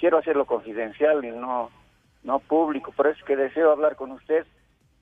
quiero 0.00 0.18
hacerlo 0.18 0.46
confidencial 0.46 1.24
y 1.24 1.30
no, 1.30 1.70
no 2.24 2.40
público. 2.40 2.90
Por 2.90 3.06
eso 3.06 3.20
es 3.20 3.24
que 3.24 3.36
deseo 3.36 3.70
hablar 3.70 3.94
con 3.94 4.10
usted 4.10 4.44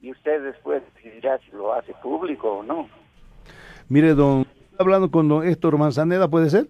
y 0.02 0.10
usted 0.12 0.42
después 0.42 0.82
decidirá 0.94 1.38
si 1.38 1.52
lo 1.52 1.72
hace 1.72 1.94
público 2.02 2.58
o 2.58 2.62
no. 2.62 2.86
Mire, 3.88 4.12
don, 4.12 4.46
hablando 4.78 5.10
con 5.10 5.26
don 5.26 5.48
Héctor 5.48 5.78
Manzaneda, 5.78 6.28
¿puede 6.28 6.50
ser? 6.50 6.66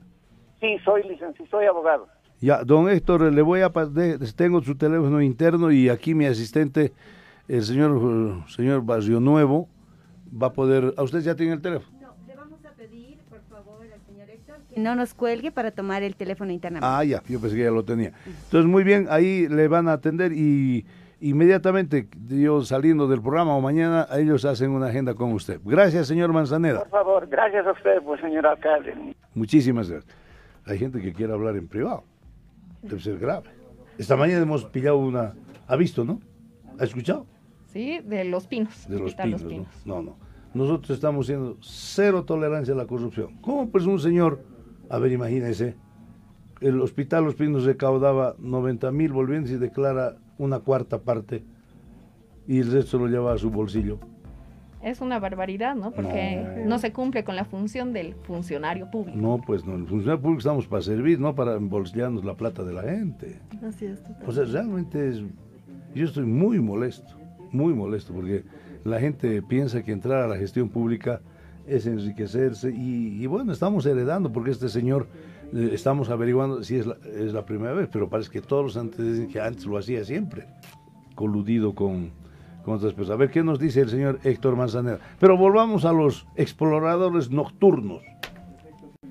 Sí, 0.61 0.79
soy 0.85 1.03
licenciado, 1.03 1.51
soy 1.51 1.67
abogado. 1.67 2.07
Ya, 2.41 2.63
don 2.63 2.89
Héctor, 2.89 3.33
le 3.33 3.43
voy 3.43 3.63
a 3.63 3.73
tengo 4.37 4.63
su 4.63 4.77
teléfono 4.77 5.21
interno 5.21 5.73
y 5.73 5.89
aquí 5.89 6.15
mi 6.15 6.25
asistente, 6.27 6.93
el 7.49 7.65
señor 7.65 8.49
señor 8.49 8.85
Barrio 8.85 9.19
Nuevo, 9.19 9.69
va 10.31 10.49
a 10.49 10.53
poder. 10.53 10.95
¿A 10.97 11.03
usted 11.03 11.19
ya 11.21 11.35
tiene 11.35 11.55
el 11.55 11.61
teléfono? 11.61 11.99
No, 12.01 12.15
le 12.29 12.37
vamos 12.37 12.65
a 12.65 12.71
pedir, 12.71 13.19
por 13.29 13.41
favor, 13.51 13.85
al 13.93 14.01
señor 14.07 14.31
Héctor 14.31 14.57
que 14.73 14.79
no 14.79 14.95
nos 14.95 15.15
cuelgue 15.15 15.51
para 15.51 15.73
tomar 15.73 16.05
el 16.05 16.15
teléfono 16.15 16.53
internamente. 16.53 16.87
Ah, 16.89 17.03
ya, 17.03 17.25
yo 17.29 17.41
pensé 17.41 17.57
que 17.57 17.65
ya 17.65 17.73
lo 17.73 17.85
tenía. 17.85 18.13
Entonces, 18.25 18.71
muy 18.71 18.85
bien, 18.85 19.09
ahí 19.11 19.49
le 19.49 19.67
van 19.67 19.89
a 19.89 19.95
atender 19.95 20.33
y 20.33 20.87
inmediatamente 21.21 22.07
yo 22.29 22.63
saliendo 22.63 23.09
del 23.09 23.21
programa 23.21 23.57
o 23.57 23.61
mañana, 23.61 24.07
ellos 24.13 24.45
hacen 24.45 24.71
una 24.71 24.87
agenda 24.87 25.15
con 25.15 25.33
usted. 25.33 25.61
Gracias, 25.65 26.07
señor 26.07 26.33
Manzaneda. 26.33 26.85
Por 26.85 26.91
favor, 26.91 27.27
gracias 27.27 27.67
a 27.67 27.73
usted, 27.73 28.01
pues, 28.05 28.21
señor 28.21 28.47
alcalde. 28.47 29.17
Muchísimas 29.35 29.91
gracias. 29.91 30.15
Hay 30.67 30.79
gente 30.79 31.01
que 31.01 31.13
quiere 31.13 31.33
hablar 31.33 31.57
en 31.57 31.67
privado 31.67 32.05
debe 32.83 33.01
ser 33.01 33.19
grave. 33.19 33.51
Esta 33.99 34.17
mañana 34.17 34.43
hemos 34.43 34.65
pillado 34.65 34.99
una... 34.99 35.35
¿Ha 35.67 35.77
visto, 35.77 36.05
no? 36.05 36.21
¿Ha 36.79 36.85
escuchado? 36.85 37.27
Sí, 37.73 38.01
de 38.05 38.25
los 38.25 38.47
pinos. 38.47 38.89
De 38.89 38.99
los 38.99 39.15
pinos, 39.15 39.45
¿no? 39.85 40.03
no, 40.03 40.17
Nosotros 40.55 40.91
estamos 40.91 41.27
siendo 41.27 41.59
cero 41.61 42.25
tolerancia 42.25 42.75
a 42.75 42.77
la 42.77 42.87
corrupción. 42.87 43.37
¿Cómo 43.41 43.69
pues 43.69 43.85
un 43.85 43.99
señor, 43.99 44.43
a 44.89 44.99
ver, 44.99 45.13
imagínese, 45.13 45.77
el 46.61 46.81
hospital 46.81 47.25
Los 47.25 47.35
Pinos 47.35 47.65
recaudaba 47.65 48.35
90 48.39 48.91
mil 48.91 49.13
volvientes 49.13 49.53
y 49.53 49.57
declara 49.57 50.17
una 50.39 50.61
cuarta 50.61 50.99
parte 51.03 51.45
y 52.47 52.61
el 52.61 52.73
resto 52.73 52.99
lo 52.99 53.07
lleva 53.07 53.33
a 53.35 53.39
su 53.39 53.51
bolsillo? 53.51 53.99
Es 54.83 55.01
una 55.01 55.19
barbaridad, 55.19 55.75
¿no? 55.75 55.91
Porque 55.91 56.65
no. 56.65 56.79
se 56.79 56.93
cumple 56.93 57.25
con 57.25 57.35
la 57.35 57.45
función 57.45 57.93
del 57.93 58.15
funcionario 58.15 58.91
público. 58.91 59.19
No, 59.19 59.41
pues 59.45 59.65
no, 59.65 59.75
el 59.75 59.87
funcionario 59.87 60.21
público 60.21 60.39
estamos 60.39 60.67
para 60.67 60.83
servir, 60.83 61.19
no 61.19 61.35
para 61.35 61.55
embolsillarnos 61.55 62.25
la 62.25 62.35
plata 62.35 62.63
de 62.63 62.73
la 62.73 62.83
gente. 62.83 63.41
Así 63.67 63.87
es. 63.87 64.03
O 64.27 64.33
sea, 64.33 64.45
realmente 64.45 65.09
es, 65.09 65.23
yo 65.95 66.05
estoy 66.05 66.25
muy 66.25 66.61
molesto, 66.61 67.15
muy 67.51 67.75
molesto, 67.75 68.13
porque 68.13 68.45
la 68.85 69.01
gente 69.01 69.43
piensa 69.43 69.83
que 69.83 69.93
entrar 69.93 70.23
a 70.23 70.29
la 70.29 70.37
gestión 70.37 70.69
pública 70.69 71.21
es 71.67 71.87
enriquecerse 71.87 72.71
y, 72.71 73.27
bueno, 73.27 73.53
estamos 73.53 73.85
heredando, 73.85 74.33
porque 74.33 74.51
este 74.51 74.69
señor, 74.69 75.07
eh, 75.53 75.71
estamos 75.73 76.09
averiguando 76.09 76.63
si 76.63 76.77
es 76.77 76.87
la, 76.87 76.97
es 77.05 77.33
la 77.33 77.45
primera 77.45 77.73
vez, 77.73 77.89
pero 77.93 78.09
parece 78.09 78.31
que 78.31 78.41
todos 78.41 78.65
los 78.65 78.77
antes 78.77 78.99
dicen 78.99 79.29
que 79.29 79.41
antes 79.41 79.67
lo 79.67 79.77
hacía 79.77 80.05
siempre, 80.05 80.47
coludido 81.15 81.75
con 81.75 82.11
a 82.73 83.17
ver 83.17 83.31
qué 83.31 83.43
nos 83.43 83.59
dice 83.59 83.81
el 83.81 83.91
señor 83.91 84.21
Héctor 84.25 84.57
Manzanera. 84.57 84.99
Pero 85.19 85.37
volvamos 85.37 85.85
a 85.85 85.93
los 85.93 86.27
exploradores 86.37 87.31
nocturnos. 87.31 88.03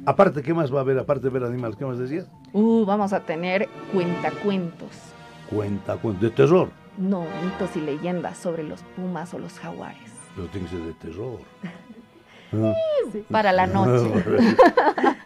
Aparte, 0.06 0.41
¿qué 0.41 0.54
más 0.54 0.74
va 0.74 0.80
a 0.80 0.82
haber? 0.82 1.00
Aparte 1.00 1.24
de 1.24 1.30
ver 1.32 1.43
animales, 1.43 1.76
¿qué 1.76 1.86
más 1.86 1.98
decías? 1.98 2.30
Uh, 2.54 2.86
vamos 2.86 3.13
a 3.13 3.22
tener 3.22 3.67
cuentacuentos. 3.91 4.89
Cuentacuentos, 5.50 6.22
de 6.22 6.30
terror. 6.30 6.70
No, 6.98 7.26
mitos 7.43 7.76
y 7.76 7.82
leyendas 7.82 8.38
sobre 8.38 8.63
los 8.63 8.82
pumas 8.96 9.34
o 9.34 9.39
los 9.39 9.60
jaguares. 9.60 10.12
Pero 10.36 10.48
tiene 10.48 10.67
que 10.67 10.76
ser 10.76 10.86
de 10.86 10.93
terror. 10.93 11.39
Para 13.30 13.52
la 13.52 13.68
noche. 13.68 14.24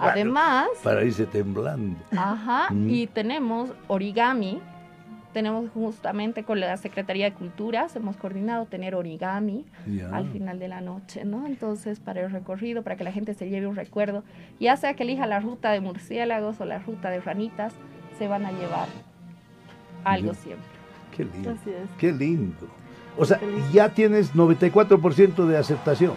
Además. 0.00 0.68
Para 0.82 1.04
irse 1.04 1.26
temblando. 1.26 1.96
Ajá. 2.16 2.68
Mm. 2.70 2.90
Y 2.90 3.06
tenemos 3.06 3.70
origami, 3.86 4.60
tenemos 5.34 5.68
justamente 5.74 6.44
con 6.44 6.60
la 6.60 6.76
Secretaría 6.78 7.26
de 7.26 7.32
Cultura, 7.32 7.88
hemos 7.94 8.16
coordinado 8.16 8.64
tener 8.66 8.94
origami 8.94 9.66
al 10.12 10.30
final 10.30 10.58
de 10.58 10.68
la 10.68 10.80
noche, 10.80 11.24
¿no? 11.24 11.46
Entonces, 11.46 12.00
para 12.00 12.22
el 12.22 12.30
recorrido, 12.30 12.82
para 12.82 12.96
que 12.96 13.04
la 13.04 13.12
gente 13.12 13.34
se 13.34 13.50
lleve 13.50 13.66
un 13.66 13.76
recuerdo, 13.76 14.22
ya 14.60 14.76
sea 14.76 14.94
que 14.94 15.02
elija 15.02 15.26
la 15.26 15.40
ruta 15.40 15.72
de 15.72 15.80
murciélagos 15.80 16.60
o 16.60 16.64
la 16.64 16.78
ruta 16.78 17.10
de 17.10 17.20
ranitas, 17.20 17.74
se 18.16 18.28
van 18.28 18.46
a 18.46 18.52
llevar 18.52 18.88
algo 20.04 20.32
siempre. 20.34 20.64
Qué 21.14 21.24
lindo. 21.24 21.54
Qué 21.98 22.12
lindo. 22.12 22.68
O 23.18 23.24
sea, 23.24 23.40
ya 23.72 23.88
tienes 23.88 24.34
94% 24.34 25.46
de 25.46 25.56
aceptación. 25.56 26.14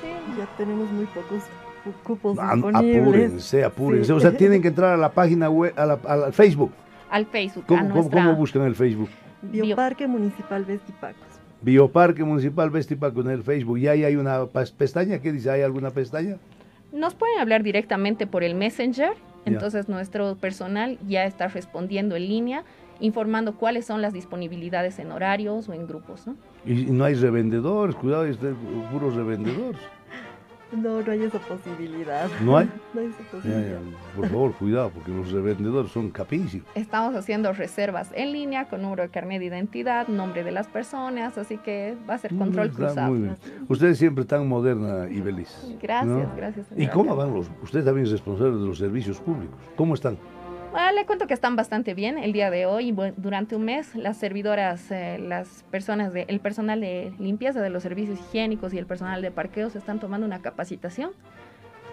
Sí, 0.00 0.08
Ya 0.38 0.46
tenemos 0.56 0.90
muy 0.90 1.04
pocos 1.06 1.42
cupos 2.02 2.38
ah, 2.40 2.54
disponibles. 2.54 3.02
Apúrense, 3.02 3.64
apúrense. 3.64 4.12
O 4.12 4.20
sea, 4.20 4.34
tienen 4.36 4.62
que 4.62 4.68
entrar 4.72 4.94
a 4.94 4.96
la 4.96 5.10
página 5.10 5.50
web, 5.50 5.74
al 5.76 6.32
Facebook. 6.32 6.72
Al 7.12 7.26
Facebook. 7.26 7.66
¿Cómo, 7.66 8.08
¿cómo, 8.08 8.34
buscan 8.34 8.62
el 8.62 8.74
Facebook? 8.74 9.10
Bioparque 9.42 10.08
Municipal 10.08 10.64
Vestipacos. 10.64 11.26
Bioparque 11.60 12.24
Municipal 12.24 12.70
Vestipacos 12.70 13.26
en 13.26 13.32
el 13.32 13.42
Facebook. 13.42 13.76
¿Y 13.76 13.88
ahí 13.88 14.02
hay 14.02 14.16
una 14.16 14.46
pestaña? 14.46 15.18
¿Qué 15.18 15.30
dice? 15.30 15.50
¿Hay 15.50 15.60
alguna 15.60 15.90
pestaña? 15.90 16.38
Nos 16.90 17.14
pueden 17.14 17.38
hablar 17.38 17.62
directamente 17.62 18.26
por 18.26 18.42
el 18.42 18.54
Messenger. 18.54 19.12
Entonces 19.44 19.90
nuestro 19.90 20.36
personal 20.36 20.98
ya 21.06 21.26
está 21.26 21.48
respondiendo 21.48 22.16
en 22.16 22.28
línea, 22.28 22.64
informando 22.98 23.56
cuáles 23.56 23.84
son 23.84 24.00
las 24.00 24.14
disponibilidades 24.14 24.98
en 24.98 25.12
horarios 25.12 25.68
o 25.68 25.74
en 25.74 25.86
grupos. 25.86 26.26
¿no? 26.26 26.36
Y 26.64 26.84
no 26.84 27.04
hay 27.04 27.14
revendedores, 27.14 27.94
cuidado, 27.94 28.22
hay 28.22 28.34
puros 28.90 29.16
revendedores. 29.16 29.80
No, 30.72 31.02
no 31.02 31.12
hay 31.12 31.22
esa 31.22 31.38
posibilidad. 31.38 32.28
¿No 32.40 32.56
hay? 32.56 32.68
No 32.94 33.00
hay 33.00 33.06
esa 33.06 33.22
posibilidad. 33.30 33.78
por 34.14 34.28
favor, 34.28 34.52
cuidado, 34.52 34.90
porque 34.90 35.10
los 35.10 35.32
revendedores 35.32 35.90
son 35.92 36.10
capísimos. 36.10 36.66
Estamos 36.74 37.14
haciendo 37.14 37.52
reservas 37.54 38.10
en 38.14 38.32
línea 38.32 38.68
con 38.68 38.82
número 38.82 39.02
de 39.02 39.08
carnet 39.08 39.40
de 39.40 39.46
identidad, 39.46 40.08
nombre 40.08 40.44
de 40.44 40.52
las 40.52 40.66
personas, 40.66 41.38
así 41.38 41.56
que 41.56 41.96
va 42.08 42.14
a 42.14 42.18
ser 42.18 42.34
control 42.34 42.70
cruzado. 42.70 43.08
Muy 43.08 43.20
bien. 43.20 43.36
Usted 43.68 43.94
siempre 43.94 44.26
tan 44.26 44.46
moderna 44.46 45.08
y 45.10 45.22
feliz. 45.22 45.74
Gracias, 45.80 46.36
gracias. 46.36 46.66
¿Y 46.76 46.86
cómo 46.88 47.16
van 47.16 47.32
los? 47.32 47.50
Usted 47.62 47.82
también 47.82 48.06
es 48.06 48.12
responsable 48.12 48.58
de 48.58 48.66
los 48.66 48.76
servicios 48.76 49.18
públicos. 49.20 49.56
¿Cómo 49.74 49.94
están? 49.94 50.18
Ah, 50.74 50.90
le 50.90 51.04
cuento 51.04 51.26
que 51.26 51.34
están 51.34 51.54
bastante 51.54 51.92
bien 51.92 52.16
el 52.16 52.32
día 52.32 52.50
de 52.50 52.64
hoy. 52.64 52.96
Durante 53.18 53.56
un 53.56 53.64
mes, 53.64 53.94
las 53.94 54.16
servidoras, 54.16 54.90
eh, 54.90 55.18
las 55.18 55.64
personas, 55.70 56.14
de, 56.14 56.24
el 56.28 56.40
personal 56.40 56.80
de 56.80 57.12
limpieza 57.18 57.60
de 57.60 57.68
los 57.68 57.82
servicios 57.82 58.18
higiénicos 58.18 58.72
y 58.72 58.78
el 58.78 58.86
personal 58.86 59.20
de 59.20 59.30
parqueos 59.30 59.76
están 59.76 60.00
tomando 60.00 60.26
una 60.26 60.40
capacitación 60.40 61.10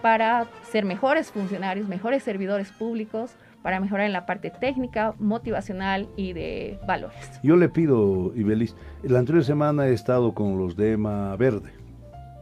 para 0.00 0.48
ser 0.62 0.86
mejores 0.86 1.30
funcionarios, 1.30 1.88
mejores 1.88 2.22
servidores 2.22 2.72
públicos, 2.72 3.32
para 3.62 3.80
mejorar 3.80 4.06
en 4.06 4.14
la 4.14 4.24
parte 4.24 4.48
técnica, 4.48 5.14
motivacional 5.18 6.08
y 6.16 6.32
de 6.32 6.78
valores. 6.86 7.38
Yo 7.42 7.56
le 7.56 7.68
pido, 7.68 8.32
Ibelis, 8.34 8.74
la 9.02 9.18
anterior 9.18 9.44
semana 9.44 9.88
he 9.88 9.92
estado 9.92 10.32
con 10.32 10.56
los 10.56 10.74
de 10.76 10.92
EMA 10.92 11.36
Verde, 11.36 11.74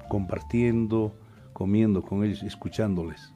compartiendo, 0.09 1.17
comiendo 1.53 2.03
con 2.03 2.23
ellos, 2.23 2.45
escuchándoles 2.45 3.35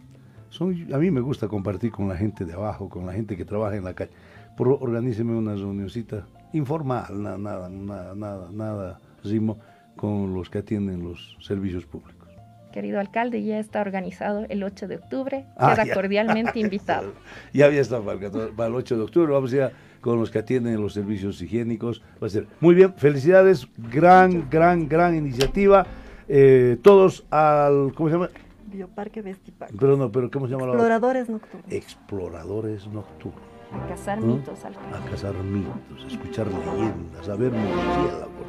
a 0.60 0.98
mí 0.98 1.10
me 1.10 1.20
gusta 1.20 1.48
compartir 1.48 1.90
con 1.90 2.08
la 2.08 2.16
gente 2.16 2.44
de 2.44 2.52
abajo, 2.52 2.88
con 2.88 3.06
la 3.06 3.12
gente 3.12 3.36
que 3.36 3.44
trabaja 3.44 3.76
en 3.76 3.84
la 3.84 3.94
calle. 3.94 4.10
Por, 4.56 4.68
organíceme 4.68 5.34
una 5.34 5.54
reunioncita 5.54 6.26
informal, 6.52 7.22
nada, 7.22 7.38
nada, 7.38 7.68
nada, 7.68 8.14
nada, 8.14 8.48
nada, 8.52 9.00
rimo, 9.24 9.58
con 9.96 10.34
los 10.34 10.50
que 10.50 10.58
atienden 10.58 11.02
los 11.02 11.36
servicios 11.40 11.86
públicos. 11.86 12.28
Querido 12.72 13.00
alcalde, 13.00 13.42
ya 13.44 13.58
está 13.58 13.82
organizado 13.82 14.46
el 14.48 14.62
8 14.62 14.88
de 14.88 14.96
octubre. 14.96 15.44
Ah, 15.56 15.74
queda 15.74 15.94
cordialmente 15.94 16.58
invitado. 16.58 17.12
Ya 17.52 17.66
había 17.66 17.80
estado 17.80 18.02
para, 18.04 18.18
para 18.56 18.68
el 18.68 18.74
8 18.74 18.96
de 18.96 19.02
octubre. 19.02 19.32
Vamos 19.32 19.50
ya 19.50 19.72
con 20.00 20.18
los 20.18 20.30
que 20.30 20.38
atienden 20.38 20.80
los 20.80 20.94
servicios 20.94 21.40
higiénicos. 21.42 22.02
Va 22.22 22.26
a 22.26 22.30
ser 22.30 22.46
muy 22.60 22.74
bien. 22.74 22.94
Felicidades. 22.94 23.68
Gran, 23.90 24.48
gran, 24.48 24.88
gran 24.88 25.14
iniciativa. 25.14 25.86
Eh, 26.28 26.78
todos 26.82 27.26
al, 27.30 27.92
¿cómo 27.94 28.08
se 28.08 28.14
llama? 28.14 28.30
Bioparque 28.72 29.22
Vestiparque. 29.22 29.76
Pero 29.78 29.96
no, 29.96 30.10
pero 30.10 30.30
¿cómo 30.30 30.46
se 30.46 30.52
llama? 30.52 30.66
Exploradores 30.66 31.28
nocturnos. 31.28 31.72
Exploradores 31.72 32.86
nocturnos. 32.88 33.52
A 33.72 33.86
cazar 33.88 34.20
mitos, 34.20 34.64
A 34.64 35.10
cazar 35.10 35.34
mitos, 35.34 36.04
a 36.04 36.06
escuchar 36.06 36.46
leyendas, 36.46 37.28
a 37.28 37.36
ver. 37.36 37.52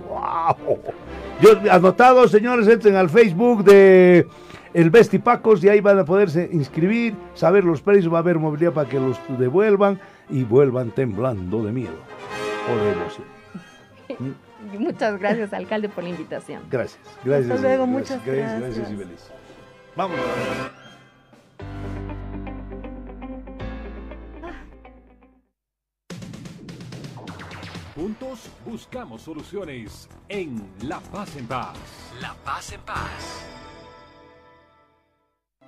¡Wow! 0.09 0.79
Yo, 1.41 1.71
anotado, 1.71 2.27
señores, 2.27 2.67
entren 2.67 2.95
al 2.95 3.09
Facebook 3.09 3.63
de 3.63 4.27
el 4.73 4.89
Vestipacos 4.89 5.63
y 5.63 5.69
ahí 5.69 5.79
van 5.79 5.99
a 5.99 6.05
poderse 6.05 6.49
inscribir, 6.51 7.15
saber 7.35 7.63
los 7.63 7.81
precios, 7.81 8.11
va 8.11 8.17
a 8.17 8.21
haber 8.21 8.39
movilidad 8.39 8.73
para 8.73 8.89
que 8.89 8.99
los 8.99 9.17
devuelvan 9.37 9.99
y 10.29 10.43
vuelvan 10.43 10.91
temblando 10.91 11.63
de 11.63 11.71
miedo 11.71 11.95
o 12.69 12.75
de 12.75 14.33
Muchas 14.79 15.19
gracias, 15.19 15.53
alcalde, 15.53 15.89
por 15.89 16.03
la 16.03 16.09
invitación. 16.09 16.63
Gracias, 16.71 16.99
gracias. 17.23 17.51
Hasta 17.51 17.67
luego, 17.67 17.85
muchas 17.85 18.25
gracias. 18.25 18.59
Gracias, 18.59 18.97
gracias 18.97 19.42
Vamos. 19.95 20.19
Juntos 27.95 28.49
buscamos 28.65 29.21
soluciones 29.21 30.09
en 30.27 30.67
La 30.81 30.99
Paz 30.99 31.35
en 31.37 31.45
Paz. 31.45 31.77
La 32.19 32.33
Paz 32.43 32.73
en 32.73 32.81
Paz. 32.81 33.45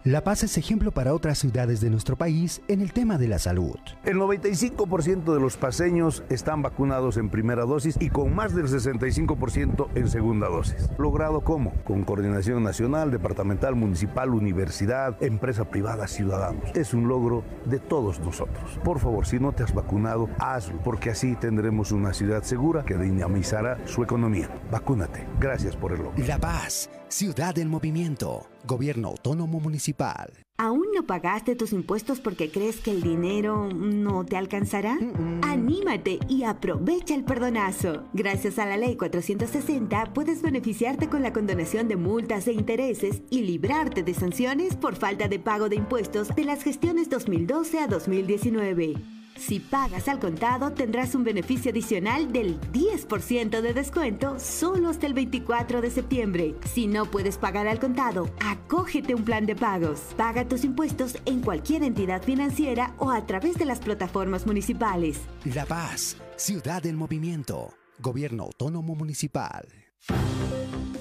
La 0.06 0.24
Paz 0.24 0.44
es 0.44 0.56
ejemplo 0.60 0.92
para 0.92 1.16
otras 1.16 1.40
ciudades 1.40 1.82
de 1.82 1.90
nuestro 1.90 2.16
país 2.16 2.62
en 2.68 2.82
el 2.82 2.94
tema 2.94 3.18
de 3.18 3.28
la 3.28 3.40
salud. 3.40 3.76
El 4.04 4.18
95% 4.18 5.34
de 5.34 5.40
los 5.40 5.58
paseños 5.58 6.24
están 6.30 6.62
vacunados 6.62 7.18
en 7.18 7.32
primera 7.32 7.66
dosis 7.66 7.98
y 8.00 8.12
con 8.12 8.36
más 8.36 8.54
del 8.54 8.68
65% 8.68 9.88
en 9.96 10.08
segunda 10.08 10.48
dosis. 10.48 10.92
¿Logrado 11.00 11.42
cómo? 11.42 11.74
Con 11.86 12.04
coordinación 12.04 12.62
nacional, 12.62 13.10
departamental, 13.10 13.74
municipal, 13.74 14.30
universidad, 14.36 15.18
empresa 15.24 15.72
privada, 15.72 16.08
ciudadanos. 16.08 16.70
Es 16.76 16.94
un 16.94 17.08
logro 17.08 17.44
de 17.66 17.80
todos 17.80 18.20
nosotros. 18.20 18.80
Por 18.84 19.00
favor, 19.00 19.26
si 19.26 19.40
no 19.40 19.54
te 19.54 19.64
has 19.64 19.74
vacunado, 19.74 20.30
hazlo, 20.38 20.78
porque 20.84 21.10
así 21.10 21.36
tendremos 21.36 21.92
una 21.92 22.14
ciudad 22.14 22.44
segura 22.44 22.86
que 22.86 22.96
dinamizará 22.96 23.80
su 23.88 24.04
economía. 24.04 24.52
Vacúnate. 24.70 25.26
Gracias 25.40 25.76
por 25.76 25.94
el 25.94 26.04
logro. 26.04 26.24
La 26.28 26.38
Paz, 26.38 26.92
ciudad 27.16 27.58
en 27.60 27.70
movimiento. 27.70 28.46
Gobierno 28.68 29.08
Autónomo 29.08 29.62
Municipal. 29.62 30.34
¿Aún 30.58 30.84
no 30.94 31.06
pagaste 31.08 31.56
tus 31.56 31.72
impuestos 31.72 32.20
porque 32.20 32.52
crees 32.52 32.82
que 32.82 32.92
el 32.92 33.02
dinero 33.02 33.70
no 33.74 34.26
te 34.26 34.36
alcanzará? 34.36 34.98
Anímate 35.42 36.20
y 36.28 36.44
aprovecha 36.44 37.16
el 37.16 37.24
perdonazo. 37.24 38.04
Gracias 38.12 38.60
a 38.60 38.66
la 38.66 38.76
Ley 38.76 38.98
460 38.98 40.12
puedes 40.14 40.42
beneficiarte 40.42 41.08
con 41.08 41.24
la 41.24 41.32
condonación 41.32 41.88
de 41.88 41.96
multas 41.96 42.48
e 42.48 42.52
intereses 42.52 43.22
y 43.30 43.44
librarte 43.44 44.04
de 44.04 44.14
sanciones 44.14 44.76
por 44.76 44.98
falta 44.98 45.30
de 45.30 45.40
pago 45.40 45.70
de 45.70 45.78
impuestos 45.78 46.36
de 46.36 46.44
las 46.44 46.64
gestiones 46.64 47.10
2012 47.10 47.80
a 47.80 47.88
2019. 47.88 49.15
Si 49.38 49.60
pagas 49.60 50.08
al 50.08 50.20
contado, 50.20 50.72
tendrás 50.72 51.14
un 51.14 51.24
beneficio 51.24 51.72
adicional 51.72 52.32
del 52.32 52.60
10% 52.72 53.62
de 53.62 53.74
descuento 53.74 54.40
solo 54.40 54.90
hasta 54.90 55.08
el 55.08 55.14
24 55.14 55.82
de 55.82 55.92
septiembre. 55.92 56.56
Si 56.66 56.88
no 56.88 57.06
puedes 57.06 57.38
pagar 57.38 57.68
al 57.68 57.80
contado, 57.80 58.30
acógete 58.40 59.14
un 59.14 59.24
plan 59.24 59.46
de 59.46 59.56
pagos. 59.56 60.00
Paga 60.18 60.48
tus 60.48 60.64
impuestos 60.64 61.18
en 61.26 61.42
cualquier 61.42 61.84
entidad 61.84 62.24
financiera 62.24 62.96
o 62.98 63.12
a 63.12 63.26
través 63.26 63.56
de 63.58 63.66
las 63.66 63.80
plataformas 63.80 64.46
municipales. 64.46 65.20
La 65.44 65.66
Paz, 65.66 66.18
ciudad 66.38 66.86
en 66.86 66.96
movimiento. 66.96 67.74
Gobierno 68.00 68.44
Autónomo 68.44 68.96
Municipal. 68.96 69.68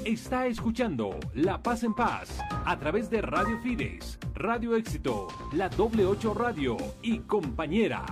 Está 0.05 0.46
escuchando 0.46 1.18
La 1.32 1.62
Paz 1.62 1.82
en 1.82 1.94
Paz 1.94 2.38
a 2.50 2.78
través 2.78 3.09
de 3.09 3.22
Radio 3.22 3.59
Fides, 3.62 4.18
Radio 4.34 4.76
Éxito, 4.76 5.28
la 5.52 5.70
doble 5.70 6.05
8 6.05 6.34
Radio 6.34 6.76
y 7.00 7.20
compañera. 7.20 8.05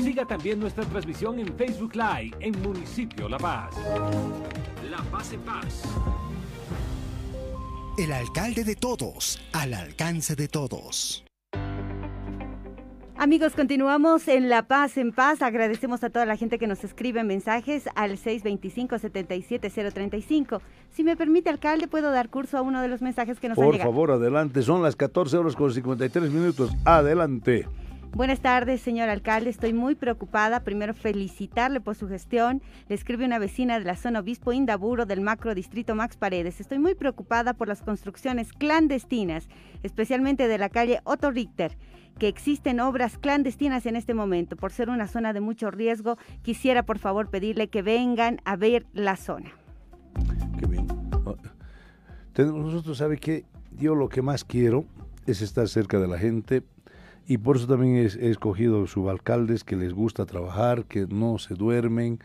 Siga 0.00 0.24
también 0.24 0.60
nuestra 0.60 0.84
transmisión 0.84 1.40
en 1.40 1.52
Facebook 1.56 1.96
Live 1.96 2.36
en 2.38 2.62
Municipio 2.62 3.28
La 3.28 3.38
Paz. 3.38 3.74
La 4.88 4.98
Paz 5.10 5.32
en 5.32 5.40
Paz. 5.40 5.82
El 7.98 8.12
alcalde 8.12 8.62
de 8.62 8.76
todos, 8.76 9.40
al 9.52 9.74
alcance 9.74 10.36
de 10.36 10.46
todos. 10.46 11.24
Amigos, 13.22 13.52
continuamos 13.52 14.26
en 14.28 14.48
La 14.48 14.62
Paz 14.62 14.96
en 14.96 15.12
Paz. 15.12 15.42
Agradecemos 15.42 16.02
a 16.02 16.08
toda 16.08 16.24
la 16.24 16.38
gente 16.38 16.58
que 16.58 16.66
nos 16.66 16.82
escribe 16.84 17.22
mensajes 17.22 17.86
al 17.94 18.16
625-77035. 18.16 20.62
Si 20.88 21.04
me 21.04 21.18
permite, 21.18 21.50
alcalde, 21.50 21.86
puedo 21.86 22.12
dar 22.12 22.30
curso 22.30 22.56
a 22.56 22.62
uno 22.62 22.80
de 22.80 22.88
los 22.88 23.02
mensajes 23.02 23.38
que 23.38 23.50
nos 23.50 23.56
Por 23.56 23.66
han 23.66 23.72
llegado. 23.72 23.90
Por 23.90 23.94
favor, 23.94 24.12
adelante. 24.12 24.62
Son 24.62 24.82
las 24.82 24.96
14 24.96 25.36
horas 25.36 25.54
con 25.54 25.70
53 25.70 26.30
minutos. 26.30 26.70
Adelante. 26.86 27.68
Buenas 28.12 28.40
tardes, 28.40 28.80
señor 28.80 29.10
alcalde. 29.10 29.50
Estoy 29.50 29.74
muy 29.74 29.96
preocupada. 29.96 30.60
Primero, 30.60 30.94
felicitarle 30.94 31.82
por 31.82 31.96
su 31.96 32.08
gestión. 32.08 32.62
Le 32.88 32.94
escribe 32.94 33.26
una 33.26 33.38
vecina 33.38 33.78
de 33.78 33.84
la 33.84 33.96
zona 33.96 34.20
Obispo 34.20 34.54
Indaburo 34.54 35.04
del 35.04 35.20
macro 35.20 35.54
distrito 35.54 35.94
Max 35.94 36.16
Paredes. 36.16 36.58
Estoy 36.58 36.78
muy 36.78 36.94
preocupada 36.94 37.52
por 37.52 37.68
las 37.68 37.82
construcciones 37.82 38.54
clandestinas, 38.54 39.46
especialmente 39.82 40.48
de 40.48 40.56
la 40.56 40.70
calle 40.70 41.00
Otto 41.04 41.30
Richter 41.30 41.76
que 42.20 42.28
existen 42.28 42.80
obras 42.80 43.16
clandestinas 43.16 43.86
en 43.86 43.96
este 43.96 44.12
momento. 44.12 44.54
Por 44.54 44.72
ser 44.72 44.90
una 44.90 45.08
zona 45.08 45.32
de 45.32 45.40
mucho 45.40 45.70
riesgo, 45.70 46.18
quisiera 46.42 46.84
por 46.84 46.98
favor 46.98 47.30
pedirle 47.30 47.68
que 47.68 47.80
vengan 47.80 48.40
a 48.44 48.56
ver 48.56 48.86
la 48.92 49.16
zona. 49.16 49.50
Qué 50.58 50.66
bien. 50.66 50.86
Ah, 51.12 51.34
nosotros, 52.36 52.98
¿sabe 52.98 53.16
que 53.18 53.44
Yo 53.76 53.94
lo 53.94 54.10
que 54.10 54.20
más 54.20 54.44
quiero 54.44 54.84
es 55.26 55.40
estar 55.40 55.66
cerca 55.68 55.98
de 55.98 56.08
la 56.08 56.18
gente 56.18 56.62
y 57.26 57.38
por 57.38 57.56
eso 57.56 57.66
también 57.66 57.96
he, 57.96 58.26
he 58.26 58.30
escogido 58.30 58.86
subalcaldes 58.86 59.64
que 59.64 59.76
les 59.76 59.94
gusta 59.94 60.26
trabajar, 60.26 60.84
que 60.84 61.06
no 61.06 61.38
se 61.38 61.54
duermen, 61.54 62.18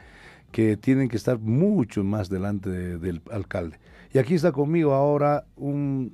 que 0.51 0.75
tienen 0.75 1.07
que 1.07 1.15
estar 1.15 1.39
mucho 1.39 2.03
más 2.03 2.27
delante 2.27 2.69
del 2.69 3.21
alcalde. 3.31 3.79
Y 4.15 4.17
aquí 4.17 4.35
está 4.35 4.53
conmigo 4.53 4.93
ahora 4.93 5.43
un, 5.57 6.09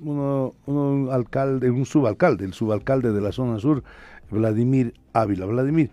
un 0.66 1.08
alcalde, 1.12 1.70
un 1.70 1.86
subalcalde, 1.86 2.44
el 2.44 2.52
subalcalde 2.52 3.12
de 3.12 3.20
la 3.20 3.30
zona 3.30 3.60
sur, 3.60 3.84
Vladimir 4.28 4.92
Ávila. 5.12 5.46
Vladimir, 5.46 5.88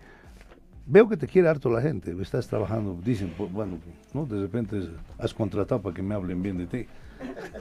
veo 0.86 1.08
que 1.08 1.16
te 1.16 1.28
quiere 1.28 1.46
harto 1.48 1.70
la 1.70 1.80
gente, 1.80 2.12
estás 2.20 2.48
trabajando, 2.48 2.98
dicen, 3.04 3.32
bueno, 3.52 3.78
¿no? 4.12 4.26
de 4.26 4.40
repente 4.40 4.88
has 5.18 5.32
contratado 5.32 5.82
para 5.82 5.94
que 5.94 6.02
me 6.02 6.16
hablen 6.16 6.42
bien 6.42 6.58
de 6.58 6.66
ti. 6.66 6.86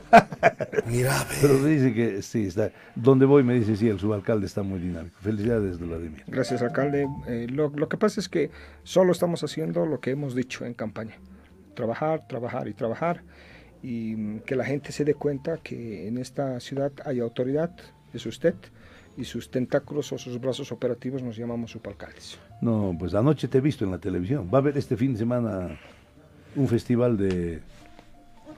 Mira, 0.87 1.13
pero 1.39 1.63
dice 1.63 1.93
que 1.93 2.23
sí, 2.23 2.47
está. 2.47 2.71
Donde 2.95 3.27
voy 3.27 3.43
me 3.43 3.53
dice, 3.53 3.75
sí, 3.75 3.87
el 3.87 3.99
subalcalde 3.99 4.47
está 4.47 4.63
muy 4.63 4.79
dinámico. 4.79 5.15
Felicidades, 5.21 5.77
Vladimir. 5.77 6.23
Gracias, 6.25 6.63
alcalde. 6.63 7.07
Eh, 7.27 7.45
lo, 7.51 7.69
lo 7.69 7.87
que 7.87 7.97
pasa 7.97 8.19
es 8.19 8.27
que 8.27 8.49
solo 8.81 9.11
estamos 9.11 9.43
haciendo 9.43 9.85
lo 9.85 9.99
que 9.99 10.09
hemos 10.09 10.33
dicho 10.33 10.65
en 10.65 10.73
campaña. 10.73 11.19
Trabajar, 11.75 12.27
trabajar 12.27 12.67
y 12.67 12.73
trabajar. 12.73 13.21
Y 13.81 14.39
que 14.39 14.55
la 14.55 14.65
gente 14.65 14.91
se 14.91 15.05
dé 15.05 15.13
cuenta 15.13 15.57
que 15.57 16.07
en 16.07 16.17
esta 16.17 16.59
ciudad 16.59 16.91
hay 17.05 17.19
autoridad, 17.19 17.71
es 18.13 18.25
usted, 18.25 18.55
y 19.17 19.23
sus 19.23 19.49
tentáculos 19.49 20.11
o 20.11 20.17
sus 20.17 20.39
brazos 20.39 20.71
operativos 20.71 21.23
nos 21.23 21.37
llamamos 21.37 21.71
subalcaldes. 21.71 22.37
No, 22.61 22.95
pues 22.97 23.13
anoche 23.13 23.47
te 23.47 23.59
he 23.59 23.61
visto 23.61 23.85
en 23.85 23.91
la 23.91 23.99
televisión. 23.99 24.49
Va 24.53 24.57
a 24.57 24.61
haber 24.61 24.77
este 24.77 24.97
fin 24.97 25.13
de 25.13 25.19
semana 25.19 25.79
un 26.55 26.67
festival 26.67 27.17
de 27.17 27.61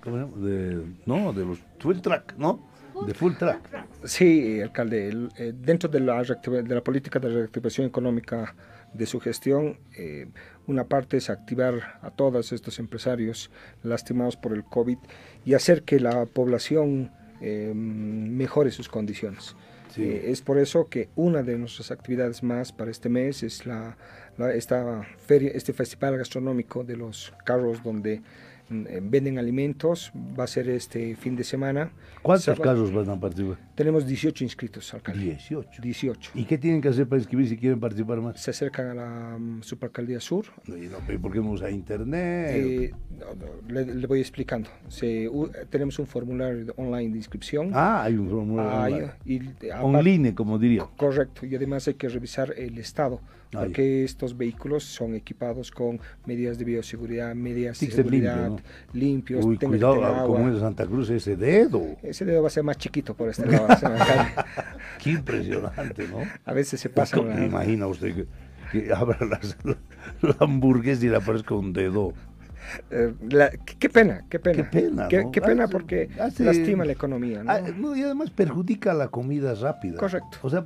de, 0.10 0.84
no, 1.06 1.34
de 1.34 1.46
los 1.46 1.60
full 1.80 1.98
track, 2.00 2.36
¿no? 2.38 2.68
De 3.06 3.14
full 3.14 3.34
track. 3.34 3.86
Sí, 4.04 4.60
alcalde, 4.62 5.30
eh, 5.38 5.54
dentro 5.56 5.90
de 5.90 6.00
la, 6.00 6.24
de 6.24 6.76
la 6.76 6.82
política 6.82 7.20
de 7.20 7.30
reactivación 7.30 7.88
económica 7.88 8.54
de 8.94 9.06
su 9.06 9.20
gestión, 9.20 9.80
eh, 9.98 10.28
una 10.68 10.86
parte 10.86 11.18
es 11.18 11.30
activar 11.30 12.00
a 12.02 12.12
todos 12.12 12.52
estos 12.52 12.80
empresarios 12.80 13.52
lastimados 13.84 14.36
por 14.38 14.54
el 14.54 14.64
COVID 14.64 14.98
y 15.46 15.54
hacer 15.54 15.84
que 15.84 16.00
la 16.00 16.26
población 16.26 17.12
eh, 17.42 17.74
mejore 17.74 18.72
sus 18.72 18.90
condiciones. 18.90 19.56
es 19.98 20.42
por 20.42 20.58
eso 20.58 20.88
que 20.88 21.10
una 21.16 21.44
de 21.44 21.58
nuestras 21.58 21.92
actividades 21.92 22.44
más 22.44 22.72
para 22.72 22.92
este 22.92 23.10
mes 23.10 23.44
es 23.44 23.66
la, 23.66 23.98
esta 24.54 25.04
feria, 25.18 25.52
este 25.54 25.74
festival 25.74 26.18
gastronómico 26.18 26.84
de 26.84 26.96
los 26.96 27.34
carros 27.46 27.84
donde 27.84 28.14
eh, 28.14 28.22
venden 28.72 29.38
alimentos, 29.38 30.12
va 30.40 30.46
a 30.46 30.48
ser 30.48 30.70
este 30.70 31.16
fin 31.16 31.36
de 31.36 31.44
semana. 31.44 31.92
¿Cuántos 32.22 32.60
carros 32.60 32.92
van 32.94 33.10
a 33.10 33.20
participar? 33.20 33.58
Tenemos 33.76 34.06
18 34.06 34.44
inscritos, 34.44 34.94
alcalde. 34.94 35.24
18. 35.24 35.82
18. 35.82 36.32
¿Y 36.36 36.46
qué 36.46 36.58
tienen 36.58 36.82
que 36.82 36.88
hacer 36.88 37.08
para 37.08 37.20
inscribir 37.20 37.48
si 37.48 37.58
quieren 37.58 37.80
participar 37.80 38.22
más? 38.22 38.40
Se 38.40 38.52
acercan 38.52 38.88
a 38.88 38.94
la 38.94 39.36
um, 39.36 39.62
Superalcaldía 39.62 40.20
Sur. 40.20 40.46
No, 40.68 40.76
no, 40.78 41.20
¿Por 41.22 41.32
qué 41.32 41.40
no 41.40 41.52
usa 41.52 41.70
internet? 41.70 42.52
Eh, 42.54 42.94
le, 43.68 44.08
voy 44.08 44.20
explicando. 44.20 44.70
Se, 44.88 45.30
tenemos 45.70 46.00
un 46.00 46.08
formulario 46.08 46.74
online 46.78 47.12
de 47.12 47.18
inscripción. 47.18 47.72
Ah, 47.74 48.04
hay 48.04 48.16
un 48.16 48.30
formulario 48.30 49.12
online. 49.82 50.34
como 50.34 50.58
diría. 50.58 50.88
Correcto, 50.98 51.46
y 51.46 51.56
además 51.56 51.88
hay 51.88 51.96
que 51.96 52.08
revisar 52.08 52.54
el 52.58 52.78
estado 52.78 53.20
porque 53.52 54.04
estos 54.04 54.38
vehículos 54.38 54.84
son 54.84 55.16
equipados 55.16 55.72
con 55.72 56.00
medidas 56.26 56.58
de 56.58 56.66
bioseguridad, 56.66 57.36
medidas 57.36 57.80
de 57.80 57.92
seguridad, 57.92 58.52
limpios. 58.94 59.46
Uy, 59.46 59.58
cuidado, 59.58 60.28
como 60.28 60.48
en 60.48 60.60
Santa 60.60 60.86
Cruz, 60.86 61.10
ese 61.10 61.36
dedo. 61.36 61.82
Ese 62.02 62.26
dedo 62.26 62.42
va 62.42 62.48
a 62.48 62.52
ser 62.52 62.64
más 62.64 62.78
chiquito 62.78 63.14
por 63.14 63.30
este 63.30 63.46
lado. 63.46 63.68
Qué 65.04 65.12
impresionante, 65.12 66.08
¿no? 66.08 66.20
A 66.46 66.54
veces 66.54 66.80
se 66.80 66.90
pasa. 66.90 67.18
Imagina 67.18 67.88
usted 67.88 68.26
que, 68.72 68.94
abra 68.94 69.18
las, 69.26 69.58
la 70.22 70.36
hamburguesa 70.40 71.06
y 71.06 71.10
le 71.10 71.18
aparezca 71.18 71.56
un 71.56 71.74
dedo. 71.74 72.14
Eh, 72.90 73.14
qué 73.80 73.90
pena, 73.90 74.24
qué 74.30 74.40
pena. 74.40 74.56
Qué 74.58 74.64
pena, 74.64 75.08
qué, 75.08 75.42
pena 75.42 75.68
porque 75.68 76.10
lastima 76.40 76.86
la 76.86 76.94
economía. 76.94 77.44
Ah, 77.48 77.62
¿no? 77.76 77.96
y 77.96 78.04
además 78.04 78.30
perjudica 78.30 78.94
la 78.94 79.10
comida 79.10 79.54
rápida. 79.56 79.98
Correcto. 79.98 80.38
O 80.42 80.50
sea, 80.50 80.64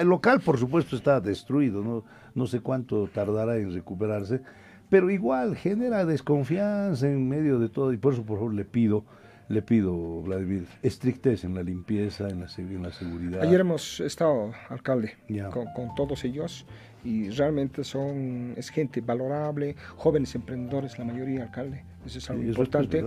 el 0.00 0.08
local, 0.08 0.40
por 0.40 0.58
supuesto, 0.58 0.96
está 0.96 1.20
destruido. 1.20 1.82
No, 1.82 2.04
no 2.38 2.46
sé 2.46 2.60
cuánto 2.60 3.08
tardará 3.08 3.56
en 3.56 3.74
recuperarse. 3.74 4.40
Pero 4.88 5.10
igual 5.10 5.56
genera 5.56 6.06
desconfianza 6.06 7.06
en 7.06 7.28
medio 7.28 7.58
de 7.58 7.68
todo. 7.68 7.92
Y 7.92 7.98
por 7.98 8.14
eso, 8.14 8.24
por 8.24 8.38
favor, 8.38 8.54
le 8.54 8.64
pido 8.64 9.04
le 9.48 9.62
pido, 9.62 10.20
Vladimir, 10.22 10.66
estrictez 10.82 11.44
en 11.44 11.54
la 11.54 11.62
limpieza, 11.62 12.28
en 12.28 12.40
la, 12.40 12.48
en 12.56 12.82
la 12.82 12.92
seguridad. 12.92 13.42
Ayer 13.42 13.60
hemos 13.60 14.00
estado, 14.00 14.52
alcalde, 14.68 15.16
con, 15.50 15.72
con, 15.72 15.94
todos 15.94 16.24
ellos 16.24 16.66
y 17.02 17.30
realmente 17.30 17.82
son, 17.84 18.52
es 18.56 18.68
gente 18.68 19.00
valorable, 19.00 19.74
jóvenes 19.96 20.34
emprendedores, 20.34 20.98
la 20.98 21.06
mayoría, 21.06 21.44
alcalde. 21.44 21.82
Eso 22.06 22.18
es 22.18 22.30
algo 22.30 22.42
importante. 22.42 23.04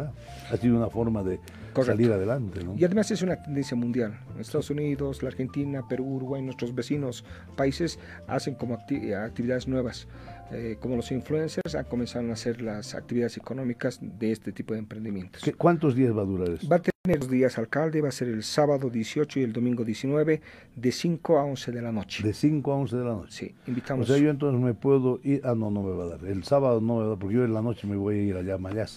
ha 0.51 0.57
sido 0.57 0.77
una 0.77 0.89
forma 0.89 1.23
de 1.23 1.39
salir 1.83 2.11
adelante. 2.11 2.63
¿no? 2.63 2.75
Y 2.77 2.83
además 2.83 3.11
es 3.11 3.21
una 3.21 3.41
tendencia 3.41 3.75
mundial. 3.75 4.19
Estados 4.39 4.69
Unidos, 4.69 5.23
la 5.23 5.29
Argentina, 5.29 5.87
Perú, 5.87 6.15
Uruguay, 6.15 6.41
nuestros 6.41 6.75
vecinos 6.75 7.23
países 7.55 7.99
hacen 8.27 8.55
como 8.55 8.75
actividades 8.75 9.67
nuevas. 9.67 10.07
Eh, 10.53 10.77
como 10.81 10.97
los 10.97 11.09
influencers, 11.13 11.75
han 11.75 11.85
comenzado 11.85 12.29
a 12.29 12.33
hacer 12.33 12.61
las 12.61 12.93
actividades 12.93 13.37
económicas 13.37 13.99
de 14.01 14.33
este 14.33 14.51
tipo 14.51 14.73
de 14.73 14.79
emprendimientos. 14.79 15.41
¿Cuántos 15.57 15.95
días 15.95 16.15
va 16.15 16.23
a 16.23 16.25
durar 16.25 16.49
eso? 16.49 16.67
Va 16.67 16.75
a 16.75 16.81
tener 16.81 17.19
dos 17.19 17.29
días, 17.29 17.57
alcalde, 17.57 18.01
va 18.01 18.09
a 18.09 18.11
ser 18.11 18.27
el 18.27 18.43
sábado 18.43 18.89
18 18.89 19.39
y 19.39 19.43
el 19.43 19.53
domingo 19.53 19.85
19, 19.85 20.41
de 20.75 20.91
5 20.91 21.39
a 21.39 21.45
11 21.45 21.71
de 21.71 21.81
la 21.81 21.93
noche. 21.93 22.21
De 22.21 22.33
5 22.33 22.71
a 22.71 22.75
11 22.75 22.97
de 22.97 23.03
la 23.03 23.11
noche. 23.11 23.31
Sí, 23.31 23.55
invitamos. 23.65 24.09
O 24.09 24.13
sea, 24.13 24.21
yo 24.21 24.29
entonces 24.29 24.59
me 24.61 24.73
puedo 24.73 25.21
ir, 25.23 25.39
ah, 25.45 25.55
no, 25.55 25.71
no 25.71 25.83
me 25.83 25.95
va 25.95 26.03
a 26.03 26.07
dar. 26.17 26.25
El 26.25 26.43
sábado 26.43 26.81
no 26.81 26.95
me 26.95 26.99
va 26.99 27.05
a 27.05 27.09
dar, 27.11 27.17
porque 27.17 27.35
yo 27.35 27.45
en 27.45 27.53
la 27.53 27.61
noche 27.61 27.87
me 27.87 27.95
voy 27.95 28.15
a 28.19 28.21
ir 28.21 28.35
allá 28.35 28.55
a 28.55 28.57
Mayas, 28.57 28.90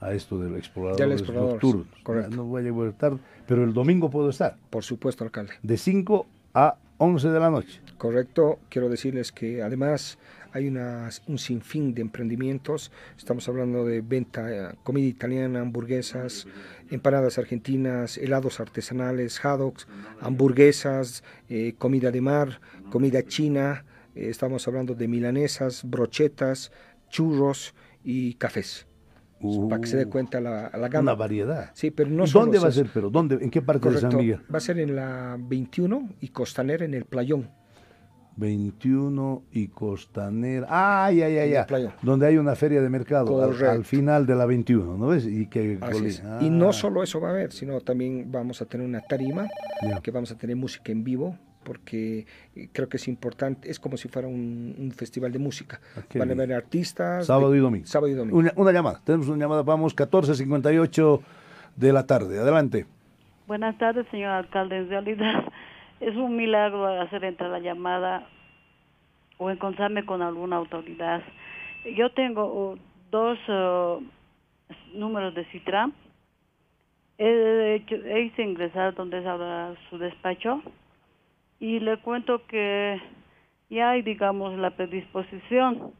a 0.00 0.12
esto 0.12 0.38
del 0.38 0.56
explorador 0.56 1.18
nocturno. 1.34 1.86
Correcto. 2.02 2.36
No 2.36 2.44
voy 2.44 2.62
a 2.62 2.64
llegar 2.64 2.92
tarde, 2.92 3.18
pero 3.46 3.64
el 3.64 3.72
domingo 3.72 4.10
puedo 4.10 4.30
estar. 4.30 4.56
Por 4.70 4.84
supuesto, 4.84 5.24
alcalde. 5.24 5.54
De 5.62 5.76
5 5.76 6.26
a 6.54 6.76
11 6.98 7.28
de 7.28 7.40
la 7.40 7.50
noche. 7.50 7.80
Correcto, 7.96 8.58
quiero 8.68 8.88
decirles 8.88 9.32
que 9.32 9.62
además 9.62 10.18
hay 10.52 10.68
un 10.68 11.38
sinfín 11.38 11.94
de 11.94 12.02
emprendimientos, 12.02 12.90
estamos 13.16 13.48
hablando 13.48 13.84
de 13.84 14.00
venta, 14.00 14.50
eh, 14.50 14.74
comida 14.82 15.06
italiana, 15.06 15.60
hamburguesas, 15.60 16.46
empanadas 16.90 17.38
argentinas, 17.38 18.18
helados 18.18 18.58
artesanales, 18.58 19.44
haddocks, 19.44 19.86
hamburguesas, 20.20 21.22
eh, 21.48 21.74
comida 21.78 22.10
de 22.10 22.20
mar, 22.20 22.60
comida 22.90 23.22
china, 23.24 23.84
eh, 24.14 24.28
estamos 24.30 24.66
hablando 24.66 24.94
de 24.94 25.06
milanesas, 25.06 25.82
brochetas, 25.84 26.72
churros 27.08 27.74
y 28.02 28.34
cafés. 28.34 28.87
Para 29.68 29.80
que 29.80 29.86
se 29.86 29.96
dé 29.96 30.06
uh, 30.06 30.10
cuenta 30.10 30.40
la, 30.40 30.70
la, 30.72 30.88
gama. 30.88 31.12
Una 31.12 31.14
variedad. 31.14 31.70
Sí, 31.74 31.90
pero 31.90 32.10
no 32.10 32.26
¿Dónde 32.26 32.58
va 32.58 32.68
a 32.68 32.72
ser? 32.72 32.88
Pero 32.92 33.10
¿dónde? 33.10 33.36
¿En 33.40 33.50
qué 33.50 33.62
parte 33.62 33.90
de 33.90 34.00
San 34.00 34.16
Miguel? 34.16 34.40
Va 34.52 34.58
a 34.58 34.60
ser 34.60 34.78
en 34.78 34.96
la 34.96 35.36
21 35.38 36.08
y 36.20 36.28
Costanera 36.28 36.84
en 36.84 36.94
el 36.94 37.04
Playón. 37.04 37.48
21 38.38 39.44
y 39.52 39.68
Costanera. 39.68 40.66
Ah, 40.70 41.10
ya, 41.10 41.28
ya, 41.28 41.44
ya. 41.46 41.66
Donde 42.02 42.26
hay 42.26 42.36
una 42.36 42.54
feria 42.54 42.80
de 42.80 42.88
mercado 42.88 43.42
al, 43.42 43.84
final 43.84 44.26
de 44.26 44.34
la 44.36 44.46
21, 44.46 44.96
¿no 44.96 45.08
ves? 45.08 45.26
Y, 45.26 45.48
que, 45.48 45.78
y 46.40 46.50
no 46.50 46.72
solo 46.72 47.02
eso 47.02 47.20
va 47.20 47.28
a 47.28 47.30
haber, 47.32 47.52
sino 47.52 47.80
también 47.80 48.30
vamos 48.30 48.62
a 48.62 48.66
tener 48.66 48.86
una 48.86 49.00
tarima, 49.00 49.48
que 50.02 50.10
vamos 50.10 50.30
a 50.30 50.36
tener 50.36 50.56
música 50.56 50.92
en 50.92 51.02
vivo, 51.02 51.36
porque 51.62 52.26
eh, 52.54 52.68
creo 52.72 52.88
que 52.88 52.96
es 52.96 53.08
importante, 53.08 53.70
es 53.70 53.78
como 53.78 53.96
si 53.96 54.08
fuera 54.08 54.28
un, 54.28 54.92
festival 54.96 55.32
de 55.32 55.38
música. 55.38 55.80
Ah, 55.96 56.02
Van 56.14 56.30
a 56.30 56.32
haber 56.32 56.52
artistas. 56.52 57.26
Sábado 57.26 57.54
y 57.54 57.58
domingo. 57.58 57.86
Sábado 57.86 58.12
y 58.12 58.14
domingo. 58.14 58.38
Una, 58.38 58.52
una 58.56 58.72
llamada, 58.72 59.00
tenemos 59.04 59.28
una 59.28 59.38
llamada, 59.38 59.62
vamos, 59.62 59.94
14.58 59.94 61.20
de 61.76 61.92
la 61.92 62.06
tarde. 62.06 62.38
Adelante. 62.38 62.86
Buenas 63.46 63.78
tardes, 63.78 64.06
señor 64.10 64.30
alcalde. 64.30 64.76
En 64.76 64.88
realidad 64.88 65.44
es 66.00 66.14
un 66.16 66.36
milagro 66.36 66.86
hacer 67.00 67.24
entrar 67.24 67.50
la 67.50 67.60
llamada 67.60 68.26
o 69.38 69.50
encontrarme 69.50 70.04
con 70.04 70.20
alguna 70.20 70.56
autoridad. 70.56 71.22
Yo 71.96 72.10
tengo 72.10 72.72
uh, 72.72 72.78
dos 73.10 73.38
uh, 73.48 74.02
números 74.94 75.34
de 75.34 75.44
Citram. 75.46 75.92
He, 77.16 77.76
hecho, 77.76 77.94
he 77.94 78.22
hice 78.22 78.42
ingresar 78.42 78.94
donde 78.94 79.18
es 79.18 79.26
ahora 79.26 79.74
su 79.88 79.98
despacho 79.98 80.62
y 81.60 81.80
le 81.80 81.96
cuento 81.98 82.46
que 82.46 83.00
ya 83.70 83.90
hay, 83.90 84.02
digamos, 84.02 84.56
la 84.58 84.70
predisposición, 84.70 85.92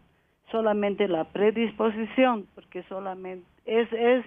solamente 0.51 1.09
la 1.09 1.25
predisposición, 1.25 2.47
porque 2.55 2.83
solamente 2.85 3.47
es, 3.65 3.93
es, 3.93 4.25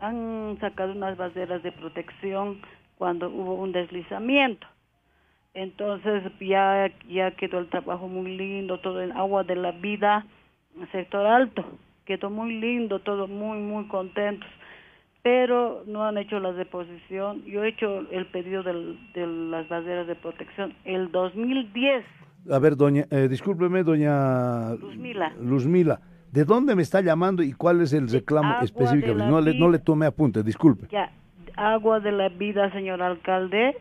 han 0.00 0.58
sacado 0.60 0.92
unas 0.92 1.16
banderas 1.16 1.62
de 1.62 1.72
protección 1.72 2.60
cuando 2.96 3.28
hubo 3.28 3.54
un 3.54 3.72
deslizamiento. 3.72 4.66
Entonces 5.54 6.22
ya, 6.40 6.90
ya 7.08 7.30
quedó 7.32 7.58
el 7.58 7.68
trabajo 7.68 8.08
muy 8.08 8.36
lindo, 8.36 8.78
todo 8.78 9.02
en 9.02 9.12
agua 9.12 9.44
de 9.44 9.56
la 9.56 9.72
vida, 9.72 10.24
sector 10.92 11.26
alto, 11.26 11.64
quedó 12.06 12.30
muy 12.30 12.58
lindo, 12.58 13.00
todo 13.00 13.26
muy, 13.28 13.58
muy 13.58 13.86
contentos. 13.88 14.48
Pero 15.22 15.84
no 15.86 16.04
han 16.04 16.18
hecho 16.18 16.40
la 16.40 16.52
deposición. 16.52 17.44
Yo 17.44 17.62
he 17.62 17.68
hecho 17.68 18.00
el 18.10 18.26
pedido 18.26 18.62
del, 18.62 18.98
de 19.14 19.26
las 19.26 19.68
banderas 19.68 20.06
de 20.06 20.16
protección 20.16 20.74
el 20.84 21.12
2010. 21.12 22.04
A 22.50 22.58
ver, 22.58 22.76
doña, 22.76 23.06
eh, 23.10 23.28
discúlpeme, 23.28 23.84
doña 23.84 24.74
Luzmila. 24.74 25.32
Luzmila, 25.40 26.00
¿De 26.32 26.46
dónde 26.46 26.74
me 26.74 26.80
está 26.80 27.02
llamando 27.02 27.42
y 27.42 27.52
cuál 27.52 27.82
es 27.82 27.92
el 27.92 28.08
reclamo 28.08 28.62
específico? 28.62 29.12
No 29.12 29.42
le, 29.42 29.54
no 29.54 29.68
le 29.68 29.78
tomé 29.78 30.06
apunte, 30.06 30.42
disculpe. 30.42 30.88
Ya, 30.90 31.12
agua 31.56 32.00
de 32.00 32.10
la 32.10 32.30
vida, 32.30 32.72
señor 32.72 33.02
alcalde. 33.02 33.76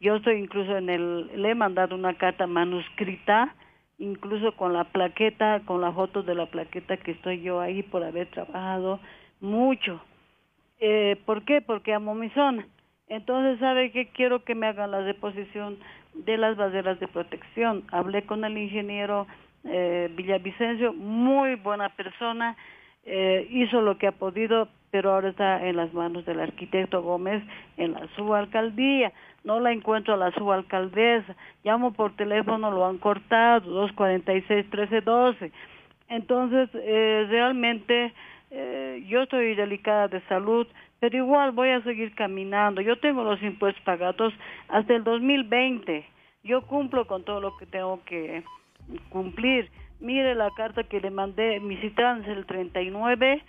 Yo 0.00 0.16
estoy 0.16 0.40
incluso 0.40 0.76
en 0.76 0.90
el, 0.90 1.40
le 1.40 1.50
he 1.50 1.54
mandado 1.54 1.94
una 1.94 2.14
carta 2.18 2.48
manuscrita, 2.48 3.54
incluso 3.98 4.56
con 4.56 4.72
la 4.72 4.82
plaqueta, 4.82 5.60
con 5.64 5.80
la 5.80 5.92
foto 5.92 6.24
de 6.24 6.34
la 6.34 6.46
plaqueta 6.46 6.96
que 6.96 7.12
estoy 7.12 7.40
yo 7.40 7.60
ahí 7.60 7.84
por 7.84 8.02
haber 8.02 8.28
trabajado 8.30 8.98
mucho. 9.40 10.00
Eh, 10.84 11.16
¿Por 11.26 11.44
qué? 11.44 11.60
Porque 11.60 11.94
amo 11.94 12.12
mi 12.16 12.28
zona. 12.30 12.66
Entonces, 13.06 13.60
¿sabe 13.60 13.92
qué? 13.92 14.08
Quiero 14.08 14.42
que 14.42 14.56
me 14.56 14.66
hagan 14.66 14.90
la 14.90 15.02
deposición 15.02 15.78
de 16.12 16.36
las 16.36 16.56
barreras 16.56 16.98
de 16.98 17.06
protección. 17.06 17.84
Hablé 17.92 18.26
con 18.26 18.44
el 18.44 18.58
ingeniero 18.58 19.28
eh, 19.62 20.10
Villavicencio, 20.16 20.92
muy 20.92 21.54
buena 21.54 21.90
persona, 21.90 22.56
eh, 23.04 23.46
hizo 23.48 23.80
lo 23.80 23.96
que 23.96 24.08
ha 24.08 24.12
podido, 24.12 24.66
pero 24.90 25.12
ahora 25.12 25.28
está 25.28 25.64
en 25.64 25.76
las 25.76 25.94
manos 25.94 26.26
del 26.26 26.40
arquitecto 26.40 27.00
Gómez 27.00 27.44
en 27.76 27.92
la 27.92 28.08
subalcaldía. 28.16 29.12
No 29.44 29.60
la 29.60 29.70
encuentro 29.70 30.14
a 30.14 30.16
la 30.16 30.32
subalcaldesa. 30.32 31.36
Llamo 31.62 31.92
por 31.92 32.16
teléfono, 32.16 32.72
lo 32.72 32.86
han 32.86 32.98
cortado, 32.98 33.88
246-1312. 33.88 35.52
Entonces, 36.08 36.70
eh, 36.74 37.26
realmente 37.30 38.12
eh, 38.54 39.02
yo 39.08 39.22
estoy 39.22 39.54
delicada 39.54 40.08
de 40.08 40.20
salud, 40.28 40.66
pero 41.00 41.16
igual 41.16 41.52
voy 41.52 41.70
a 41.70 41.82
seguir 41.82 42.14
caminando. 42.14 42.82
Yo 42.82 42.98
tengo 42.98 43.24
los 43.24 43.42
impuestos 43.42 43.82
pagados 43.82 44.34
hasta 44.68 44.94
el 44.94 45.04
2020. 45.04 46.04
Yo 46.44 46.60
cumplo 46.66 47.06
con 47.06 47.24
todo 47.24 47.40
lo 47.40 47.56
que 47.56 47.64
tengo 47.64 48.04
que 48.04 48.44
cumplir. 49.08 49.70
Mire 50.00 50.34
la 50.34 50.50
carta 50.50 50.84
que 50.84 51.00
le 51.00 51.10
mandé, 51.10 51.60
mi 51.60 51.78
citrán 51.78 52.20
es 52.22 52.28
el 52.28 52.44
39 52.44 53.42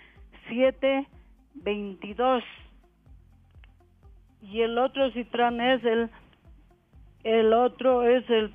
7 0.48 1.06
22 1.54 2.42
y 4.42 4.62
el 4.62 4.78
otro 4.78 5.10
citrán 5.12 5.60
es 5.60 5.84
el 5.84 6.08
el 7.24 7.52
otro 7.52 8.04
es 8.04 8.24
el 8.30 8.50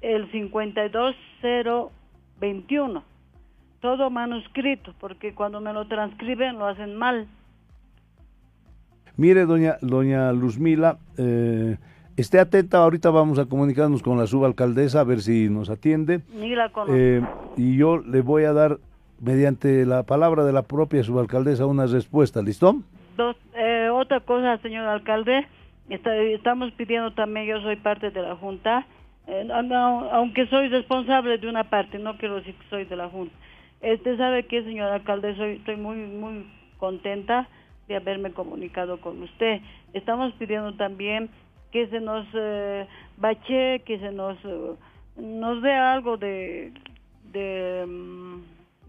el 0.00 0.30
52021 0.30 3.13
todo 3.84 4.08
manuscrito 4.08 4.94
porque 4.98 5.34
cuando 5.34 5.60
me 5.60 5.70
lo 5.74 5.86
transcriben 5.86 6.58
lo 6.58 6.64
hacen 6.64 6.96
mal 6.96 7.28
Mire, 9.18 9.44
doña, 9.44 9.76
doña 9.82 10.32
Luzmila, 10.32 10.96
eh, 11.18 11.76
esté 12.16 12.40
atenta, 12.40 12.78
ahorita 12.78 13.10
vamos 13.10 13.38
a 13.38 13.44
comunicarnos 13.44 14.02
con 14.02 14.18
la 14.18 14.26
subalcaldesa 14.26 15.00
a 15.00 15.04
ver 15.04 15.20
si 15.20 15.50
nos 15.50 15.68
atiende. 15.68 16.22
Ni 16.32 16.54
la 16.56 16.72
eh, 16.88 17.22
y 17.56 17.76
yo 17.76 17.98
le 17.98 18.22
voy 18.22 18.44
a 18.44 18.52
dar, 18.52 18.78
mediante 19.20 19.86
la 19.86 20.02
palabra 20.02 20.44
de 20.44 20.52
la 20.52 20.62
propia 20.62 21.04
subalcaldesa, 21.04 21.66
una 21.66 21.86
respuesta, 21.86 22.42
¿listo? 22.42 22.80
Dos, 23.16 23.36
eh, 23.54 23.88
otra 23.92 24.18
cosa, 24.18 24.58
señor 24.62 24.88
alcalde, 24.88 25.46
estamos 25.90 26.72
pidiendo 26.72 27.12
también, 27.12 27.46
yo 27.46 27.60
soy 27.60 27.76
parte 27.76 28.10
de 28.10 28.22
la 28.22 28.34
Junta, 28.34 28.86
aunque 30.10 30.48
soy 30.48 30.70
responsable 30.70 31.38
de 31.38 31.48
una 31.48 31.64
parte, 31.70 32.00
no 32.00 32.16
quiero 32.16 32.36
decir 32.36 32.56
que 32.56 32.68
soy 32.68 32.84
de 32.86 32.96
la 32.96 33.08
Junta. 33.08 33.36
Este 33.80 34.16
sabe 34.16 34.46
que, 34.46 34.62
señor 34.62 34.90
alcalde, 34.90 35.36
soy, 35.36 35.56
estoy 35.56 35.76
muy, 35.76 35.96
muy 35.96 36.46
contenta 36.78 37.48
de 37.88 37.96
haberme 37.96 38.32
comunicado 38.32 39.00
con 39.00 39.22
usted. 39.22 39.60
Estamos 39.92 40.32
pidiendo 40.34 40.74
también 40.74 41.28
que 41.70 41.86
se 41.88 42.00
nos 42.00 42.26
eh, 42.34 42.86
bache, 43.16 43.80
que 43.80 43.98
se 43.98 44.12
nos 44.12 44.38
eh, 44.44 44.74
nos 45.16 45.62
dé 45.62 45.72
algo 45.72 46.16
de 46.16 46.72
de, 47.34 47.84
mm, 47.86 48.40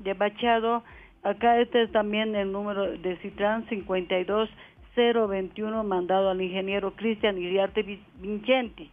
de 0.04 0.14
bachado. 0.14 0.84
Acá 1.24 1.60
este 1.60 1.84
es 1.84 1.92
también 1.92 2.34
el 2.36 2.50
número 2.52 2.98
de 2.98 3.18
Citran 3.18 3.66
52021 3.68 5.84
mandado 5.84 6.30
al 6.30 6.42
ingeniero 6.42 6.96
Cristian 6.96 7.38
Iriarte 7.38 8.00
Vincenti. 8.22 8.90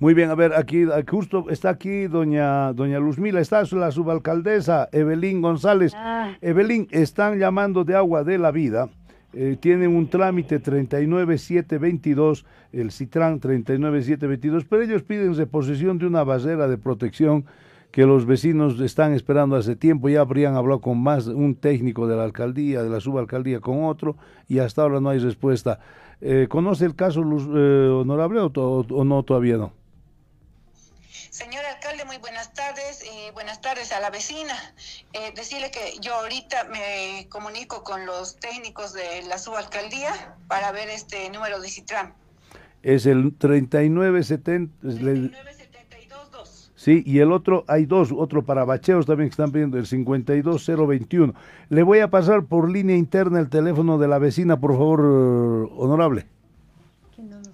Muy 0.00 0.14
bien, 0.14 0.30
a 0.30 0.34
ver, 0.34 0.54
aquí 0.54 0.86
justo 1.08 1.44
está 1.50 1.68
aquí 1.70 2.06
doña 2.06 2.72
doña 2.72 2.98
Luzmila, 2.98 3.40
está 3.40 3.62
la 3.72 3.90
subalcaldesa 3.90 4.88
Evelyn 4.92 5.42
González. 5.42 5.92
Ah. 5.94 6.32
Evelyn, 6.40 6.88
están 6.90 7.38
llamando 7.38 7.84
de 7.84 7.94
agua 7.94 8.24
de 8.24 8.38
la 8.38 8.50
vida 8.50 8.88
eh, 9.32 9.56
tienen 9.60 9.94
un 9.94 10.08
trámite 10.08 10.58
39722, 10.58 12.44
el 12.72 12.90
Citran 12.90 13.38
39722, 13.38 14.64
pero 14.64 14.82
ellos 14.82 15.02
piden 15.04 15.36
reposición 15.36 15.98
de 15.98 16.06
una 16.06 16.24
barrera 16.24 16.66
de 16.66 16.78
protección 16.78 17.44
que 17.92 18.06
los 18.06 18.26
vecinos 18.26 18.80
están 18.80 19.12
esperando 19.12 19.54
hace 19.54 19.76
tiempo, 19.76 20.08
ya 20.08 20.22
habrían 20.22 20.56
hablado 20.56 20.80
con 20.80 21.00
más 21.00 21.28
un 21.28 21.54
técnico 21.54 22.08
de 22.08 22.16
la 22.16 22.24
alcaldía, 22.24 22.82
de 22.82 22.90
la 22.90 23.00
subalcaldía 23.00 23.60
con 23.60 23.84
otro, 23.84 24.16
y 24.48 24.58
hasta 24.58 24.82
ahora 24.82 25.00
no 25.00 25.10
hay 25.10 25.20
respuesta. 25.20 25.78
Eh, 26.20 26.46
¿Conoce 26.48 26.84
el 26.84 26.96
caso, 26.96 27.22
eh, 27.22 27.88
honorable, 27.88 28.40
o 28.40 29.04
no 29.04 29.22
todavía 29.22 29.58
no? 29.58 29.79
Señor 31.30 31.64
alcalde, 31.64 32.04
muy 32.04 32.18
buenas 32.18 32.52
tardes. 32.54 33.04
y 33.04 33.30
buenas 33.32 33.60
tardes 33.60 33.92
a 33.92 34.00
la 34.00 34.10
vecina. 34.10 34.52
Eh, 35.12 35.32
decirle 35.36 35.70
que 35.70 35.96
yo 36.00 36.12
ahorita 36.14 36.64
me 36.64 37.28
comunico 37.28 37.84
con 37.84 38.04
los 38.04 38.34
técnicos 38.36 38.92
de 38.92 39.22
la 39.28 39.38
subalcaldía 39.38 40.34
para 40.48 40.72
ver 40.72 40.88
este 40.88 41.30
número 41.30 41.60
de 41.60 41.68
Citram. 41.68 42.12
Es 42.82 43.06
el 43.06 43.32
3970. 43.38 44.74
3972. 44.80 46.72
Sí, 46.74 47.04
y 47.06 47.20
el 47.20 47.30
otro, 47.30 47.64
hay 47.68 47.86
dos, 47.86 48.10
otro 48.10 48.44
para 48.44 48.64
bacheos 48.64 49.06
también 49.06 49.28
que 49.28 49.34
están 49.34 49.52
pidiendo, 49.52 49.78
el 49.78 49.86
52021. 49.86 51.32
Le 51.68 51.82
voy 51.84 52.00
a 52.00 52.10
pasar 52.10 52.46
por 52.46 52.68
línea 52.68 52.96
interna 52.96 53.38
el 53.38 53.48
teléfono 53.48 53.98
de 53.98 54.08
la 54.08 54.18
vecina, 54.18 54.58
por 54.58 54.72
favor, 54.72 55.00
honorable. 55.76 56.26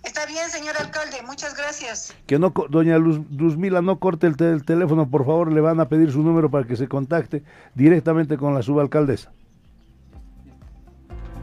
Está 0.02 0.24
bien, 0.24 0.48
señor 0.48 0.76
alcalde, 0.78 1.20
muchas 1.36 1.54
gracias. 1.54 2.16
Que 2.26 2.38
no, 2.38 2.50
doña 2.70 2.96
Luz, 2.96 3.20
Luzmila, 3.30 3.82
no 3.82 3.98
corte 3.98 4.26
el, 4.26 4.64
teléfono, 4.64 5.10
por 5.10 5.26
favor, 5.26 5.52
le 5.52 5.60
van 5.60 5.80
a 5.80 5.88
pedir 5.88 6.10
su 6.10 6.22
número 6.22 6.50
para 6.50 6.66
que 6.66 6.76
se 6.76 6.88
contacte 6.88 7.42
directamente 7.74 8.38
con 8.38 8.54
la 8.54 8.62
subalcaldesa. 8.62 9.30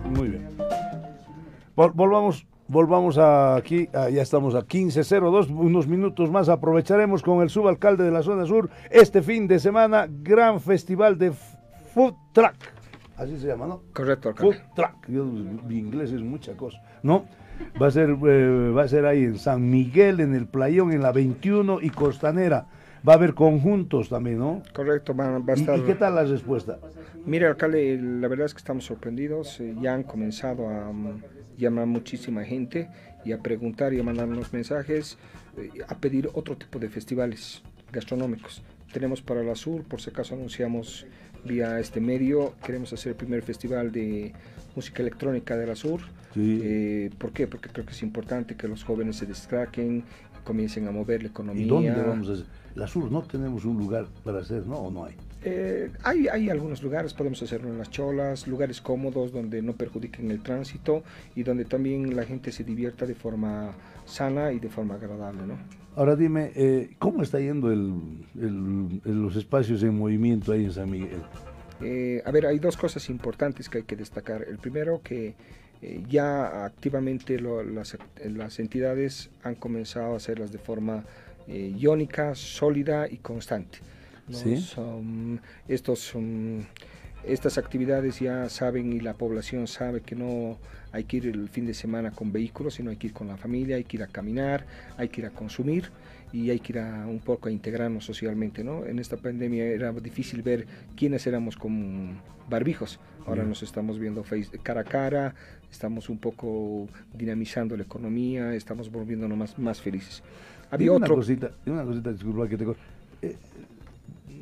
Muy 0.09 0.29
bien. 0.29 0.49
volvamos, 1.75 2.47
volvamos 2.67 3.19
a 3.19 3.55
aquí, 3.55 3.87
ya 3.93 4.23
estamos 4.23 4.55
a 4.55 4.61
15.02, 4.61 5.51
unos 5.51 5.87
minutos 5.87 6.31
más, 6.31 6.49
aprovecharemos 6.49 7.21
con 7.21 7.43
el 7.43 7.51
subalcalde 7.51 8.03
de 8.03 8.11
la 8.11 8.23
zona 8.23 8.47
sur 8.47 8.71
este 8.89 9.21
fin 9.21 9.47
de 9.47 9.59
semana, 9.59 10.07
gran 10.09 10.59
festival 10.59 11.19
de 11.19 11.33
food 11.93 12.15
truck. 12.33 12.55
Así 13.15 13.37
se 13.37 13.45
llama, 13.45 13.67
¿no? 13.67 13.83
Correcto, 13.93 14.29
alcalde. 14.29 14.55
Food 14.55 14.73
truck. 14.73 15.07
mi 15.07 15.77
inglés 15.77 16.11
es 16.11 16.21
mucha 16.21 16.57
cosa, 16.57 16.81
¿no? 17.03 17.25
Va 17.81 17.87
a 17.87 17.91
ser, 17.91 18.09
eh, 18.09 18.71
va 18.71 18.83
a 18.83 18.87
ser 18.87 19.05
ahí 19.05 19.23
en 19.23 19.37
San 19.37 19.69
Miguel, 19.69 20.19
en 20.19 20.35
el 20.35 20.47
Playón, 20.47 20.91
en 20.91 21.01
la 21.01 21.11
21 21.11 21.79
y 21.81 21.89
Costanera. 21.89 22.67
Va 23.07 23.13
a 23.13 23.15
haber 23.17 23.33
conjuntos 23.33 24.09
también, 24.09 24.39
¿no? 24.39 24.63
Correcto, 24.73 25.15
va, 25.15 25.35
a 25.35 25.53
estar... 25.53 25.77
¿Y, 25.77 25.81
qué 25.81 25.95
tal 25.95 26.15
la 26.15 26.23
respuesta? 26.23 26.79
Mire, 27.25 27.47
alcalde, 27.47 27.99
la 28.01 28.27
verdad 28.27 28.45
es 28.45 28.53
que 28.53 28.59
estamos 28.59 28.85
sorprendidos. 28.85 29.59
Eh, 29.59 29.75
ya 29.81 29.93
han 29.93 30.03
comenzado 30.03 30.69
a 30.69 30.91
mm, 30.91 31.21
llamar 31.57 31.85
muchísima 31.87 32.43
gente 32.43 32.89
y 33.25 33.31
a 33.31 33.39
preguntar 33.39 33.93
y 33.93 33.99
a 33.99 34.03
mandarnos 34.03 34.53
mensajes, 34.53 35.17
eh, 35.57 35.69
a 35.87 35.95
pedir 35.95 36.29
otro 36.33 36.55
tipo 36.55 36.79
de 36.79 36.89
festivales 36.89 37.61
gastronómicos. 37.91 38.61
Tenemos 38.91 39.21
para 39.21 39.43
la 39.43 39.55
Sur, 39.55 39.83
por 39.83 40.01
si 40.01 40.09
acaso 40.09 40.35
anunciamos 40.35 41.05
vía 41.43 41.79
este 41.79 41.99
medio, 41.99 42.53
queremos 42.65 42.93
hacer 42.93 43.11
el 43.11 43.15
primer 43.15 43.41
festival 43.41 43.91
de 43.91 44.33
música 44.75 45.01
electrónica 45.01 45.55
de 45.57 45.67
la 45.67 45.75
Sur. 45.75 46.01
Eh, 46.35 47.11
¿Por 47.17 47.31
qué? 47.31 47.47
Porque 47.47 47.69
creo 47.69 47.85
que 47.85 47.91
es 47.91 48.01
importante 48.01 48.55
que 48.55 48.67
los 48.67 48.83
jóvenes 48.83 49.17
se 49.17 49.25
distraquen, 49.25 50.03
comiencen 50.43 50.87
a 50.87 50.91
mover 50.91 51.21
la 51.21 51.29
economía. 51.29 51.65
¿Y 51.65 51.67
dónde 51.67 52.01
vamos 52.01 52.29
a 52.29 52.33
hacer? 52.33 52.45
La 52.75 52.87
Sur 52.87 53.11
no 53.11 53.21
tenemos 53.21 53.65
un 53.65 53.77
lugar 53.77 54.07
para 54.23 54.39
hacer, 54.39 54.65
¿no? 54.65 54.77
¿O 54.77 54.91
no 54.91 55.05
hay? 55.05 55.15
Eh, 55.45 55.91
hay, 56.03 56.27
hay 56.27 56.49
algunos 56.49 56.81
lugares, 56.81 57.13
podemos 57.13 57.41
hacerlo 57.43 57.69
en 57.69 57.77
las 57.77 57.89
cholas, 57.91 58.47
lugares 58.47 58.81
cómodos 58.81 59.31
donde 59.31 59.61
no 59.61 59.73
perjudiquen 59.73 60.31
el 60.31 60.41
tránsito 60.41 61.03
y 61.35 61.43
donde 61.43 61.65
también 61.65 62.15
la 62.15 62.23
gente 62.23 62.51
se 62.51 62.63
divierta 62.63 63.05
de 63.05 63.13
forma 63.13 63.71
sana 64.05 64.53
y 64.53 64.59
de 64.59 64.69
forma 64.69 64.95
agradable, 64.95 65.45
¿no? 65.45 65.57
Ahora 65.95 66.15
dime, 66.15 66.51
eh, 66.55 66.95
¿cómo 66.97 67.21
está 67.21 67.39
yendo 67.39 67.71
el, 67.71 67.93
los 69.03 69.35
espacios 69.35 69.83
en 69.83 69.95
movimiento 69.95 70.51
ahí 70.51 70.65
en 70.65 70.71
San 70.71 70.89
Miguel? 70.89 71.21
Eh, 71.83 72.21
a 72.25 72.31
ver, 72.31 72.45
hay 72.45 72.59
dos 72.59 72.77
cosas 72.77 73.09
importantes 73.09 73.69
que 73.69 73.79
hay 73.79 73.83
que 73.83 73.95
destacar. 73.95 74.43
El 74.47 74.57
primero, 74.57 75.01
que 75.03 75.35
eh, 75.81 76.03
ya 76.09 76.65
activamente 76.65 77.39
las, 77.39 78.59
entidades 78.59 79.29
han 79.43 79.55
comenzado 79.55 80.13
a 80.13 80.17
hacerlas 80.17 80.51
de 80.51 80.59
forma 80.59 81.03
eh, 81.47 81.73
iónica, 81.77 82.35
sólida 82.35 83.07
y 83.09 83.17
constante. 83.17 83.79
estos 85.67 85.99
son, 85.99 86.67
estas 87.25 87.57
actividades 87.57 88.19
ya 88.19 88.47
saben 88.49 88.93
y 88.93 89.01
la 89.01 89.15
población 89.15 89.67
sabe 89.67 90.01
que 90.01 90.15
no 90.15 90.57
hay 90.93 91.03
que 91.03 91.17
ir 91.17 91.27
el 91.27 91.49
fin 91.49 91.65
de 91.65 91.73
semana 91.73 92.11
con 92.11 92.31
vehículos, 92.31 92.75
sino 92.75 92.91
hay 92.91 92.97
que 92.97 93.07
ir 93.07 93.13
con 93.13 93.27
la 93.27 93.35
familia, 93.35 93.75
hay 93.75 93.83
que 93.83 93.97
ir 93.97 94.03
a 94.03 94.07
caminar, 94.07 94.65
hay 94.95 95.09
que 95.09 95.21
ir 95.21 95.27
a 95.27 95.31
consumir 95.31 95.89
y 96.33 96.49
hay 96.49 96.59
que 96.59 96.73
ir 96.73 96.79
a, 96.79 97.05
un 97.05 97.19
poco 97.19 97.47
a 97.47 97.51
integrarnos 97.51 98.03
socialmente, 98.03 98.63
¿no? 98.63 98.85
En 98.85 98.97
esta 98.97 99.15
pandemia 99.17 99.65
era 99.65 99.91
difícil 99.93 100.41
ver 100.41 100.65
quiénes 100.97 101.25
éramos 101.27 101.55
como 101.55 102.19
barbijos. 102.49 102.99
Ahora 103.25 103.43
nos 103.43 103.63
estamos 103.63 103.99
viendo 103.99 104.23
face, 104.23 104.57
cara 104.63 104.81
a 104.81 104.83
cara, 104.83 105.35
estamos 105.71 106.09
un 106.09 106.17
poco 106.17 106.89
dinamizando 107.13 107.77
la 107.77 107.83
economía, 107.83 108.53
estamos 108.53 108.91
volviéndonos 108.91 109.37
más, 109.37 109.59
más 109.59 109.79
felices. 109.79 110.23
Había 110.71 110.91
una 110.91 111.07
cosita, 111.07 111.51
una 111.67 111.85
cosita, 111.85 112.11
disculpa 112.11 112.49
que 112.49 112.57
te 112.57 112.65
eh, 113.21 113.35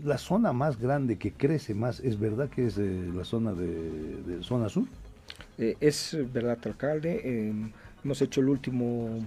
la 0.03 0.17
zona 0.17 0.53
más 0.53 0.79
grande 0.79 1.17
que 1.17 1.33
crece 1.33 1.75
más, 1.75 1.99
¿es 1.99 2.17
verdad 2.17 2.49
que 2.49 2.67
es 2.67 2.77
eh, 2.77 3.11
la 3.13 3.25
zona 3.25 3.53
de, 3.53 4.39
zona 4.41 4.69
sur? 4.69 4.85
Eh, 5.57 5.75
es 5.79 6.17
verdad, 6.33 6.57
alcalde. 6.63 7.21
Em, 7.23 7.71
hemos 8.03 8.21
hecho 8.21 8.39
el 8.41 8.49
último 8.49 9.19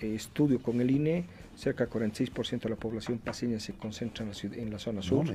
estudio 0.00 0.60
con 0.62 0.80
el 0.80 0.90
INE 0.90 1.24
cerca 1.60 1.84
del 1.84 1.92
46% 1.92 2.62
de 2.62 2.70
la 2.70 2.76
población 2.76 3.18
paseña 3.18 3.60
se 3.60 3.74
concentra 3.74 4.24
en 4.24 4.30
la, 4.30 4.34
ciudad, 4.34 4.58
en 4.58 4.70
la 4.70 4.78
zona 4.78 5.02
sur. 5.02 5.26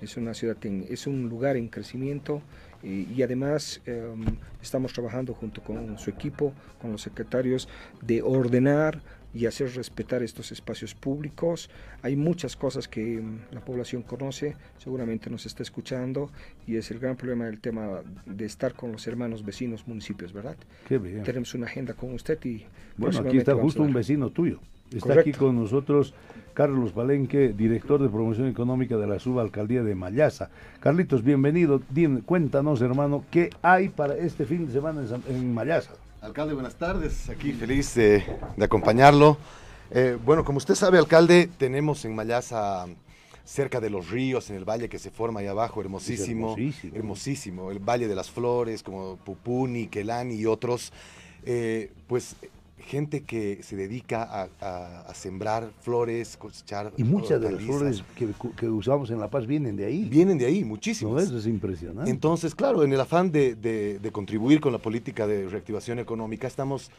es 0.00 0.16
una 0.16 0.34
ciudad, 0.34 0.56
es 0.64 1.06
un 1.06 1.28
lugar 1.28 1.56
en 1.56 1.68
crecimiento 1.68 2.42
y, 2.82 3.22
además 3.22 3.80
em, 3.86 4.24
estamos 4.62 4.92
trabajando 4.92 5.34
junto 5.34 5.62
con 5.62 5.98
su 5.98 6.10
equipo, 6.10 6.52
con 6.80 6.92
los 6.92 7.02
secretarios, 7.02 7.68
de 8.02 8.22
ordenar 8.22 9.02
y 9.32 9.46
hacer 9.46 9.74
respetar 9.74 10.22
estos 10.22 10.50
espacios 10.50 10.94
públicos. 10.94 11.70
Hay 12.02 12.16
muchas 12.16 12.56
cosas 12.56 12.88
que 12.88 13.18
em, 13.18 13.38
la 13.50 13.64
población 13.64 14.02
conoce, 14.02 14.56
seguramente 14.78 15.30
nos 15.30 15.46
está 15.46 15.62
escuchando 15.62 16.30
y 16.66 16.76
es 16.76 16.90
el 16.90 16.98
gran 16.98 17.16
problema 17.16 17.46
del 17.46 17.60
tema 17.60 18.02
de 18.26 18.44
estar 18.44 18.74
con 18.74 18.92
los 18.92 19.06
hermanos 19.06 19.44
vecinos 19.44 19.86
municipios, 19.86 20.32
¿verdad? 20.32 20.56
Qué 20.88 20.98
bien. 20.98 21.22
Tenemos 21.22 21.54
una 21.54 21.66
agenda 21.66 21.94
con 21.94 22.12
usted 22.12 22.38
y... 22.44 22.64
Bueno, 22.96 23.20
aquí 23.20 23.38
está 23.38 23.54
justo 23.54 23.82
un 23.82 23.94
vecino 23.94 24.30
tuyo. 24.30 24.60
Está 24.94 25.20
aquí 25.20 25.32
con 25.32 25.54
nosotros 25.54 26.14
Carlos 26.52 26.90
Palenque, 26.92 27.54
director 27.56 28.02
de 28.02 28.08
promoción 28.08 28.48
económica 28.48 28.96
de 28.96 29.06
la 29.06 29.20
subalcaldía 29.20 29.84
de 29.84 29.94
Mayasa. 29.94 30.50
Carlitos, 30.80 31.22
bienvenido. 31.22 31.80
cuéntanos, 32.26 32.82
hermano, 32.82 33.24
¿qué 33.30 33.50
hay 33.62 33.88
para 33.88 34.16
este 34.16 34.44
fin 34.44 34.66
de 34.66 34.72
semana 34.72 35.02
en, 35.28 35.54
Mayasa? 35.54 35.92
Alcalde, 36.20 36.54
buenas 36.54 36.74
tardes. 36.74 37.30
Aquí 37.30 37.52
feliz 37.52 37.94
de, 37.94 38.24
acompañarlo. 38.60 39.36
Eh, 39.92 40.18
bueno, 40.24 40.44
como 40.44 40.58
usted 40.58 40.74
sabe, 40.74 40.98
alcalde, 40.98 41.48
tenemos 41.56 42.04
en 42.04 42.16
Mayasa 42.16 42.86
cerca 43.44 43.80
de 43.80 43.90
los 43.90 44.10
ríos, 44.10 44.50
en 44.50 44.56
el 44.56 44.64
valle 44.64 44.88
que 44.88 44.98
se 44.98 45.10
forma 45.10 45.40
ahí 45.40 45.46
abajo, 45.46 45.80
hermosísimo, 45.80 46.54
hermosísimo, 46.54 46.96
hermosísimo, 46.96 47.70
el 47.70 47.78
Valle 47.78 48.06
de 48.06 48.14
las 48.14 48.30
Flores, 48.30 48.82
como 48.82 49.16
Pupuni, 49.16 49.86
Kelani 49.86 50.34
y 50.34 50.46
otros, 50.46 50.92
eh, 51.44 51.90
pues 52.06 52.36
gente 52.80 53.22
que 53.22 53.62
se 53.62 53.76
dedica 53.76 54.48
a, 54.60 55.14
sembrar 55.14 55.70
flores, 55.80 56.36
cosechar. 56.36 56.92
Y 56.96 57.04
muchas 57.04 57.40
de 57.40 57.52
las 57.52 57.62
flores 57.62 58.04
que, 58.56 58.68
usamos 58.68 59.10
en 59.10 59.20
La 59.20 59.28
Paz 59.28 59.46
vienen 59.46 59.76
de 59.76 59.86
ahí. 59.86 60.04
Vienen 60.04 60.38
de 60.38 60.46
ahí, 60.46 60.64
muchísimas. 60.64 61.24
eso 61.24 61.38
es 61.38 61.46
impresionante. 61.46 62.10
Entonces, 62.10 62.54
claro, 62.54 62.82
en 62.82 62.92
el 62.92 63.00
afán 63.00 63.30
de, 63.30 64.10
contribuir 64.12 64.60
con 64.60 64.72
la 64.72 64.78
política 64.78 65.26
de 65.26 65.48
reactivación 65.48 65.98
económica, 65.98 66.46
estamos 66.46 66.90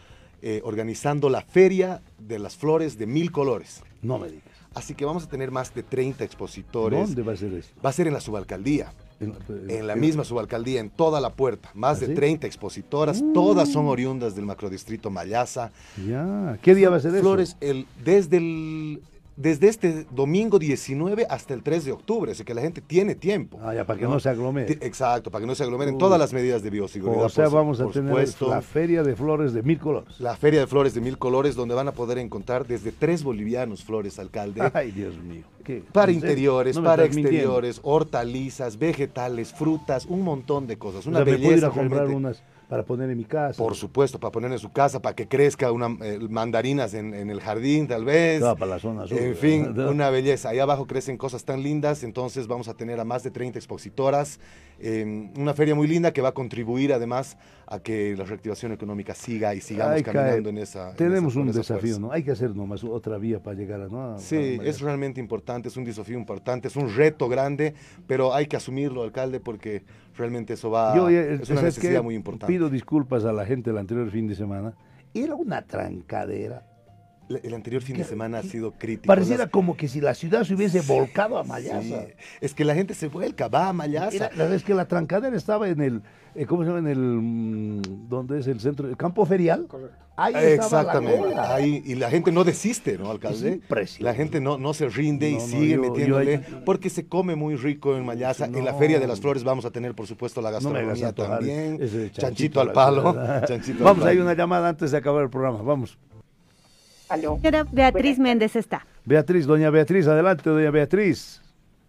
eh, 0.41 0.61
organizando 0.63 1.29
la 1.29 1.41
Feria 1.41 2.01
de 2.17 2.39
las 2.39 2.55
Flores 2.55 2.97
de 2.97 3.05
Mil 3.05 3.31
Colores. 3.31 3.83
No 4.01 4.17
me 4.17 4.27
digas. 4.29 4.43
Así 4.73 4.95
que 4.95 5.05
vamos 5.05 5.25
a 5.25 5.27
tener 5.27 5.51
más 5.51 5.73
de 5.73 5.83
30 5.83 6.23
expositores. 6.23 7.07
¿Dónde 7.07 7.23
va 7.23 7.33
a 7.33 7.37
ser 7.37 7.53
eso? 7.53 7.69
Va 7.83 7.89
a 7.89 7.93
ser 7.93 8.07
en 8.07 8.13
la 8.13 8.21
subalcaldía. 8.21 8.93
En, 9.21 9.87
la 9.87 9.95
misma 9.95 10.23
subalcaldía, 10.23 10.79
en 10.79 10.89
toda 10.89 11.21
la 11.21 11.33
puerta. 11.33 11.69
Más 11.73 11.99
de 11.99 12.09
30 12.09 12.45
¿Ah, 12.45 12.47
expositoras, 12.47 13.23
todas 13.33 13.69
son 13.69 13.87
oriundas 13.87 14.35
del 14.35 14.45
macrodistrito 14.45 15.09
Mayasa. 15.09 15.71
Ya, 16.07 16.57
¿qué 16.61 16.73
día 16.73 16.89
va 16.89 16.97
a 16.97 16.99
ser 16.99 17.11
Flores, 17.11 17.49
eso? 17.49 17.57
Flores, 17.59 17.77
el, 17.77 18.03
desde 18.03 18.37
el 18.37 19.01
desde 19.41 19.67
este 19.67 20.05
domingo 20.11 20.59
19 20.59 21.25
hasta 21.29 21.53
el 21.53 21.63
3 21.63 21.85
de 21.85 21.91
octubre, 21.91 22.31
así 22.31 22.43
que 22.43 22.53
la 22.53 22.61
gente 22.61 22.81
tiene 22.81 23.15
tiempo. 23.15 23.59
Ah, 23.61 23.73
ya, 23.73 23.85
para 23.85 23.99
que 23.99 24.05
no, 24.05 24.19
se 24.19 24.29
aglomere. 24.29 24.73
Exacto, 24.81 25.31
para 25.31 25.41
que 25.41 25.47
no 25.47 25.55
se 25.55 25.63
aglomeren 25.63 25.97
todas 25.97 26.19
las 26.19 26.31
medidas 26.31 26.61
de 26.61 26.69
bioseguridad. 26.69 27.25
O 27.25 27.29
sea, 27.29 27.49
vamos 27.49 27.79
a 27.81 27.87
tener 27.87 28.29
la 28.41 28.61
Feria 28.61 29.03
de 29.03 29.15
Flores 29.15 29.53
de 29.53 29.63
Mil 29.63 29.79
Colores. 29.79 30.19
La 30.19 30.35
Feria 30.35 30.59
de 30.59 30.67
Flores 30.67 30.93
de 30.93 31.01
Mil 31.01 31.17
Colores, 31.17 31.55
donde 31.55 31.73
van 31.73 31.87
a 31.87 31.93
poder 31.93 32.19
encontrar 32.19 32.67
desde 32.67 32.91
tres 32.91 33.23
bolivianos 33.23 33.83
flores, 33.83 34.19
alcalde. 34.19 34.61
Ay, 34.73 34.91
Dios 34.91 35.17
mío. 35.17 35.43
Para 35.91 36.11
interiores, 36.11 36.77
para 36.79 37.05
exteriores, 37.05 37.79
hortalizas, 37.83 38.77
vegetales, 38.77 39.53
frutas, 39.53 40.05
un 40.05 40.21
montón 40.23 40.67
de 40.67 40.77
cosas. 40.77 41.05
Una 41.05 41.23
belleza. 41.23 41.67
a 41.67 41.69
comprar 41.71 42.07
unas 42.07 42.43
para 42.71 42.83
poner 42.83 43.09
en 43.09 43.17
mi 43.17 43.25
casa. 43.25 43.61
Por 43.61 43.75
supuesto, 43.75 44.17
para 44.17 44.31
poner 44.31 44.49
en 44.49 44.57
su 44.57 44.71
casa, 44.71 45.01
para 45.01 45.13
que 45.13 45.27
crezca 45.27 45.73
una 45.73 45.87
eh, 46.05 46.19
mandarinas 46.29 46.93
en, 46.93 47.13
el 47.13 47.41
jardín, 47.41 47.85
tal 47.85 48.05
vez. 48.05 48.41
para 48.41 48.65
la 48.65 48.79
zona 48.79 49.05
sur. 49.05 49.17
En 49.17 49.35
fin, 49.35 49.77
una 49.89 50.09
belleza. 50.09 50.47
Ahí 50.47 50.59
abajo 50.59 50.87
crecen 50.87 51.17
cosas 51.17 51.43
tan 51.43 51.63
lindas, 51.63 52.01
entonces 52.05 52.47
vamos 52.47 52.69
a 52.69 52.73
tener 52.73 52.97
a 53.01 53.03
más 53.03 53.23
de 53.23 53.31
30 53.31 53.59
expositoras. 53.59 54.39
Em, 54.79 55.31
una 55.37 55.53
feria 55.53 55.75
muy 55.75 55.85
linda 55.85 56.13
que 56.13 56.21
va 56.21 56.29
a 56.29 56.31
contribuir 56.31 56.93
además 56.93 57.37
a 57.67 57.79
que 57.79 58.15
la 58.17 58.23
reactivación 58.23 58.71
económica 58.71 59.13
siga 59.13 59.53
y 59.53 59.59
sigamos 59.59 60.01
caminando 60.01 60.49
en 60.49 60.57
esa. 60.57 60.93
Tenemos 60.95 61.35
un 61.35 61.51
desafío, 61.51 61.99
¿no? 61.99 62.13
Hay 62.13 62.23
que 62.23 62.31
hacer 62.31 62.55
nomás 62.55 62.85
otra 62.85 63.17
vía 63.17 63.43
para 63.43 63.57
llegar 63.57 63.81
a. 63.81 63.87
¿no? 63.89 64.17
sí, 64.17 64.59
es 64.63 64.79
realmente 64.79 65.19
importante, 65.19 65.67
es 65.67 65.75
un 65.75 65.83
desafío 65.83 66.17
importante, 66.17 66.69
es 66.69 66.77
un 66.77 66.95
reto 66.95 67.27
grande, 67.27 67.73
pero 68.07 68.33
hay 68.33 68.47
que 68.47 68.55
asumirlo, 68.55 69.03
alcalde, 69.03 69.41
porque 69.41 69.83
realmente 70.15 70.53
eso 70.53 70.69
va, 70.69 70.95
Yo, 70.95 71.09
es 71.09 71.49
una 71.49 71.61
necesidad 71.61 72.03
muy 72.03 72.15
importante. 72.15 72.51
Pido 72.51 72.69
disculpas 72.69 73.25
a 73.25 73.33
la 73.33 73.45
gente 73.45 73.69
del 73.69 73.79
anterior 73.79 74.09
fin 74.09 74.27
de 74.27 74.35
semana. 74.35 74.73
Era 75.13 75.35
una 75.35 75.61
trancadera. 75.61 76.65
El 77.43 77.53
anterior 77.53 77.81
fin 77.81 77.97
de 77.97 78.03
semana 78.03 78.39
ha 78.39 78.43
sido 78.43 78.71
crítico. 78.71 79.07
Pareciera 79.07 79.47
como 79.47 79.77
que 79.77 79.87
si 79.87 80.01
la 80.01 80.13
ciudad 80.13 80.43
se 80.43 80.53
hubiese 80.53 80.81
volcado 80.81 81.37
a 81.37 81.43
Mayasa. 81.43 82.05
Es 82.39 82.53
que 82.53 82.65
la 82.65 82.75
gente 82.75 82.93
se 82.93 83.07
vuelca, 83.07 83.47
va 83.47 83.69
a 83.69 83.73
Mayasa. 83.73 84.27
es 84.27 84.63
que 84.63 84.73
la 84.73 84.87
trancadera 84.87 85.35
estaba 85.35 85.67
en 85.69 85.81
el, 85.81 86.01
eh, 86.35 86.45
¿cómo 86.45 86.63
se 86.63 86.69
llama? 86.69 86.79
En 86.79 86.87
el, 86.87 86.99
mm, 86.99 88.09
¿dónde 88.09 88.39
es 88.39 88.47
el 88.47 88.59
centro? 88.59 88.87
El 88.87 88.97
campo 88.97 89.25
ferial. 89.25 89.67
Correcto. 89.67 89.97
Ahí 90.17 90.35
Exactamente. 90.35 91.35
ahí, 91.35 91.81
y 91.85 91.95
la 91.95 92.09
gente 92.09 92.31
no 92.31 92.43
desiste, 92.43 92.97
¿no, 92.97 93.09
alcalde? 93.09 93.61
la 93.99 94.13
gente 94.13 94.39
no, 94.39 94.57
no 94.57 94.73
se 94.73 94.87
rinde 94.89 95.29
y 95.29 95.39
sigue 95.39 95.77
metiéndole 95.77 96.39
porque 96.65 96.89
se 96.89 97.07
come 97.07 97.35
muy 97.35 97.55
rico 97.55 97.95
en 97.95 98.05
Mayasa. 98.05 98.45
En 98.45 98.65
la 98.65 98.73
Feria 98.73 98.99
de 98.99 99.07
las 99.07 99.21
Flores 99.21 99.43
vamos 99.43 99.65
a 99.65 99.71
tener, 99.71 99.95
por 99.95 100.07
supuesto, 100.07 100.41
la 100.41 100.51
gastronomía 100.51 101.13
también. 101.13 101.79
chanchito, 102.11 102.61
al 102.61 102.71
palo. 102.71 103.03
vamos, 103.79 104.05
hay 104.05 104.17
una 104.17 104.33
llamada 104.33 104.69
antes 104.69 104.91
de 104.91 104.97
acabar 104.97 105.23
el 105.23 105.29
programa. 105.29 105.61
Vamos. 105.61 105.97
Aló. 107.11 107.37
Beatriz 107.73 108.19
Méndez 108.19 108.55
está. 108.55 108.85
Beatriz, 109.03 109.45
doña 109.45 109.69
Beatriz, 109.69 110.07
adelante, 110.07 110.49
doña 110.49 110.71
Beatriz. 110.71 111.41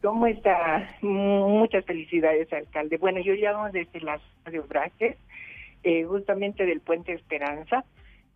¿Cómo 0.03 0.27
está? 0.27 0.97
Muchas 1.01 1.85
felicidades, 1.85 2.53
alcalde. 2.53 2.99
Bueno, 2.99 3.21
yo 3.21 3.35
llamo 3.35 3.71
desde 3.71 4.01
las 4.01 4.21
de 4.51 4.59
Obrajes, 4.59 5.17
eh, 5.85 6.05
justamente 6.05 6.67
del 6.67 6.81
Puente 6.81 7.13
Esperanza. 7.13 7.85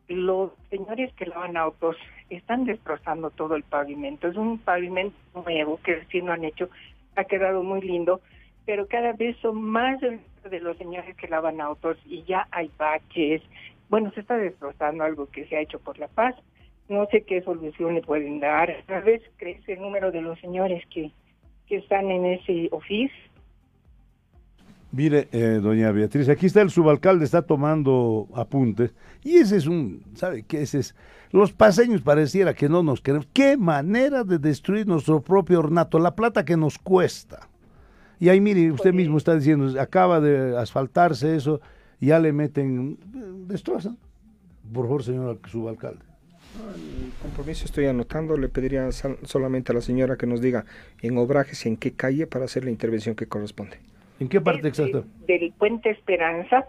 Los 0.06 0.52
señores 0.70 1.12
que 1.14 1.26
lavan 1.26 1.56
autos 1.56 1.96
están 2.30 2.66
destrozando 2.66 3.30
todo 3.30 3.56
el 3.56 3.64
pavimento. 3.64 4.28
Es 4.28 4.36
un 4.36 4.58
pavimento 4.58 5.16
nuevo 5.34 5.80
que 5.82 5.96
recién 5.96 6.26
lo 6.26 6.34
han 6.34 6.44
hecho. 6.44 6.68
Ha 7.16 7.24
quedado 7.24 7.64
muy 7.64 7.80
lindo, 7.80 8.20
pero 8.64 8.86
cada 8.86 9.12
vez 9.12 9.36
son 9.42 9.60
más 9.60 10.00
de 10.00 10.60
los 10.60 10.76
señores 10.78 11.16
que 11.16 11.26
lavan 11.26 11.60
autos 11.60 11.98
y 12.04 12.22
ya 12.22 12.46
hay 12.52 12.70
baches. 12.78 13.42
Bueno, 13.88 14.12
se 14.12 14.20
está 14.20 14.36
destrozando 14.36 15.02
algo 15.02 15.26
que 15.26 15.46
se 15.46 15.56
ha 15.56 15.60
hecho 15.62 15.80
por 15.80 15.98
la 15.98 16.06
paz. 16.06 16.36
No 16.88 17.06
sé 17.06 17.22
qué 17.22 17.42
solución 17.42 17.94
le 17.94 18.02
pueden 18.02 18.40
dar. 18.40 18.84
A 18.88 19.00
veces 19.00 19.28
crece 19.36 19.74
el 19.74 19.80
número 19.80 20.12
de 20.12 20.22
los 20.22 20.38
señores 20.40 20.82
que 20.92 21.10
que 21.66 21.76
están 21.76 22.10
en 22.10 22.24
ese 22.26 22.68
oficio. 22.70 23.16
Mire, 24.92 25.28
eh, 25.32 25.58
doña 25.60 25.90
Beatriz, 25.90 26.28
aquí 26.28 26.46
está 26.46 26.62
el 26.62 26.70
subalcalde, 26.70 27.24
está 27.24 27.42
tomando 27.42 28.28
apuntes, 28.34 28.94
y 29.22 29.36
ese 29.36 29.56
es 29.56 29.66
un, 29.66 30.02
¿sabe 30.14 30.44
qué? 30.44 30.62
Ese 30.62 30.78
es, 30.78 30.94
los 31.32 31.52
paseños 31.52 32.00
pareciera 32.00 32.54
que 32.54 32.68
no 32.68 32.82
nos 32.82 33.02
queremos. 33.02 33.28
¿Qué 33.32 33.56
manera 33.56 34.24
de 34.24 34.38
destruir 34.38 34.86
nuestro 34.86 35.20
propio 35.20 35.58
ornato? 35.58 35.98
La 35.98 36.14
plata 36.14 36.44
que 36.44 36.56
nos 36.56 36.78
cuesta. 36.78 37.48
Y 38.18 38.30
ahí, 38.30 38.40
mire, 38.40 38.70
usted 38.70 38.94
mismo 38.94 39.18
está 39.18 39.34
diciendo, 39.34 39.78
acaba 39.78 40.20
de 40.20 40.56
asfaltarse 40.56 41.36
eso, 41.36 41.60
ya 42.00 42.18
le 42.18 42.32
meten, 42.32 42.96
destrozan. 43.48 43.98
Por 44.72 44.86
favor, 44.86 45.02
señor 45.02 45.40
subalcalde. 45.46 46.00
El 46.56 47.12
compromiso 47.22 47.64
estoy 47.64 47.86
anotando, 47.86 48.36
le 48.36 48.48
pediría 48.48 48.90
solamente 48.92 49.72
a 49.72 49.74
la 49.74 49.80
señora 49.80 50.16
que 50.16 50.26
nos 50.26 50.40
diga 50.40 50.64
en 51.02 51.18
Obrajes 51.18 51.66
en 51.66 51.76
qué 51.76 51.92
calle 51.92 52.26
para 52.26 52.44
hacer 52.44 52.64
la 52.64 52.70
intervención 52.70 53.14
que 53.14 53.26
corresponde. 53.26 53.78
¿En 54.20 54.28
qué 54.28 54.40
parte 54.40 54.68
exacta? 54.68 55.02
Del 55.26 55.52
Puente 55.58 55.90
Esperanza 55.90 56.66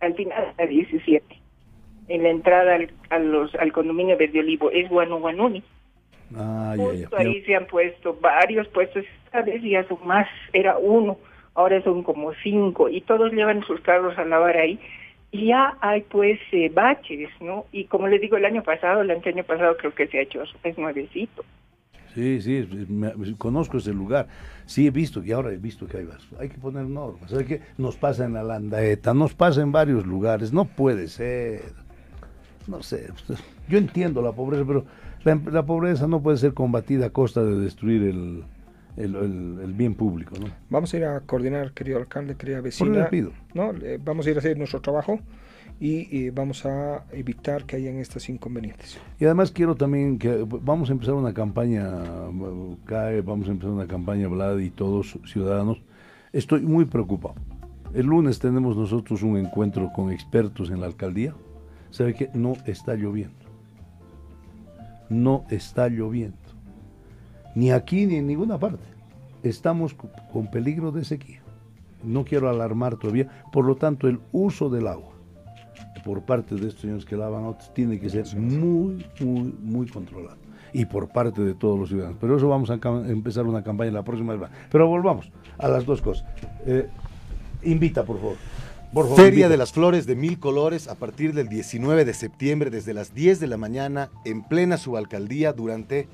al 0.00 0.14
final 0.14 0.54
de 0.56 0.64
la 0.64 0.70
17. 0.70 1.24
En 2.08 2.22
la 2.22 2.30
entrada 2.30 2.74
al, 2.74 2.90
a 3.10 3.18
los, 3.18 3.54
al 3.56 3.72
condominio 3.72 4.16
Verde 4.16 4.40
Olivo 4.40 4.70
es 4.70 4.88
Guanuguanuni. 4.88 5.62
Ah, 6.34 6.74
ya, 6.76 6.92
ya. 6.92 7.08
ahí 7.16 7.42
se 7.42 7.54
han 7.54 7.66
puesto 7.66 8.14
varios 8.20 8.68
puestos, 8.68 9.04
esta 9.24 9.42
vez 9.42 9.62
ya 9.62 9.86
son 9.88 9.98
más, 10.04 10.28
era 10.52 10.76
uno, 10.76 11.18
ahora 11.54 11.82
son 11.82 12.02
como 12.02 12.34
cinco, 12.42 12.90
y 12.90 13.00
todos 13.00 13.32
llevan 13.32 13.64
sus 13.64 13.80
carros 13.80 14.16
a 14.18 14.24
lavar 14.24 14.56
ahí 14.58 14.78
ya 15.32 15.76
hay 15.80 16.02
pues 16.02 16.38
eh, 16.52 16.70
baches, 16.72 17.30
¿no? 17.40 17.66
Y 17.72 17.84
como 17.84 18.08
les 18.08 18.20
digo, 18.20 18.36
el 18.36 18.44
año 18.44 18.62
pasado, 18.62 19.02
el 19.02 19.10
año 19.10 19.44
pasado 19.44 19.76
creo 19.76 19.94
que 19.94 20.06
se 20.06 20.18
ha 20.18 20.22
hecho, 20.22 20.42
es 20.62 20.78
nuevecito. 20.78 21.44
Sí, 22.14 22.40
sí, 22.40 22.68
conozco 23.36 23.78
ese 23.78 23.92
lugar. 23.92 24.26
Sí, 24.66 24.86
he 24.86 24.90
visto, 24.90 25.22
y 25.22 25.32
ahora 25.32 25.52
he 25.52 25.56
visto 25.56 25.86
que 25.86 25.98
hay, 25.98 26.08
hay 26.40 26.48
que 26.48 26.58
poner 26.58 26.84
normas. 26.84 27.32
Hay 27.32 27.44
que, 27.44 27.60
nos 27.76 27.96
pasa 27.96 28.24
en 28.24 28.32
la 28.32 28.42
Landaeta, 28.42 29.14
nos 29.14 29.34
pasa 29.34 29.62
en 29.62 29.70
varios 29.70 30.06
lugares. 30.06 30.52
No 30.52 30.64
puede 30.64 31.08
ser. 31.08 31.62
No 32.66 32.82
sé. 32.82 33.08
Yo 33.68 33.78
entiendo 33.78 34.20
la 34.20 34.32
pobreza, 34.32 34.64
pero 34.66 34.84
la, 35.24 35.64
pobreza 35.64 36.06
no 36.06 36.20
puede 36.22 36.38
ser 36.38 36.54
combatida 36.54 37.06
a 37.06 37.10
costa 37.10 37.42
de 37.42 37.60
destruir 37.60 38.02
el, 38.02 38.44
el, 38.98 39.72
bien 39.74 39.94
público. 39.94 40.34
¿no? 40.38 40.48
Vamos 40.70 40.92
a 40.92 40.96
ir 40.96 41.04
a 41.04 41.20
coordinar, 41.20 41.72
querido 41.72 41.98
alcalde, 41.98 42.36
querida 42.36 42.60
vecina. 42.60 43.08
pido. 43.08 43.32
¿no? 43.54 43.72
vamos 44.04 44.26
a 44.26 44.30
ir 44.30 44.36
a 44.36 44.38
hacer 44.40 44.58
nuestro 44.58 44.80
trabajo 44.80 45.20
y 45.80 46.30
vamos 46.30 46.66
a 46.66 47.04
evitar 47.12 47.64
que 47.64 47.76
hayan 47.76 47.96
estos 47.98 48.28
inconvenientes. 48.28 48.98
Y 49.20 49.24
además 49.24 49.52
quiero 49.52 49.76
también 49.76 50.18
que 50.18 50.44
vamos 50.44 50.90
a 50.90 50.92
empezar 50.92 51.14
una 51.14 51.32
campaña, 51.32 51.88
CAE, 52.84 53.20
vamos 53.20 53.48
a 53.48 53.52
empezar 53.52 53.70
una 53.70 53.86
campaña, 53.86 54.26
Vlad 54.28 54.58
y 54.58 54.70
todos 54.70 55.18
ciudadanos. 55.26 55.80
Estoy 56.32 56.62
muy 56.62 56.84
preocupado. 56.84 57.36
El 57.94 58.06
lunes 58.06 58.38
tenemos 58.38 58.76
nosotros 58.76 59.22
un 59.22 59.38
encuentro 59.38 59.92
con 59.94 60.12
expertos 60.12 60.70
en 60.70 60.80
la 60.80 60.86
alcaldía. 60.86 61.34
¿Sabe 61.90 62.14
que 62.14 62.28
No 62.34 62.54
está 62.66 62.94
lloviendo. 62.94 63.34
No 65.08 65.46
está 65.48 65.88
lloviendo. 65.88 66.36
Ni 67.58 67.72
aquí 67.72 68.06
ni 68.06 68.14
en 68.14 68.28
ninguna 68.28 68.56
parte. 68.56 68.84
Estamos 69.42 69.92
con 70.32 70.48
peligro 70.48 70.92
de 70.92 71.04
sequía. 71.04 71.40
No 72.04 72.24
quiero 72.24 72.48
alarmar 72.48 72.96
todavía. 72.96 73.42
Por 73.50 73.64
lo 73.64 73.74
tanto, 73.74 74.06
el 74.06 74.20
uso 74.30 74.70
del 74.70 74.86
agua 74.86 75.10
por 76.04 76.22
parte 76.22 76.54
de 76.54 76.68
estos 76.68 76.82
señores 76.82 77.04
que 77.04 77.16
lavan 77.16 77.44
autos 77.44 77.74
tiene 77.74 77.98
que 77.98 78.08
ser 78.08 78.24
muy, 78.36 79.04
muy, 79.18 79.52
muy 79.60 79.88
controlado. 79.88 80.36
Y 80.72 80.84
por 80.84 81.08
parte 81.08 81.42
de 81.42 81.54
todos 81.54 81.76
los 81.76 81.88
ciudadanos. 81.88 82.18
Pero 82.20 82.36
eso 82.36 82.48
vamos 82.48 82.70
a 82.70 82.74
empezar 82.74 83.44
una 83.44 83.64
campaña 83.64 83.90
la 83.90 84.04
próxima 84.04 84.36
vez. 84.36 84.48
Pero 84.70 84.86
volvamos 84.86 85.28
a 85.58 85.66
las 85.66 85.84
dos 85.84 86.00
cosas. 86.00 86.28
Eh, 86.64 86.88
invita, 87.64 88.04
por 88.04 88.20
favor. 88.20 89.16
Feria 89.16 89.48
de 89.48 89.56
las 89.56 89.72
Flores 89.72 90.06
de 90.06 90.14
Mil 90.14 90.38
Colores 90.38 90.86
a 90.86 90.94
partir 90.94 91.34
del 91.34 91.48
19 91.48 92.04
de 92.04 92.14
septiembre 92.14 92.70
desde 92.70 92.94
las 92.94 93.14
10 93.16 93.40
de 93.40 93.48
la 93.48 93.56
mañana 93.56 94.10
en 94.24 94.44
plena 94.44 94.76
subalcaldía 94.76 95.52
durante 95.52 96.06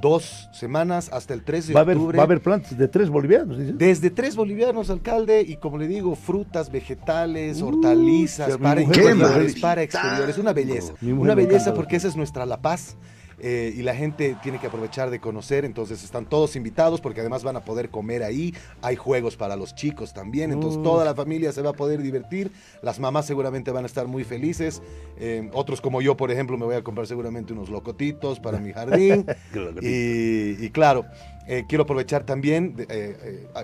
dos 0.00 0.48
semanas 0.52 1.10
hasta 1.12 1.34
el 1.34 1.42
13 1.42 1.68
de 1.68 1.74
va 1.74 1.82
octubre. 1.82 2.16
va 2.16 2.22
a 2.22 2.26
haber 2.26 2.40
plantas 2.40 2.76
de 2.76 2.88
tres 2.88 3.10
bolivianos, 3.10 3.58
Desde 3.76 4.10
tres 4.10 4.36
bolivianos, 4.36 4.90
alcalde, 4.90 5.42
y 5.42 5.56
como 5.56 5.78
le 5.78 5.88
digo, 5.88 6.14
frutas, 6.14 6.70
vegetales, 6.70 7.60
hortalizas, 7.62 8.56
para 8.58 8.80
interiores, 8.82 9.60
para 9.60 9.82
exteriores. 9.82 10.38
Una 10.38 10.52
belleza. 10.52 10.92
una 11.02 11.34
belleza 11.34 11.74
porque 11.74 11.96
esa 11.96 12.08
es 12.08 12.16
nuestra 12.16 12.46
La 12.46 12.60
Paz. 12.60 12.96
Eh, 13.40 13.72
y 13.76 13.82
la 13.82 13.94
gente 13.94 14.36
tiene 14.42 14.58
que 14.58 14.66
aprovechar 14.66 15.10
de 15.10 15.20
conocer, 15.20 15.64
entonces 15.64 16.02
están 16.02 16.26
todos 16.26 16.56
invitados 16.56 17.00
porque 17.00 17.20
además 17.20 17.44
van 17.44 17.56
a 17.56 17.64
poder 17.64 17.88
comer 17.88 18.24
ahí, 18.24 18.52
hay 18.82 18.96
juegos 18.96 19.36
para 19.36 19.54
los 19.54 19.76
chicos 19.76 20.12
también, 20.12 20.50
entonces 20.50 20.82
toda 20.82 21.04
la 21.04 21.14
familia 21.14 21.52
se 21.52 21.62
va 21.62 21.70
a 21.70 21.72
poder 21.72 22.02
divertir, 22.02 22.50
las 22.82 22.98
mamás 22.98 23.26
seguramente 23.26 23.70
van 23.70 23.84
a 23.84 23.86
estar 23.86 24.08
muy 24.08 24.24
felices, 24.24 24.82
eh, 25.18 25.48
otros 25.52 25.80
como 25.80 26.02
yo, 26.02 26.16
por 26.16 26.32
ejemplo, 26.32 26.58
me 26.58 26.64
voy 26.64 26.74
a 26.74 26.82
comprar 26.82 27.06
seguramente 27.06 27.52
unos 27.52 27.68
locotitos 27.68 28.40
para 28.40 28.58
mi 28.58 28.72
jardín, 28.72 29.24
y, 29.82 30.70
claro, 30.70 31.04
eh, 31.46 31.64
quiero 31.68 31.84
aprovechar 31.84 32.24
también, 32.24 32.74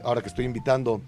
ahora 0.05 0.23
que 0.23 0.29
estoy 0.29 0.45
invitando 0.45 1.03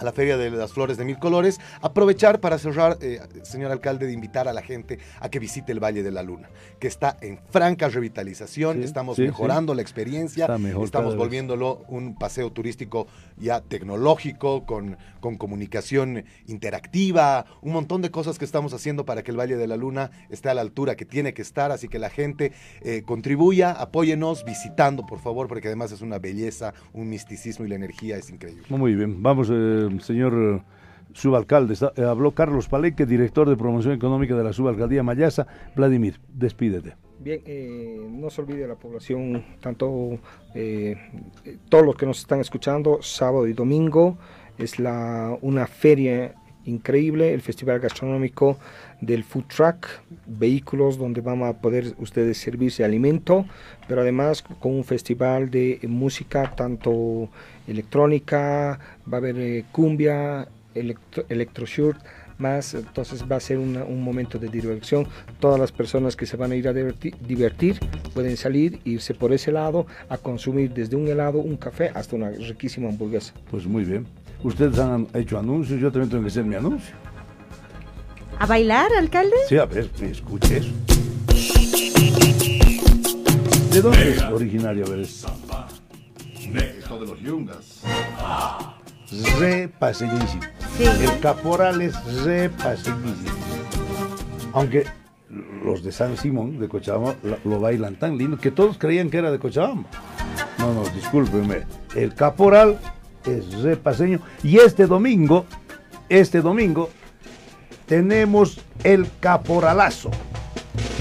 a 0.00 0.04
la 0.04 0.12
Feria 0.12 0.36
de 0.38 0.50
las 0.50 0.72
Flores 0.72 0.96
de 0.96 1.04
Mil 1.04 1.18
Colores. 1.18 1.60
Aprovechar 1.82 2.40
para 2.40 2.58
cerrar, 2.58 2.96
eh, 3.02 3.20
señor 3.42 3.70
alcalde, 3.70 4.06
de 4.06 4.12
invitar 4.12 4.48
a 4.48 4.52
la 4.52 4.62
gente 4.62 4.98
a 5.20 5.28
que 5.28 5.38
visite 5.38 5.72
el 5.72 5.78
Valle 5.78 6.02
de 6.02 6.10
la 6.10 6.22
Luna, 6.22 6.48
que 6.78 6.88
está 6.88 7.18
en 7.20 7.38
franca 7.50 7.88
revitalización, 7.88 8.82
estamos 8.82 9.18
mejorando 9.18 9.74
la 9.74 9.82
experiencia, 9.82 10.48
estamos 10.82 11.16
volviéndolo 11.16 11.84
un 11.88 12.14
paseo 12.14 12.50
turístico 12.50 13.06
ya 13.36 13.60
tecnológico, 13.60 14.64
con, 14.64 14.96
con 15.20 15.36
comunicación 15.36 16.24
interactiva, 16.46 17.44
un 17.60 17.72
montón 17.72 18.00
de 18.00 18.10
cosas 18.10 18.38
que 18.38 18.46
estamos 18.46 18.72
haciendo 18.72 19.04
para 19.04 19.22
que 19.22 19.30
el 19.30 19.38
Valle 19.38 19.56
de 19.56 19.66
la 19.66 19.76
Luna 19.76 20.10
esté 20.30 20.48
a 20.48 20.54
la 20.54 20.62
altura 20.62 20.96
que 20.96 21.04
tiene 21.04 21.34
que 21.34 21.42
estar, 21.42 21.72
así 21.72 21.88
que 21.88 21.98
la 21.98 22.08
gente 22.08 22.52
eh, 22.80 23.02
contribuya, 23.04 23.72
apóyenos 23.72 24.44
visitando, 24.44 25.04
por 25.04 25.18
favor, 25.18 25.46
porque 25.46 25.68
además 25.68 25.92
es 25.92 26.00
una 26.00 26.18
belleza, 26.18 26.72
un 26.94 27.10
misticismo 27.10 27.66
y 27.66 27.68
la 27.68 27.74
energía 27.74 28.16
es 28.16 28.30
increíble. 28.30 28.64
Muy 28.70 28.94
bien, 28.94 29.22
vamos... 29.22 29.50
Eh, 29.52 29.89
señor 29.98 30.32
eh, 30.34 30.62
subalcalde. 31.12 31.74
Eh, 31.96 32.02
habló 32.04 32.32
Carlos 32.32 32.68
Paleque, 32.68 33.06
director 33.06 33.48
de 33.48 33.56
promoción 33.56 33.94
económica 33.94 34.36
de 34.36 34.44
la 34.44 34.52
subalcaldía 34.52 35.02
Mayasa. 35.02 35.46
Vladimir, 35.74 36.20
despídete. 36.32 36.94
Bien, 37.18 37.42
eh, 37.44 38.00
no 38.08 38.30
se 38.30 38.40
olvide 38.40 38.66
la 38.66 38.76
población, 38.76 39.44
tanto 39.60 40.18
todos 41.68 41.84
los 41.84 41.94
que 41.96 42.06
nos 42.06 42.20
están 42.20 42.40
escuchando, 42.40 43.00
sábado 43.02 43.46
y 43.46 43.52
domingo 43.52 44.16
es 44.56 44.78
la, 44.78 45.36
una 45.42 45.66
feria 45.66 46.34
increíble, 46.70 47.34
el 47.34 47.42
Festival 47.42 47.80
Gastronómico 47.80 48.58
del 49.00 49.24
Food 49.24 49.44
Truck, 49.54 49.86
vehículos 50.26 50.96
donde 50.96 51.20
van 51.20 51.42
a 51.42 51.52
poder 51.54 51.94
ustedes 51.98 52.38
servirse 52.38 52.84
alimento, 52.84 53.46
pero 53.88 54.00
además 54.00 54.42
con 54.42 54.72
un 54.72 54.84
festival 54.84 55.50
de 55.50 55.80
música, 55.88 56.54
tanto 56.56 57.28
electrónica, 57.66 58.78
va 59.12 59.16
a 59.16 59.20
haber 59.20 59.38
eh, 59.38 59.64
cumbia, 59.72 60.48
electro, 60.74 61.24
electroshoot, 61.28 61.96
más, 62.40 62.74
entonces 62.74 63.24
va 63.30 63.36
a 63.36 63.40
ser 63.40 63.58
un 63.58 64.02
momento 64.02 64.38
de 64.38 64.48
diversión. 64.48 65.06
Todas 65.38 65.60
las 65.60 65.70
personas 65.70 66.16
que 66.16 66.26
se 66.26 66.36
van 66.36 66.52
a 66.52 66.56
ir 66.56 66.66
a 66.66 66.72
divertir, 66.72 67.78
pueden 68.14 68.36
salir, 68.36 68.80
irse 68.84 69.14
por 69.14 69.32
ese 69.32 69.52
lado, 69.52 69.86
a 70.08 70.18
consumir 70.18 70.72
desde 70.72 70.96
un 70.96 71.06
helado, 71.06 71.38
un 71.38 71.56
café, 71.56 71.90
hasta 71.94 72.16
una 72.16 72.30
riquísima 72.30 72.88
hamburguesa. 72.88 73.34
Pues 73.50 73.66
muy 73.66 73.84
bien. 73.84 74.06
Ustedes 74.42 74.78
han 74.78 75.06
hecho 75.12 75.38
anuncios, 75.38 75.80
yo 75.80 75.90
también 75.92 76.10
tengo 76.10 76.22
que 76.22 76.28
hacer 76.28 76.44
mi 76.44 76.54
anuncio. 76.54 76.94
¿A 78.38 78.46
bailar, 78.46 78.90
alcalde? 78.98 79.36
Sí, 79.48 79.58
a 79.58 79.66
ver, 79.66 79.90
escuche 80.00 80.58
eso. 80.58 80.72
¿De 83.70 83.82
dónde 83.82 84.10
es 84.10 84.22
originario? 84.22 84.86
A 84.86 84.90
ver, 84.90 85.00
esto 85.00 86.98
de 87.00 87.06
los 87.06 87.20
yungas. 87.20 87.82
Re 89.38 89.68
paseñísimo. 89.68 90.42
El 90.78 91.20
caporal 91.20 91.82
es 91.82 91.94
re 92.24 92.48
paseñísimo. 92.48 93.30
Aunque 94.54 94.86
los 95.64 95.84
de 95.84 95.92
San 95.92 96.16
Simón, 96.16 96.58
de 96.58 96.68
Cochabamba, 96.68 97.14
lo, 97.44 97.60
bailan 97.60 97.96
tan 97.96 98.16
lindo 98.16 98.38
que 98.38 98.50
todos 98.50 98.78
creían 98.78 99.10
que 99.10 99.18
era 99.18 99.30
de 99.30 99.38
Cochabamba. 99.38 99.88
No, 100.58 100.72
no, 100.72 100.82
discúlpeme. 100.90 101.64
El 101.94 102.14
caporal 102.14 102.78
es 103.24 103.62
re 103.62 103.76
paseño. 103.76 104.20
Y 104.42 104.58
este 104.58 104.86
domingo, 104.86 105.46
este 106.08 106.40
domingo, 106.40 106.90
tenemos 107.86 108.60
el 108.84 109.06
caporalazo. 109.20 110.10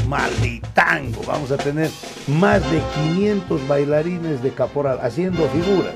Malditango. 0.08 1.22
Vamos 1.28 1.52
a 1.52 1.58
tener 1.58 1.92
más 2.28 2.62
de 2.72 2.82
500 3.14 3.68
bailarines 3.68 4.42
de 4.42 4.52
caporal 4.52 5.00
haciendo 5.02 5.48
figuras. 5.50 5.94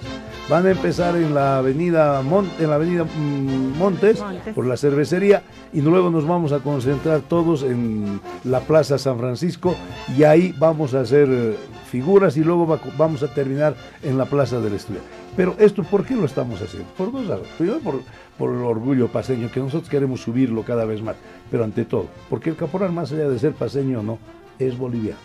Van 0.49 0.67
a 0.67 0.71
empezar 0.71 1.15
en 1.15 1.33
la 1.33 1.57
avenida, 1.57 2.19
en 2.19 2.69
la 2.69 2.75
avenida 2.75 3.05
mm, 3.05 3.77
Montes, 3.77 4.21
por 4.53 4.67
la 4.67 4.75
cervecería 4.75 5.41
y 5.71 5.81
luego 5.81 6.09
nos 6.09 6.27
vamos 6.27 6.51
a 6.51 6.59
concentrar 6.59 7.21
todos 7.21 7.63
en 7.63 8.19
la 8.43 8.59
Plaza 8.59 8.97
San 8.97 9.17
Francisco 9.17 9.75
y 10.17 10.23
ahí 10.23 10.53
vamos 10.59 10.93
a 10.93 10.99
hacer 10.99 11.27
eh, 11.31 11.57
figuras 11.93 12.35
y 12.37 12.43
luego 12.43 12.79
vamos 12.97 13.21
a 13.21 13.27
terminar 13.27 13.75
en 14.01 14.17
la 14.17 14.25
Plaza 14.25 14.59
del 14.59 14.73
Estudio. 14.73 15.01
Pero 15.37 15.55
esto, 15.59 15.83
¿por 15.83 16.03
qué 16.03 16.15
lo 16.15 16.25
estamos 16.25 16.59
haciendo? 16.59 16.89
Por 16.97 17.11
dos 17.11 17.27
razones. 17.27 17.51
Primero, 17.55 17.79
por, 17.81 18.01
por 18.35 18.49
el 18.49 18.63
orgullo 18.63 19.09
paseño, 19.09 19.51
que 19.51 19.59
nosotros 19.59 19.91
queremos 19.91 20.21
subirlo 20.21 20.63
cada 20.63 20.85
vez 20.85 21.03
más, 21.03 21.15
pero 21.51 21.63
ante 21.63 21.85
todo, 21.85 22.07
porque 22.31 22.49
el 22.49 22.55
caporal, 22.55 22.91
más 22.91 23.11
allá 23.11 23.29
de 23.29 23.37
ser 23.37 23.53
paseño 23.53 23.99
o 23.99 24.03
no, 24.03 24.17
es 24.57 24.75
boliviano. 24.75 25.19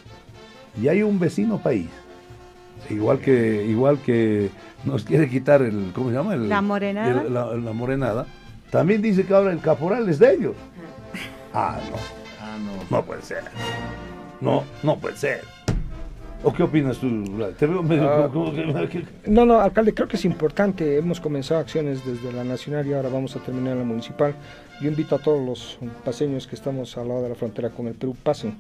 Y 0.79 0.89
hay 0.89 1.03
un 1.03 1.19
vecino 1.19 1.57
país, 1.57 1.89
igual 2.91 3.19
que, 3.21 3.65
igual 3.65 3.99
que 4.01 4.51
nos 4.85 5.05
quiere 5.05 5.27
quitar 5.31 5.63
el, 5.63 5.93
¿cómo 5.95 6.11
se 6.11 6.17
llama? 6.17 6.37
la 6.37 6.61
morenada. 6.61 7.25
la, 7.25 7.73
morenada. 7.73 8.27
También 8.71 9.01
dice 9.01 9.25
que 9.25 9.33
ahora 9.33 9.53
el 9.53 9.61
caporal 9.61 10.07
es 10.07 10.19
de 10.19 10.35
ellos. 10.35 10.55
Ah, 11.55 11.79
no. 11.91 11.97
Ah, 12.43 12.59
no. 12.59 12.99
No 12.99 13.03
puede 13.07 13.23
ser. 13.23 13.45
No, 14.43 14.65
no 14.83 14.99
puede 14.99 15.17
ser. 15.17 15.58
¿O 16.45 16.53
qué 16.53 16.63
opinas 16.63 16.99
tú? 16.99 17.09
Ah, 17.41 18.31
no, 19.27 19.45
no, 19.45 19.61
alcalde, 19.61 19.93
creo 19.93 20.07
que 20.07 20.17
es 20.17 20.25
importante. 20.25 20.97
Hemos 20.97 21.21
comenzado 21.21 21.61
acciones 21.61 22.07
desde 22.07 22.33
la 22.33 22.45
nacional 22.45 22.87
y 22.87 22.93
ahora 22.93 23.09
vamos 23.09 23.35
a 23.35 23.41
terminar 23.41 23.73
en 23.73 23.81
la 23.81 23.85
municipal. 23.85 24.35
Yo 24.81 24.89
invito 24.89 25.17
a 25.17 25.19
todos 25.19 25.45
los 25.45 25.79
paseños 26.05 26.47
que 26.47 26.55
estamos 26.55 26.97
al 26.97 27.09
lado 27.09 27.23
de 27.25 27.31
la 27.31 27.35
frontera 27.35 27.71
con 27.71 27.89
el 27.89 27.95
Perú, 27.95 28.17
pasen 28.23 28.55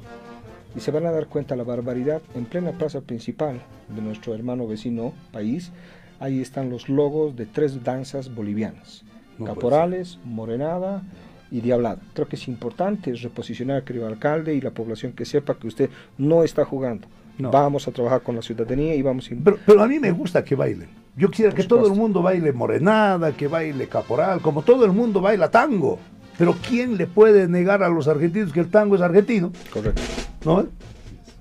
y 0.76 0.80
se 0.80 0.90
van 0.90 1.06
a 1.06 1.12
dar 1.12 1.28
cuenta 1.28 1.54
la 1.54 1.62
barbaridad 1.62 2.20
en 2.34 2.46
plena 2.46 2.72
plaza 2.72 3.00
principal 3.00 3.60
de 3.88 4.02
nuestro 4.02 4.34
hermano 4.34 4.66
vecino 4.66 5.12
país. 5.32 5.70
Ahí 6.18 6.40
están 6.40 6.70
los 6.70 6.88
logos 6.88 7.36
de 7.36 7.46
tres 7.46 7.84
danzas 7.84 8.34
bolivianas: 8.34 9.04
caporales, 9.44 10.18
morenada 10.24 11.04
y 11.52 11.60
diablada. 11.60 12.00
Creo 12.12 12.26
que 12.26 12.34
es 12.34 12.48
importante 12.48 13.14
reposicionar, 13.14 13.84
querido 13.84 14.08
alcalde, 14.08 14.54
y 14.54 14.60
la 14.60 14.72
población 14.72 15.12
que 15.12 15.24
sepa 15.24 15.54
que 15.54 15.68
usted 15.68 15.90
no 16.18 16.42
está 16.42 16.64
jugando 16.64 17.06
Vamos 17.38 17.86
a 17.86 17.92
trabajar 17.92 18.22
con 18.22 18.34
la 18.36 18.42
ciudadanía 18.42 18.94
y 18.94 19.02
vamos 19.02 19.26
a... 19.30 19.34
Pero, 19.42 19.58
pero 19.64 19.82
a 19.82 19.86
mí 19.86 19.98
me 19.98 20.10
gusta 20.10 20.44
que 20.44 20.54
bailen. 20.54 20.88
Yo 21.16 21.30
quisiera 21.30 21.54
que 21.54 21.64
todo 21.64 21.86
el 21.86 21.94
mundo 21.94 22.22
baile 22.22 22.52
morenada, 22.52 23.32
que 23.32 23.48
baile 23.48 23.88
caporal, 23.88 24.40
como 24.40 24.62
todo 24.62 24.84
el 24.84 24.92
mundo 24.92 25.20
baila 25.20 25.50
tango. 25.50 25.98
Pero 26.36 26.54
¿quién 26.66 26.96
le 26.96 27.06
puede 27.06 27.48
negar 27.48 27.82
a 27.82 27.88
los 27.88 28.06
argentinos 28.06 28.52
que 28.52 28.60
el 28.60 28.70
tango 28.70 28.94
es 28.94 29.00
argentino? 29.00 29.52
Correcto. 29.72 30.02
¿No? 30.44 30.66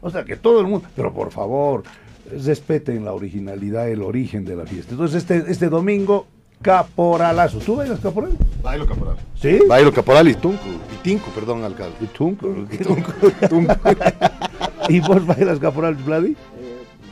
O 0.01 0.09
sea, 0.09 0.23
que 0.23 0.35
todo 0.35 0.61
el 0.61 0.67
mundo... 0.67 0.87
Pero 0.95 1.13
por 1.13 1.31
favor, 1.31 1.83
respeten 2.31 3.05
la 3.05 3.13
originalidad, 3.13 3.89
el 3.89 4.01
origen 4.01 4.45
de 4.45 4.55
la 4.55 4.65
fiesta. 4.65 4.91
Entonces 4.91 5.17
este, 5.23 5.51
este 5.51 5.69
domingo, 5.69 6.27
caporalazo. 6.61 7.59
¿Tú 7.59 7.75
bailas 7.75 7.99
caporal? 7.99 8.31
Bailo 8.63 8.87
caporal. 8.87 9.17
¿Sí? 9.35 9.59
Bailo 9.67 9.93
caporal 9.93 10.27
y 10.27 10.33
tunco. 10.33 10.63
Y 10.93 11.03
tinco, 11.03 11.29
perdón, 11.31 11.63
alcalde. 11.63 11.95
¿Y 12.01 12.05
tunco? 12.05 12.47
Y 12.71 12.77
tunco. 12.77 13.13
tunco. 13.49 13.75
¿Y 14.89 14.99
vos 14.99 15.25
bailas 15.25 15.59
caporal, 15.59 15.95
Vladi? 15.95 16.31
Eh, 16.31 16.35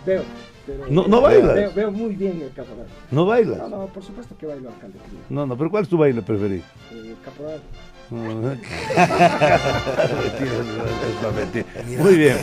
veo. 0.05 0.23
Pero, 0.65 0.85
No- 0.89 1.07
no 1.07 1.21
bailas. 1.21 1.53
Veo, 1.53 1.71
veo 1.75 1.91
muy 1.91 2.15
bien 2.15 2.41
el 2.41 2.49
caporal. 2.51 2.87
¿No 3.11 3.25
bailas? 3.27 3.57
No, 3.59 3.69
no, 3.69 3.85
por 3.87 4.03
supuesto 4.03 4.35
que 4.37 4.47
bailo 4.47 4.69
alcalde. 4.69 4.97
No, 5.29 5.45
no, 5.45 5.55
pero 5.55 5.69
¿cuál 5.69 5.83
es 5.83 5.89
tu 5.89 5.97
baile 5.97 6.21
preferido? 6.23 6.63
Eh, 6.91 7.13
caporal. 7.23 7.61
Muy 11.99 12.15
bien. 12.15 12.37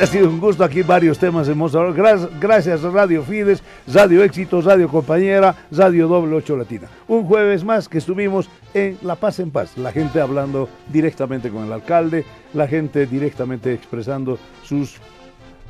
Ha 0.00 0.06
sido 0.06 0.28
un 0.28 0.40
gusto 0.40 0.64
aquí 0.64 0.82
varios 0.82 1.18
temas 1.18 1.48
hemos 1.48 1.74
hablado. 1.74 2.30
Gracias, 2.40 2.82
Radio 2.82 3.22
Fides, 3.22 3.62
Radio 3.92 4.22
Éxitos, 4.22 4.64
Radio 4.64 4.88
Compañera, 4.88 5.54
Radio 5.70 6.08
Doble 6.08 6.36
8 6.36 6.56
Latina. 6.56 6.88
Un 7.08 7.26
jueves 7.26 7.64
más 7.64 7.88
que 7.88 7.98
estuvimos 7.98 8.48
en 8.72 8.96
La 9.02 9.16
Paz 9.16 9.40
en 9.40 9.50
Paz. 9.50 9.76
La 9.76 9.92
gente 9.92 10.20
hablando 10.20 10.68
directamente 10.90 11.50
con 11.50 11.64
el 11.64 11.72
alcalde, 11.72 12.24
la 12.54 12.68
gente 12.68 13.06
directamente 13.06 13.72
expresando 13.72 14.38
sus 14.62 15.00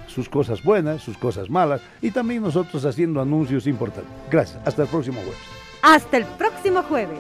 sus 0.06 0.28
cosas 0.28 0.62
buenas, 0.62 1.02
sus 1.02 1.18
cosas 1.18 1.50
malas 1.50 1.80
y 2.00 2.12
también 2.12 2.42
nosotros 2.42 2.84
haciendo 2.84 3.20
anuncios 3.20 3.66
importantes. 3.66 4.12
Gracias. 4.30 4.60
Hasta 4.64 4.82
el 4.82 4.88
próximo 4.88 5.20
jueves. 5.20 5.40
Hasta 5.82 6.18
el 6.18 6.24
próximo 6.24 6.82
jueves. 6.82 7.18